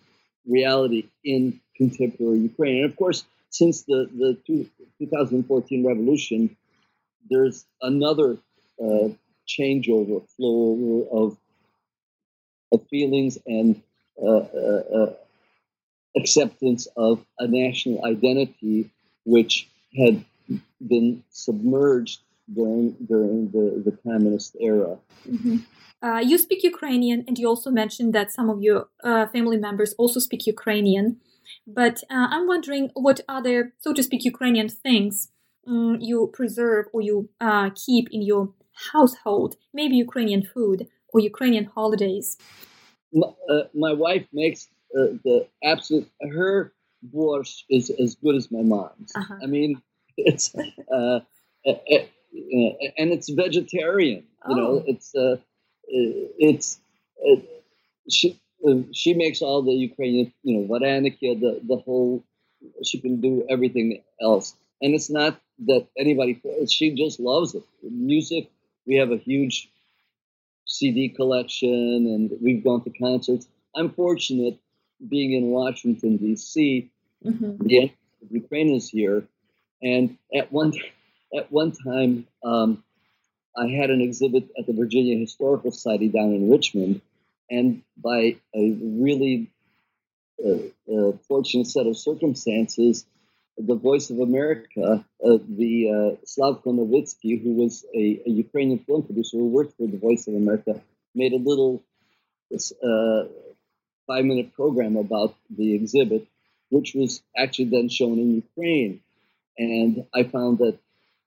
reality 0.46 1.08
in 1.24 1.60
contemporary 1.76 2.38
Ukraine. 2.38 2.82
And 2.82 2.90
of 2.90 2.96
course, 2.96 3.24
since 3.50 3.82
the, 3.82 4.08
the 4.14 4.36
two, 4.46 4.68
2014 4.98 5.86
revolution, 5.86 6.56
there's 7.30 7.64
another 7.80 8.36
uh, 8.80 9.08
changeover, 9.48 10.28
flow 10.36 11.08
of, 11.10 11.36
of 12.72 12.86
feelings 12.88 13.38
and 13.46 13.80
uh, 14.22 14.26
uh, 14.26 14.82
uh, 14.94 15.12
acceptance 16.16 16.86
of 16.96 17.24
a 17.38 17.46
national 17.46 18.04
identity, 18.04 18.90
which 19.24 19.68
had 19.96 20.24
been 20.86 21.22
submerged 21.30 22.20
during 22.52 22.96
during 23.06 23.50
the, 23.50 23.82
the 23.84 23.96
communist 24.04 24.56
era. 24.60 24.98
Mm-hmm. 25.28 25.56
uh, 26.02 26.20
you 26.20 26.38
speak 26.38 26.62
Ukrainian, 26.62 27.24
and 27.26 27.38
you 27.38 27.48
also 27.48 27.70
mentioned 27.70 28.14
that 28.14 28.32
some 28.32 28.48
of 28.50 28.62
your 28.62 28.88
uh, 29.02 29.26
family 29.26 29.56
members 29.56 29.94
also 29.98 30.20
speak 30.20 30.46
Ukrainian. 30.46 31.20
But 31.66 32.02
uh, 32.10 32.26
I'm 32.34 32.46
wondering 32.46 32.90
what 32.94 33.20
other, 33.28 33.72
so 33.78 33.92
to 33.92 34.02
speak, 34.02 34.24
Ukrainian 34.24 34.68
things 34.68 35.30
um, 35.66 35.98
you 36.00 36.30
preserve 36.32 36.86
or 36.92 37.00
you 37.00 37.28
uh, 37.40 37.70
keep 37.74 38.08
in 38.10 38.22
your 38.22 38.52
household, 38.92 39.56
maybe 39.72 39.96
Ukrainian 39.96 40.42
food 40.42 40.86
or 41.12 41.20
Ukrainian 41.20 41.64
holidays. 41.64 42.36
My, 43.12 43.28
uh, 43.48 43.62
my 43.74 43.92
wife 43.92 44.26
makes 44.32 44.68
uh, 44.96 45.16
the 45.24 45.46
absolute, 45.64 46.08
her 46.20 46.72
borscht 47.14 47.64
is 47.70 47.90
as 47.90 48.14
good 48.16 48.36
as 48.36 48.50
my 48.50 48.62
mom's. 48.62 49.12
Uh-huh. 49.14 49.36
I 49.42 49.46
mean, 49.46 49.80
it's, 50.16 50.54
uh, 50.54 50.94
uh, 50.94 51.20
uh, 51.66 52.04
and 52.98 53.12
it's 53.12 53.28
vegetarian. 53.28 54.24
You 54.48 54.54
oh. 54.54 54.54
know, 54.54 54.84
it's, 54.86 55.14
uh, 55.14 55.36
it's, 55.88 56.78
she, 58.10 58.38
she 58.92 59.14
makes 59.14 59.42
all 59.42 59.62
the 59.62 59.72
Ukrainian, 59.72 60.32
you 60.42 60.58
know, 60.58 60.66
vareniki, 60.66 61.40
the, 61.40 61.60
the 61.66 61.76
whole, 61.76 62.24
she 62.84 63.00
can 63.00 63.20
do 63.20 63.46
everything 63.48 64.02
else. 64.20 64.56
And 64.82 64.94
it's 64.94 65.10
not 65.10 65.40
that 65.66 65.86
anybody, 65.98 66.40
she 66.68 66.94
just 66.94 67.18
loves 67.18 67.54
it. 67.54 67.62
Music, 67.82 68.50
we 68.86 68.96
have 68.96 69.10
a 69.10 69.16
huge 69.16 69.70
CD 70.66 71.08
collection 71.08 71.70
and 71.70 72.30
we've 72.42 72.62
gone 72.62 72.82
to 72.84 72.90
concerts. 72.90 73.46
I'm 73.74 73.90
fortunate 73.90 74.58
being 75.08 75.32
in 75.32 75.46
Washington, 75.46 76.16
D.C., 76.16 76.90
mm-hmm. 77.24 77.66
the 77.66 77.90
Ukraine 78.30 78.74
is 78.74 78.88
here. 78.88 79.26
And 79.82 80.16
at 80.34 80.52
one, 80.52 80.72
at 81.36 81.50
one 81.52 81.72
time, 81.72 82.26
um, 82.44 82.82
I 83.56 83.68
had 83.68 83.90
an 83.90 84.00
exhibit 84.00 84.48
at 84.58 84.66
the 84.66 84.72
Virginia 84.72 85.18
Historical 85.18 85.70
Society 85.70 86.08
down 86.08 86.34
in 86.34 86.50
Richmond. 86.50 87.00
And 87.50 87.82
by 87.96 88.36
a 88.54 88.70
really 88.80 89.50
uh, 90.44 91.12
fortunate 91.28 91.66
set 91.66 91.86
of 91.86 91.96
circumstances, 91.96 93.06
the 93.58 93.74
Voice 93.74 94.10
of 94.10 94.20
America, 94.20 95.04
uh, 95.24 95.38
the 95.48 95.88
uh, 95.88 96.26
Slavko 96.26 96.66
Novitsky, 96.66 97.42
who 97.42 97.54
was 97.54 97.84
a, 97.94 98.20
a, 98.26 98.30
Ukrainian 98.30 98.80
film 98.80 99.02
producer 99.02 99.38
who 99.38 99.48
worked 99.48 99.76
for 99.78 99.86
the 99.86 99.96
Voice 99.96 100.26
of 100.26 100.34
America, 100.34 100.80
made 101.14 101.32
a 101.32 101.38
little 101.38 101.82
uh, 102.52 103.24
five 104.06 104.24
minute 104.24 104.52
program 104.52 104.96
about 104.96 105.34
the 105.48 105.74
exhibit, 105.74 106.26
which 106.68 106.94
was 106.94 107.22
actually 107.36 107.70
then 107.70 107.88
shown 107.88 108.18
in 108.18 108.34
Ukraine. 108.34 109.00
And 109.58 110.06
I 110.14 110.24
found 110.24 110.58
that 110.58 110.78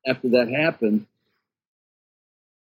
after 0.05 0.29
that 0.29 0.49
happened, 0.49 1.05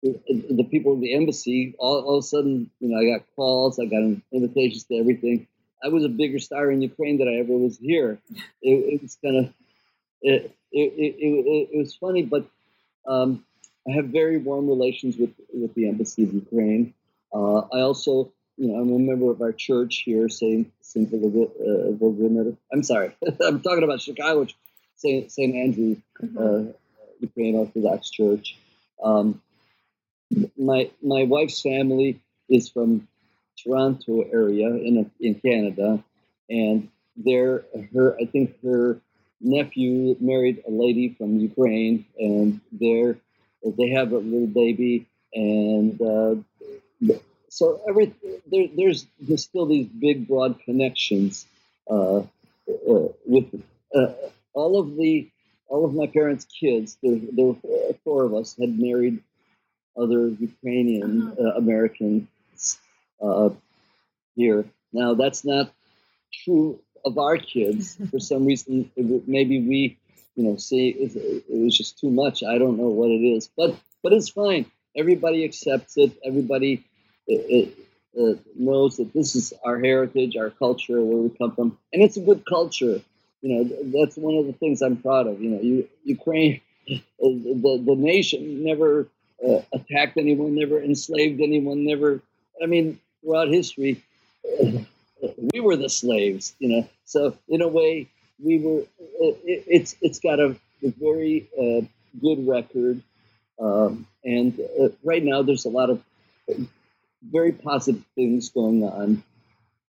the, 0.02 0.66
people 0.70 0.94
in 0.94 1.00
the 1.00 1.14
embassy, 1.14 1.74
all, 1.78 2.00
all 2.00 2.18
of 2.18 2.24
a 2.24 2.26
sudden, 2.26 2.70
you 2.80 2.88
know, 2.88 2.98
I 2.98 3.18
got 3.18 3.26
calls, 3.36 3.78
I 3.78 3.84
got 3.84 4.02
invitations 4.32 4.84
to 4.84 4.96
everything. 4.96 5.46
I 5.84 5.88
was 5.88 6.04
a 6.04 6.08
bigger 6.08 6.38
star 6.38 6.70
in 6.70 6.82
Ukraine 6.82 7.18
than 7.18 7.28
I 7.28 7.34
ever 7.34 7.52
was 7.52 7.78
here. 7.78 8.18
It, 8.62 8.94
it 8.94 9.02
was 9.02 9.16
kind 9.22 9.36
of 9.36 9.52
it, 10.22 10.56
it, 10.72 11.68
it, 11.72 11.76
was 11.76 11.94
funny, 11.94 12.22
but 12.22 12.46
um, 13.06 13.44
I 13.88 13.92
have 13.92 14.06
very 14.06 14.38
warm 14.38 14.68
relations 14.68 15.16
with 15.16 15.32
with 15.52 15.74
the 15.74 15.88
embassy 15.88 16.24
of 16.24 16.32
Ukraine. 16.32 16.94
Uh, 17.34 17.58
I 17.72 17.80
also, 17.80 18.32
you 18.56 18.68
know, 18.68 18.76
I'm 18.76 18.92
a 18.92 18.98
member 18.98 19.30
of 19.30 19.42
our 19.42 19.52
church 19.52 20.02
here, 20.04 20.28
Saint 20.28 20.70
Saint 20.80 21.10
Volodymyr. 21.10 22.56
I'm 22.72 22.82
sorry, 22.82 23.14
I'm 23.44 23.60
talking 23.60 23.82
about 23.82 24.00
Chicago, 24.00 24.46
Saint 25.02 25.30
Saint 25.30 25.54
Andrew, 25.54 25.96
mm-hmm. 26.22 26.38
uh, 26.38 26.72
Ukraine 27.20 27.56
Orthodox 27.56 28.10
Church. 28.10 28.56
Um, 29.02 29.42
my 30.56 30.90
my 31.02 31.24
wife's 31.24 31.60
family 31.60 32.20
is 32.48 32.68
from 32.68 33.08
Toronto 33.62 34.22
area 34.22 34.68
in 34.68 35.10
in 35.20 35.34
Canada, 35.34 36.02
and 36.48 36.88
there, 37.16 37.64
her 37.94 38.16
I 38.20 38.26
think 38.26 38.56
her 38.62 39.00
nephew 39.40 40.16
married 40.20 40.62
a 40.66 40.70
lady 40.70 41.14
from 41.18 41.38
Ukraine, 41.38 42.06
and 42.18 42.60
there 42.70 43.18
they 43.78 43.90
have 43.90 44.12
a 44.12 44.18
little 44.18 44.46
baby, 44.46 45.06
and 45.34 46.00
uh, 46.00 46.34
so 47.48 47.80
every 47.88 48.14
there, 48.50 48.68
there's 48.76 49.06
there's 49.20 49.44
still 49.44 49.66
these 49.66 49.86
big 49.86 50.26
broad 50.26 50.60
connections 50.64 51.46
uh, 51.90 52.18
uh, 52.18 53.08
with 53.26 53.48
uh, 53.94 54.12
all 54.54 54.78
of 54.78 54.96
the 54.96 55.28
all 55.68 55.84
of 55.84 55.94
my 55.94 56.06
parents' 56.06 56.44
kids. 56.44 56.98
There, 57.02 57.18
there 57.32 57.46
were 57.46 57.56
four 58.04 58.24
of 58.24 58.34
us 58.34 58.56
had 58.60 58.78
married 58.78 59.22
other 59.96 60.28
Ukrainian 60.28 61.28
uh-huh. 61.28 61.48
uh, 61.48 61.52
Americans 61.56 62.26
uh, 63.22 63.50
here. 64.34 64.64
Now, 64.92 65.14
that's 65.14 65.44
not 65.44 65.72
true 66.44 66.78
of 67.04 67.18
our 67.18 67.38
kids. 67.38 67.96
For 68.10 68.20
some 68.20 68.44
reason, 68.44 68.90
maybe 69.26 69.60
we, 69.60 69.98
you 70.36 70.44
know, 70.44 70.56
see 70.56 70.88
it, 70.88 71.16
it 71.16 71.64
was 71.64 71.76
just 71.76 71.98
too 71.98 72.10
much. 72.10 72.42
I 72.42 72.58
don't 72.58 72.76
know 72.76 72.88
what 72.88 73.10
it 73.10 73.24
is, 73.24 73.48
but 73.56 73.74
but 74.02 74.12
it's 74.12 74.28
fine. 74.28 74.66
Everybody 74.96 75.44
accepts 75.44 75.96
it. 75.96 76.12
Everybody 76.24 76.84
it, 77.26 77.40
it, 77.58 77.78
uh, 78.20 78.38
knows 78.56 78.96
that 78.96 79.12
this 79.14 79.34
is 79.36 79.54
our 79.64 79.78
heritage, 79.78 80.36
our 80.36 80.50
culture, 80.50 81.00
where 81.02 81.16
we 81.16 81.30
come 81.30 81.54
from, 81.54 81.78
and 81.92 82.02
it's 82.02 82.16
a 82.16 82.20
good 82.20 82.44
culture. 82.44 83.00
You 83.42 83.48
know, 83.54 84.02
that's 84.04 84.16
one 84.16 84.36
of 84.36 84.46
the 84.46 84.52
things 84.52 84.82
I'm 84.82 84.96
proud 84.96 85.26
of. 85.26 85.40
You 85.40 85.50
know, 85.50 85.60
you, 85.60 85.88
Ukraine, 86.04 86.60
uh, 86.90 86.94
the 87.20 87.82
the 87.84 87.96
nation 87.96 88.64
never 88.64 89.08
uh, 89.46 89.60
attacked 89.72 90.16
anyone, 90.16 90.54
never 90.54 90.80
enslaved 90.80 91.40
anyone, 91.40 91.84
never. 91.84 92.22
I 92.62 92.66
mean, 92.66 93.00
throughout 93.20 93.48
history, 93.48 94.02
we 95.52 95.60
were 95.60 95.76
the 95.76 95.88
slaves, 95.88 96.54
you 96.58 96.68
know. 96.68 96.88
So 97.04 97.36
in 97.48 97.62
a 97.62 97.68
way, 97.68 98.08
we 98.42 98.58
were. 98.58 98.82
It, 99.44 99.64
it's 99.66 99.96
it's 100.00 100.20
got 100.20 100.40
a, 100.40 100.56
a 100.84 100.90
very 101.00 101.48
uh, 101.58 101.86
good 102.20 102.46
record, 102.46 103.02
um, 103.60 104.06
and 104.24 104.58
uh, 104.80 104.88
right 105.02 105.24
now 105.24 105.42
there's 105.42 105.64
a 105.64 105.70
lot 105.70 105.90
of 105.90 106.02
very 107.22 107.52
positive 107.52 108.02
things 108.14 108.50
going 108.50 108.82
on. 108.84 109.22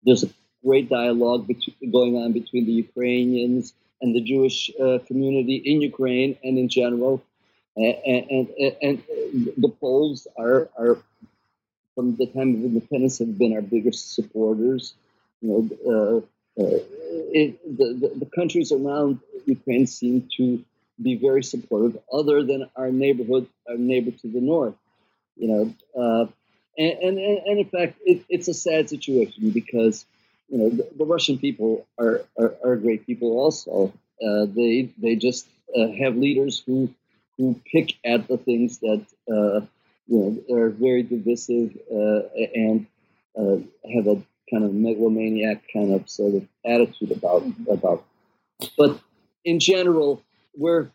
There's 0.04 0.24
a 0.24 0.30
great 0.64 0.90
dialogue 0.90 1.48
between, 1.48 1.92
going 1.92 2.16
on 2.16 2.34
between 2.34 2.66
the 2.66 2.72
Ukrainians 2.72 3.74
and 4.02 4.16
the 4.16 4.22
Jewish 4.22 4.72
uh, 4.80 5.00
community 5.08 5.56
in 5.56 5.82
Ukraine 5.82 6.38
and 6.44 6.58
in 6.58 6.70
general. 6.70 7.24
And, 7.76 7.96
and, 8.06 8.48
and, 8.82 9.04
the 9.58 9.70
Poles 9.70 10.28
are, 10.38 10.68
are 10.78 10.98
from 11.94 12.16
the 12.16 12.26
time 12.28 12.56
of 12.56 12.64
independence 12.64 13.20
have 13.20 13.38
been 13.38 13.54
our 13.54 13.62
biggest 13.62 14.16
supporters. 14.16 14.94
You 15.42 15.48
know, 15.50 15.62
uh, 15.92 16.18
uh, 16.62 16.80
it, 17.40 17.78
the, 17.78 17.94
the, 17.94 18.20
the, 18.20 18.26
countries 18.26 18.72
around 18.72 19.20
Ukraine 19.46 19.86
seem 19.86 20.28
to 20.38 20.64
be 21.02 21.16
very 21.16 21.44
supportive, 21.44 22.00
other 22.12 22.44
than 22.44 22.68
our 22.76 22.92
neighborhood, 22.92 23.48
our 23.70 23.78
neighbor 23.78 24.10
to 24.10 24.28
the 24.28 24.42
north. 24.42 24.74
You 25.36 25.48
know, 25.48 25.64
uh, 26.02 26.26
and, 26.78 27.18
and, 27.18 27.18
and, 27.20 27.60
in 27.60 27.66
fact, 27.66 28.00
it, 28.06 28.26
it's 28.30 28.48
a 28.48 28.54
sad 28.54 28.90
situation 28.90 29.52
because 29.52 30.06
you 30.50 30.58
know 30.58 30.70
the, 30.70 30.88
the 30.98 31.06
Russian 31.06 31.38
people 31.38 31.88
are, 31.98 32.22
are, 32.40 32.56
are, 32.64 32.76
great 32.76 33.06
people. 33.06 33.40
Also, 33.40 33.94
uh, 34.26 34.46
they 34.46 34.90
they 34.98 35.16
just 35.16 35.48
uh, 35.78 35.88
have 36.00 36.16
leaders 36.16 36.64
who 36.66 36.90
who 37.38 37.60
pick 37.72 37.94
at 38.06 38.28
the 38.28 38.38
things 38.38 38.80
that 38.80 39.06
uh, 39.30 39.66
you 40.08 40.42
know, 40.50 40.56
are 40.56 40.70
very 40.70 41.04
divisive 41.04 41.78
uh, 41.92 42.22
and 42.56 42.88
uh, 43.38 43.58
have 43.94 44.08
a 44.08 44.22
kind 44.50 44.64
of 44.64 44.74
megalomaniac 44.74 45.62
kind 45.72 45.94
of 45.94 46.10
sort 46.10 46.36
of 46.36 46.48
attitude 46.66 47.12
about 47.12 47.44
about. 47.70 48.06
But 48.78 49.00
in 49.44 49.60
general, 49.60 50.24
we're 50.56 50.90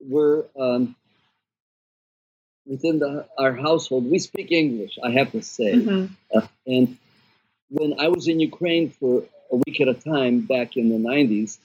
we're 0.00 0.44
um, 0.58 0.94
within 2.66 2.98
the, 2.98 3.26
our 3.38 3.54
household. 3.54 4.10
We 4.10 4.18
speak 4.18 4.52
English. 4.52 4.98
I 5.02 5.10
have 5.10 5.32
to 5.32 5.42
say, 5.42 5.74
mm-hmm. 5.74 6.12
uh, 6.34 6.46
and 6.66 6.96
when 7.70 7.98
I 7.98 8.08
was 8.08 8.28
in 8.28 8.40
Ukraine 8.40 8.90
for 8.90 9.24
a 9.50 9.56
week 9.64 9.80
at 9.80 9.88
a 9.88 9.94
time 9.94 10.40
back 10.40 10.76
in 10.76 10.88
the 10.90 10.98
'90s, 10.98 11.58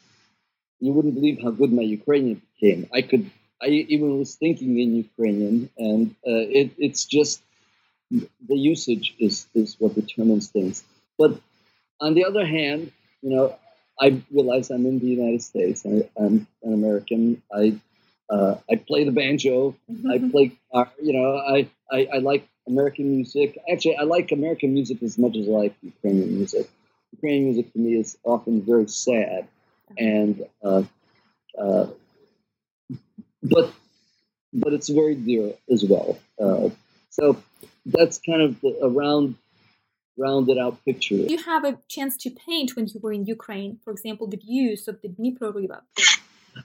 you 0.80 0.91
wouldn't 0.93 1.16
believe 1.16 1.41
how 1.41 1.51
good 1.51 1.72
my 1.74 1.84
Ukrainian 1.84 2.41
became. 2.53 2.88
I 2.93 3.01
could 3.01 3.30
I 3.62 3.68
even 3.68 4.20
was 4.20 4.36
thinking 4.36 4.78
in 4.80 4.95
Ukrainian, 4.95 5.70
and 5.78 6.12
uh, 6.28 6.45
it, 6.60 6.72
it's 6.78 7.06
just 7.06 7.41
the 8.12 8.58
usage 8.58 9.16
is, 9.20 9.47
is 9.56 9.76
what 9.80 9.95
determines 9.95 10.49
things. 10.49 10.84
But 11.18 11.39
on 11.99 12.14
the 12.14 12.26
other 12.26 12.45
hand, 12.45 12.91
you 13.22 13.32
know, 13.36 13.56
I 13.99 14.22
realize 14.32 14.70
I'm 14.70 14.86
in 14.86 14.99
the 14.99 15.08
United 15.08 15.41
States. 15.41 15.86
I, 15.86 16.10
am 16.20 16.47
an 16.64 16.74
American. 16.74 17.41
I 17.51 17.80
uh, 18.30 18.56
I 18.70 18.76
play 18.76 19.03
the 19.03 19.12
banjo. 19.12 19.76
Mm-hmm. 19.89 20.12
I 20.12 20.18
play, 20.32 20.51
you 21.01 21.14
know, 21.14 21.38
I, 21.38 21.70
I, 21.91 22.08
I 22.16 22.18
like 22.18 22.47
American 22.68 23.11
music. 23.11 23.57
Actually, 23.72 23.97
I 23.97 24.03
like 24.03 24.32
American 24.32 24.74
music 24.74 25.01
as 25.03 25.18
much 25.18 25.36
as 25.38 25.47
I 25.47 25.51
like 25.51 25.76
Ukrainian 25.82 26.36
music. 26.36 26.70
Ukrainian 27.13 27.45
music 27.45 27.74
to 27.74 27.80
me 27.80 27.95
is 27.95 28.18
often 28.24 28.61
very 28.61 28.88
sad, 28.88 29.47
and 29.97 30.43
uh, 30.63 30.84
uh 31.57 31.88
but 33.43 33.72
but 34.53 34.74
it's 34.74 34.89
very 34.89 35.16
dear 35.16 35.53
as 35.70 35.84
well. 35.84 36.18
Uh, 36.39 36.70
so 37.09 37.38
that's 37.86 38.18
kind 38.18 38.41
of 38.41 38.59
the, 38.61 38.78
a 38.82 38.89
round, 38.89 39.36
rounded 40.18 40.57
out 40.57 40.84
picture. 40.86 41.16
You 41.16 41.38
have 41.38 41.63
a 41.66 41.78
chance 41.88 42.18
to 42.18 42.30
paint 42.30 42.76
when 42.76 42.88
you 42.88 42.99
were 43.01 43.13
in 43.13 43.26
Ukraine? 43.26 43.80
For 43.84 43.91
example, 43.91 44.28
the 44.28 44.38
views 44.38 44.88
of 44.88 45.01
the 45.01 45.09
Dnipro 45.09 45.53
River. 45.53 45.84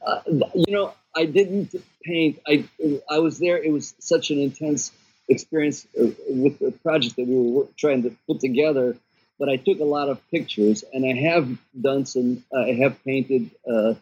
Uh, 0.07 0.20
you 0.55 0.72
know, 0.72 0.94
I 1.16 1.24
didn't 1.24 1.74
paint. 2.05 2.38
I 2.46 2.64
I 3.11 3.18
was 3.18 3.38
there. 3.38 3.59
It 3.62 3.72
was 3.72 3.94
such 3.98 4.30
an 4.30 4.38
intense 4.38 4.92
experience 5.30 5.86
uh, 5.98 6.08
with 6.28 6.58
the 6.58 6.72
project 6.72 7.16
that 7.16 7.26
we 7.26 7.50
were 7.50 7.66
trying 7.78 8.02
to 8.02 8.14
put 8.26 8.40
together. 8.40 8.96
But 9.38 9.48
I 9.48 9.56
took 9.56 9.80
a 9.80 9.84
lot 9.84 10.10
of 10.10 10.20
pictures, 10.30 10.84
and 10.92 11.06
I 11.06 11.14
have 11.28 11.48
done 11.80 12.04
some. 12.04 12.44
Uh, 12.54 12.64
I 12.64 12.72
have 12.74 13.02
painted 13.04 13.50
uh, 13.66 13.94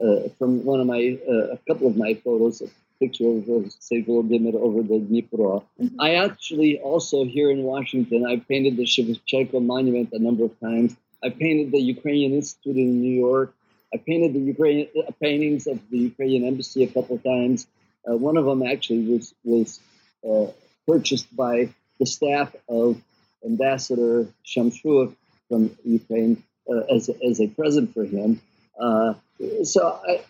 uh, 0.00 0.28
from 0.38 0.64
one 0.64 0.80
of 0.80 0.86
my 0.86 1.18
uh, 1.28 1.54
a 1.54 1.58
couple 1.66 1.88
of 1.88 1.96
my 1.96 2.14
photos. 2.14 2.62
A 2.62 2.68
picture 3.00 3.28
of 3.28 3.72
St. 3.72 4.06
Volodymyr 4.06 4.54
over 4.54 4.82
the 4.82 5.00
Dnipro. 5.00 5.64
Mm-hmm. 5.80 6.00
I 6.00 6.14
actually 6.14 6.78
also 6.78 7.24
here 7.24 7.50
in 7.50 7.64
Washington. 7.64 8.24
I 8.24 8.36
painted 8.36 8.76
the 8.76 8.84
Shevchenko 8.84 9.64
monument 9.64 10.10
a 10.12 10.20
number 10.20 10.44
of 10.44 10.58
times. 10.60 10.96
I 11.24 11.30
painted 11.30 11.72
the 11.72 11.80
Ukrainian 11.80 12.34
Institute 12.34 12.76
in 12.76 13.00
New 13.00 13.16
York. 13.28 13.52
I 13.92 13.96
painted 13.96 14.34
the 14.34 14.40
Ukrainian 14.40 14.88
uh, 14.96 15.10
paintings 15.20 15.66
of 15.66 15.78
the 15.90 15.98
Ukrainian 16.10 16.44
embassy 16.44 16.84
a 16.84 16.86
couple 16.86 17.16
of 17.16 17.22
times. 17.22 17.66
Uh, 18.06 18.16
one 18.16 18.36
of 18.36 18.44
them 18.44 18.62
actually 18.62 19.02
was 19.12 19.34
was 19.44 19.80
uh, 20.28 20.46
purchased 20.86 21.34
by 21.34 21.68
the 21.98 22.06
staff 22.06 22.54
of 22.68 23.00
Ambassador 23.44 24.26
Shamshur 24.44 25.14
from 25.48 25.76
Ukraine 25.84 26.42
uh, 26.68 26.94
as 26.94 27.10
as 27.28 27.40
a 27.40 27.48
present 27.48 27.92
for 27.94 28.04
him. 28.04 28.40
Uh, 28.78 29.14
so 29.62 30.00
I, 30.08 30.24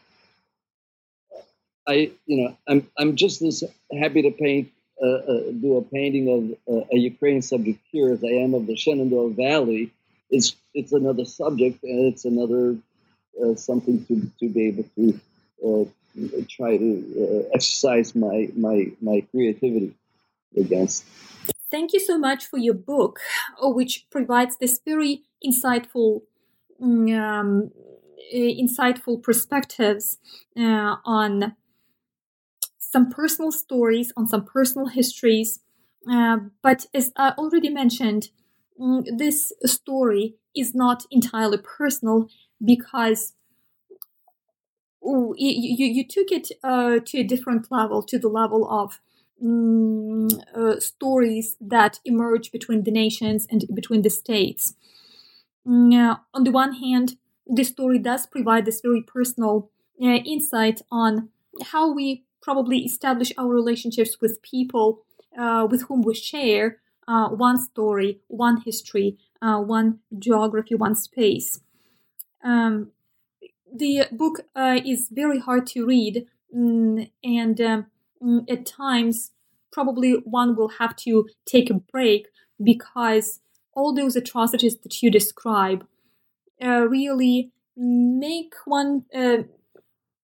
I, 1.87 1.95
you 2.27 2.45
know, 2.45 2.57
I'm 2.69 2.87
I'm 2.99 3.17
just 3.17 3.43
as 3.43 3.63
happy 3.99 4.23
to 4.23 4.31
paint, 4.31 4.71
uh, 5.03 5.53
do 5.61 5.77
a 5.77 5.83
painting 5.83 6.27
of 6.69 6.85
a 6.93 6.97
Ukrainian 6.97 7.43
subject 7.43 7.81
here 7.91 8.13
as 8.13 8.25
I 8.25 8.35
am 8.45 8.55
of 8.55 8.67
the 8.67 8.77
Shenandoah 8.77 9.31
Valley. 9.31 9.93
It's 10.31 10.57
it's 10.75 10.93
another 10.93 11.25
subject 11.25 11.83
and 11.85 12.13
it's 12.13 12.25
another 12.25 12.77
uh, 13.43 13.55
something 13.55 14.05
to, 14.07 14.31
to 14.41 14.49
be 14.49 14.69
able 14.69 14.85
to 14.97 15.21
uh, 15.67 15.85
try 16.49 16.77
to 16.77 17.45
uh, 17.47 17.55
exercise 17.55 18.15
my, 18.15 18.49
my, 18.55 18.93
my 19.01 19.25
creativity 19.31 19.95
against. 20.57 21.05
Thank 21.71 21.93
you 21.93 22.01
so 22.01 22.19
much 22.19 22.47
for 22.47 22.59
your 22.59 22.75
book, 22.75 23.19
uh, 23.63 23.69
which 23.69 24.07
provides 24.11 24.57
this 24.59 24.81
very 24.85 25.23
insightful, 25.45 26.23
mm, 26.81 27.19
um, 27.19 27.71
insightful 28.33 29.23
perspectives 29.23 30.19
uh, 30.57 30.97
on 31.05 31.57
some 32.79 33.11
personal 33.11 33.51
stories, 33.51 34.13
on 34.17 34.29
some 34.29 34.45
personal 34.45 34.87
histories. 34.87 35.61
Uh, 36.09 36.39
but 36.63 36.87
as 36.95 37.13
I 37.17 37.31
already 37.31 37.71
mentioned, 37.71 38.29
mm, 38.81 39.05
this 39.19 39.53
story 39.65 40.37
is 40.55 40.75
not 40.75 41.05
entirely 41.11 41.59
personal 41.59 42.29
because 42.65 43.35
you, 45.03 45.35
you, 45.37 45.87
you 45.87 46.07
took 46.07 46.31
it 46.31 46.49
uh, 46.63 46.99
to 47.05 47.19
a 47.19 47.25
different 47.25 47.71
level, 47.71 48.03
to 48.03 48.19
the 48.19 48.29
level 48.29 48.69
of 48.69 49.01
um, 49.43 50.29
uh, 50.55 50.79
stories 50.81 51.57
that 51.61 52.01
emerge 52.05 52.53
between 52.53 52.83
the 52.85 52.91
nations 52.91 53.47
and 53.51 53.65
between 53.75 54.03
the 54.03 54.11
states. 54.11 54.75
Uh, 55.67 56.17
on 56.35 56.45
the 56.45 56.51
one 56.51 56.75
hand, 56.75 57.17
this 57.47 57.69
story 57.69 57.99
does 57.99 58.27
provide 58.27 58.65
this 58.65 58.81
very 58.81 59.03
personal 59.03 59.71
uh, 60.03 60.07
insight 60.07 60.83
on 60.91 61.29
how 61.67 61.93
we 61.93 62.25
probably 62.43 62.79
establish 62.81 63.33
our 63.39 63.49
relationships 63.49 64.19
with 64.21 64.43
people 64.43 65.05
uh, 65.39 65.67
with 65.71 65.83
whom 65.83 66.03
we 66.03 66.15
share 66.15 66.79
uh, 67.09 67.29
one 67.29 67.61
story, 67.61 68.21
one 68.29 68.61
history, 68.61 69.19
one 69.41 69.99
geography, 70.19 70.75
one 70.75 70.95
space. 70.95 71.61
Um, 72.43 72.93
the 73.75 74.07
book 74.13 74.41
is 74.57 75.09
very 75.11 75.39
hard 75.39 75.67
to 75.69 75.85
read, 75.85 76.27
mm, 76.55 77.11
and 77.23 77.61
um, 77.61 77.83
mm, 77.83 77.87
at 78.49 78.67
times, 78.67 79.33
probably 79.73 80.13
one 80.25 80.57
will 80.57 80.71
have 80.81 80.97
to 80.97 81.29
take 81.47 81.71
a 81.71 81.75
break 81.75 82.29
because 82.63 83.41
all 83.75 83.95
those 83.95 84.17
atrocities 84.17 84.79
that 84.79 85.03
you 85.03 85.11
describe 85.11 85.87
uh, 86.63 86.87
really 86.89 87.51
make 87.77 88.55
one 88.65 89.05
uh, 89.15 89.39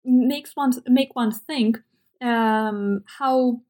makes 0.05 0.53
one 0.55 0.73
make 0.87 1.15
one 1.15 1.31
think 1.31 1.79
um, 2.23 3.05
how 3.19 3.61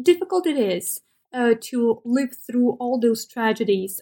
difficult 0.00 0.46
it 0.46 0.56
is 0.56 1.00
uh, 1.34 1.54
to 1.60 2.00
live 2.04 2.30
through 2.46 2.72
all 2.80 3.00
those 3.00 3.26
tragedies. 3.26 4.00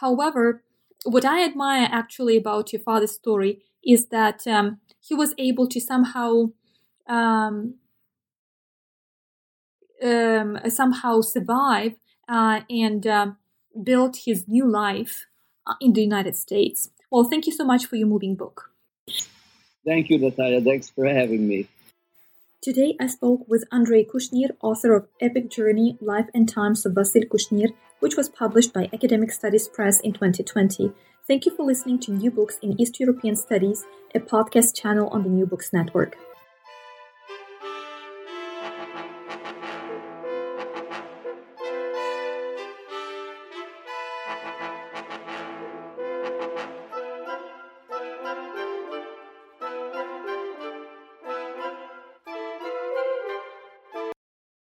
However, 0.00 0.62
what 1.04 1.24
I 1.24 1.44
admire 1.44 1.88
actually 1.90 2.36
about 2.36 2.72
your 2.72 2.82
father's 2.82 3.12
story 3.12 3.62
is 3.84 4.06
that 4.06 4.46
um, 4.46 4.80
he 5.00 5.14
was 5.14 5.34
able 5.38 5.66
to 5.68 5.80
somehow 5.80 6.50
um, 7.08 7.74
um, 10.02 10.58
somehow 10.68 11.20
survive 11.20 11.94
uh, 12.28 12.60
and 12.70 13.06
uh, 13.06 13.32
build 13.82 14.16
his 14.24 14.46
new 14.48 14.66
life 14.66 15.26
uh, 15.66 15.74
in 15.80 15.92
the 15.92 16.02
United 16.02 16.36
States. 16.36 16.90
Well, 17.10 17.24
thank 17.24 17.46
you 17.46 17.52
so 17.52 17.64
much 17.64 17.86
for 17.86 17.96
your 17.96 18.06
moving 18.06 18.36
book. 18.36 18.70
Thank 19.84 20.10
you, 20.10 20.18
Natalia. 20.18 20.60
Thanks 20.60 20.90
for 20.90 21.06
having 21.06 21.48
me. 21.48 21.68
Today 22.62 22.94
I 23.00 23.06
spoke 23.06 23.48
with 23.48 23.64
Andrei 23.72 24.04
Kushnir, 24.04 24.50
author 24.60 24.94
of 24.94 25.08
Epic 25.20 25.50
Journey 25.50 25.96
Life 26.00 26.26
and 26.34 26.46
Times 26.46 26.84
of 26.84 26.92
Wasyl 26.92 27.26
Kushnir, 27.26 27.72
which 28.00 28.16
was 28.16 28.28
published 28.28 28.74
by 28.74 28.90
Academic 28.92 29.32
Studies 29.32 29.66
Press 29.66 29.98
in 30.00 30.12
2020. 30.12 30.92
Thank 31.26 31.46
you 31.46 31.56
for 31.56 31.64
listening 31.64 31.98
to 32.00 32.12
New 32.12 32.30
Books 32.30 32.58
in 32.60 32.78
East 32.78 33.00
European 33.00 33.34
Studies, 33.34 33.86
a 34.14 34.20
podcast 34.20 34.76
channel 34.78 35.08
on 35.08 35.22
the 35.22 35.30
New 35.30 35.46
Books 35.46 35.72
Network. 35.72 36.18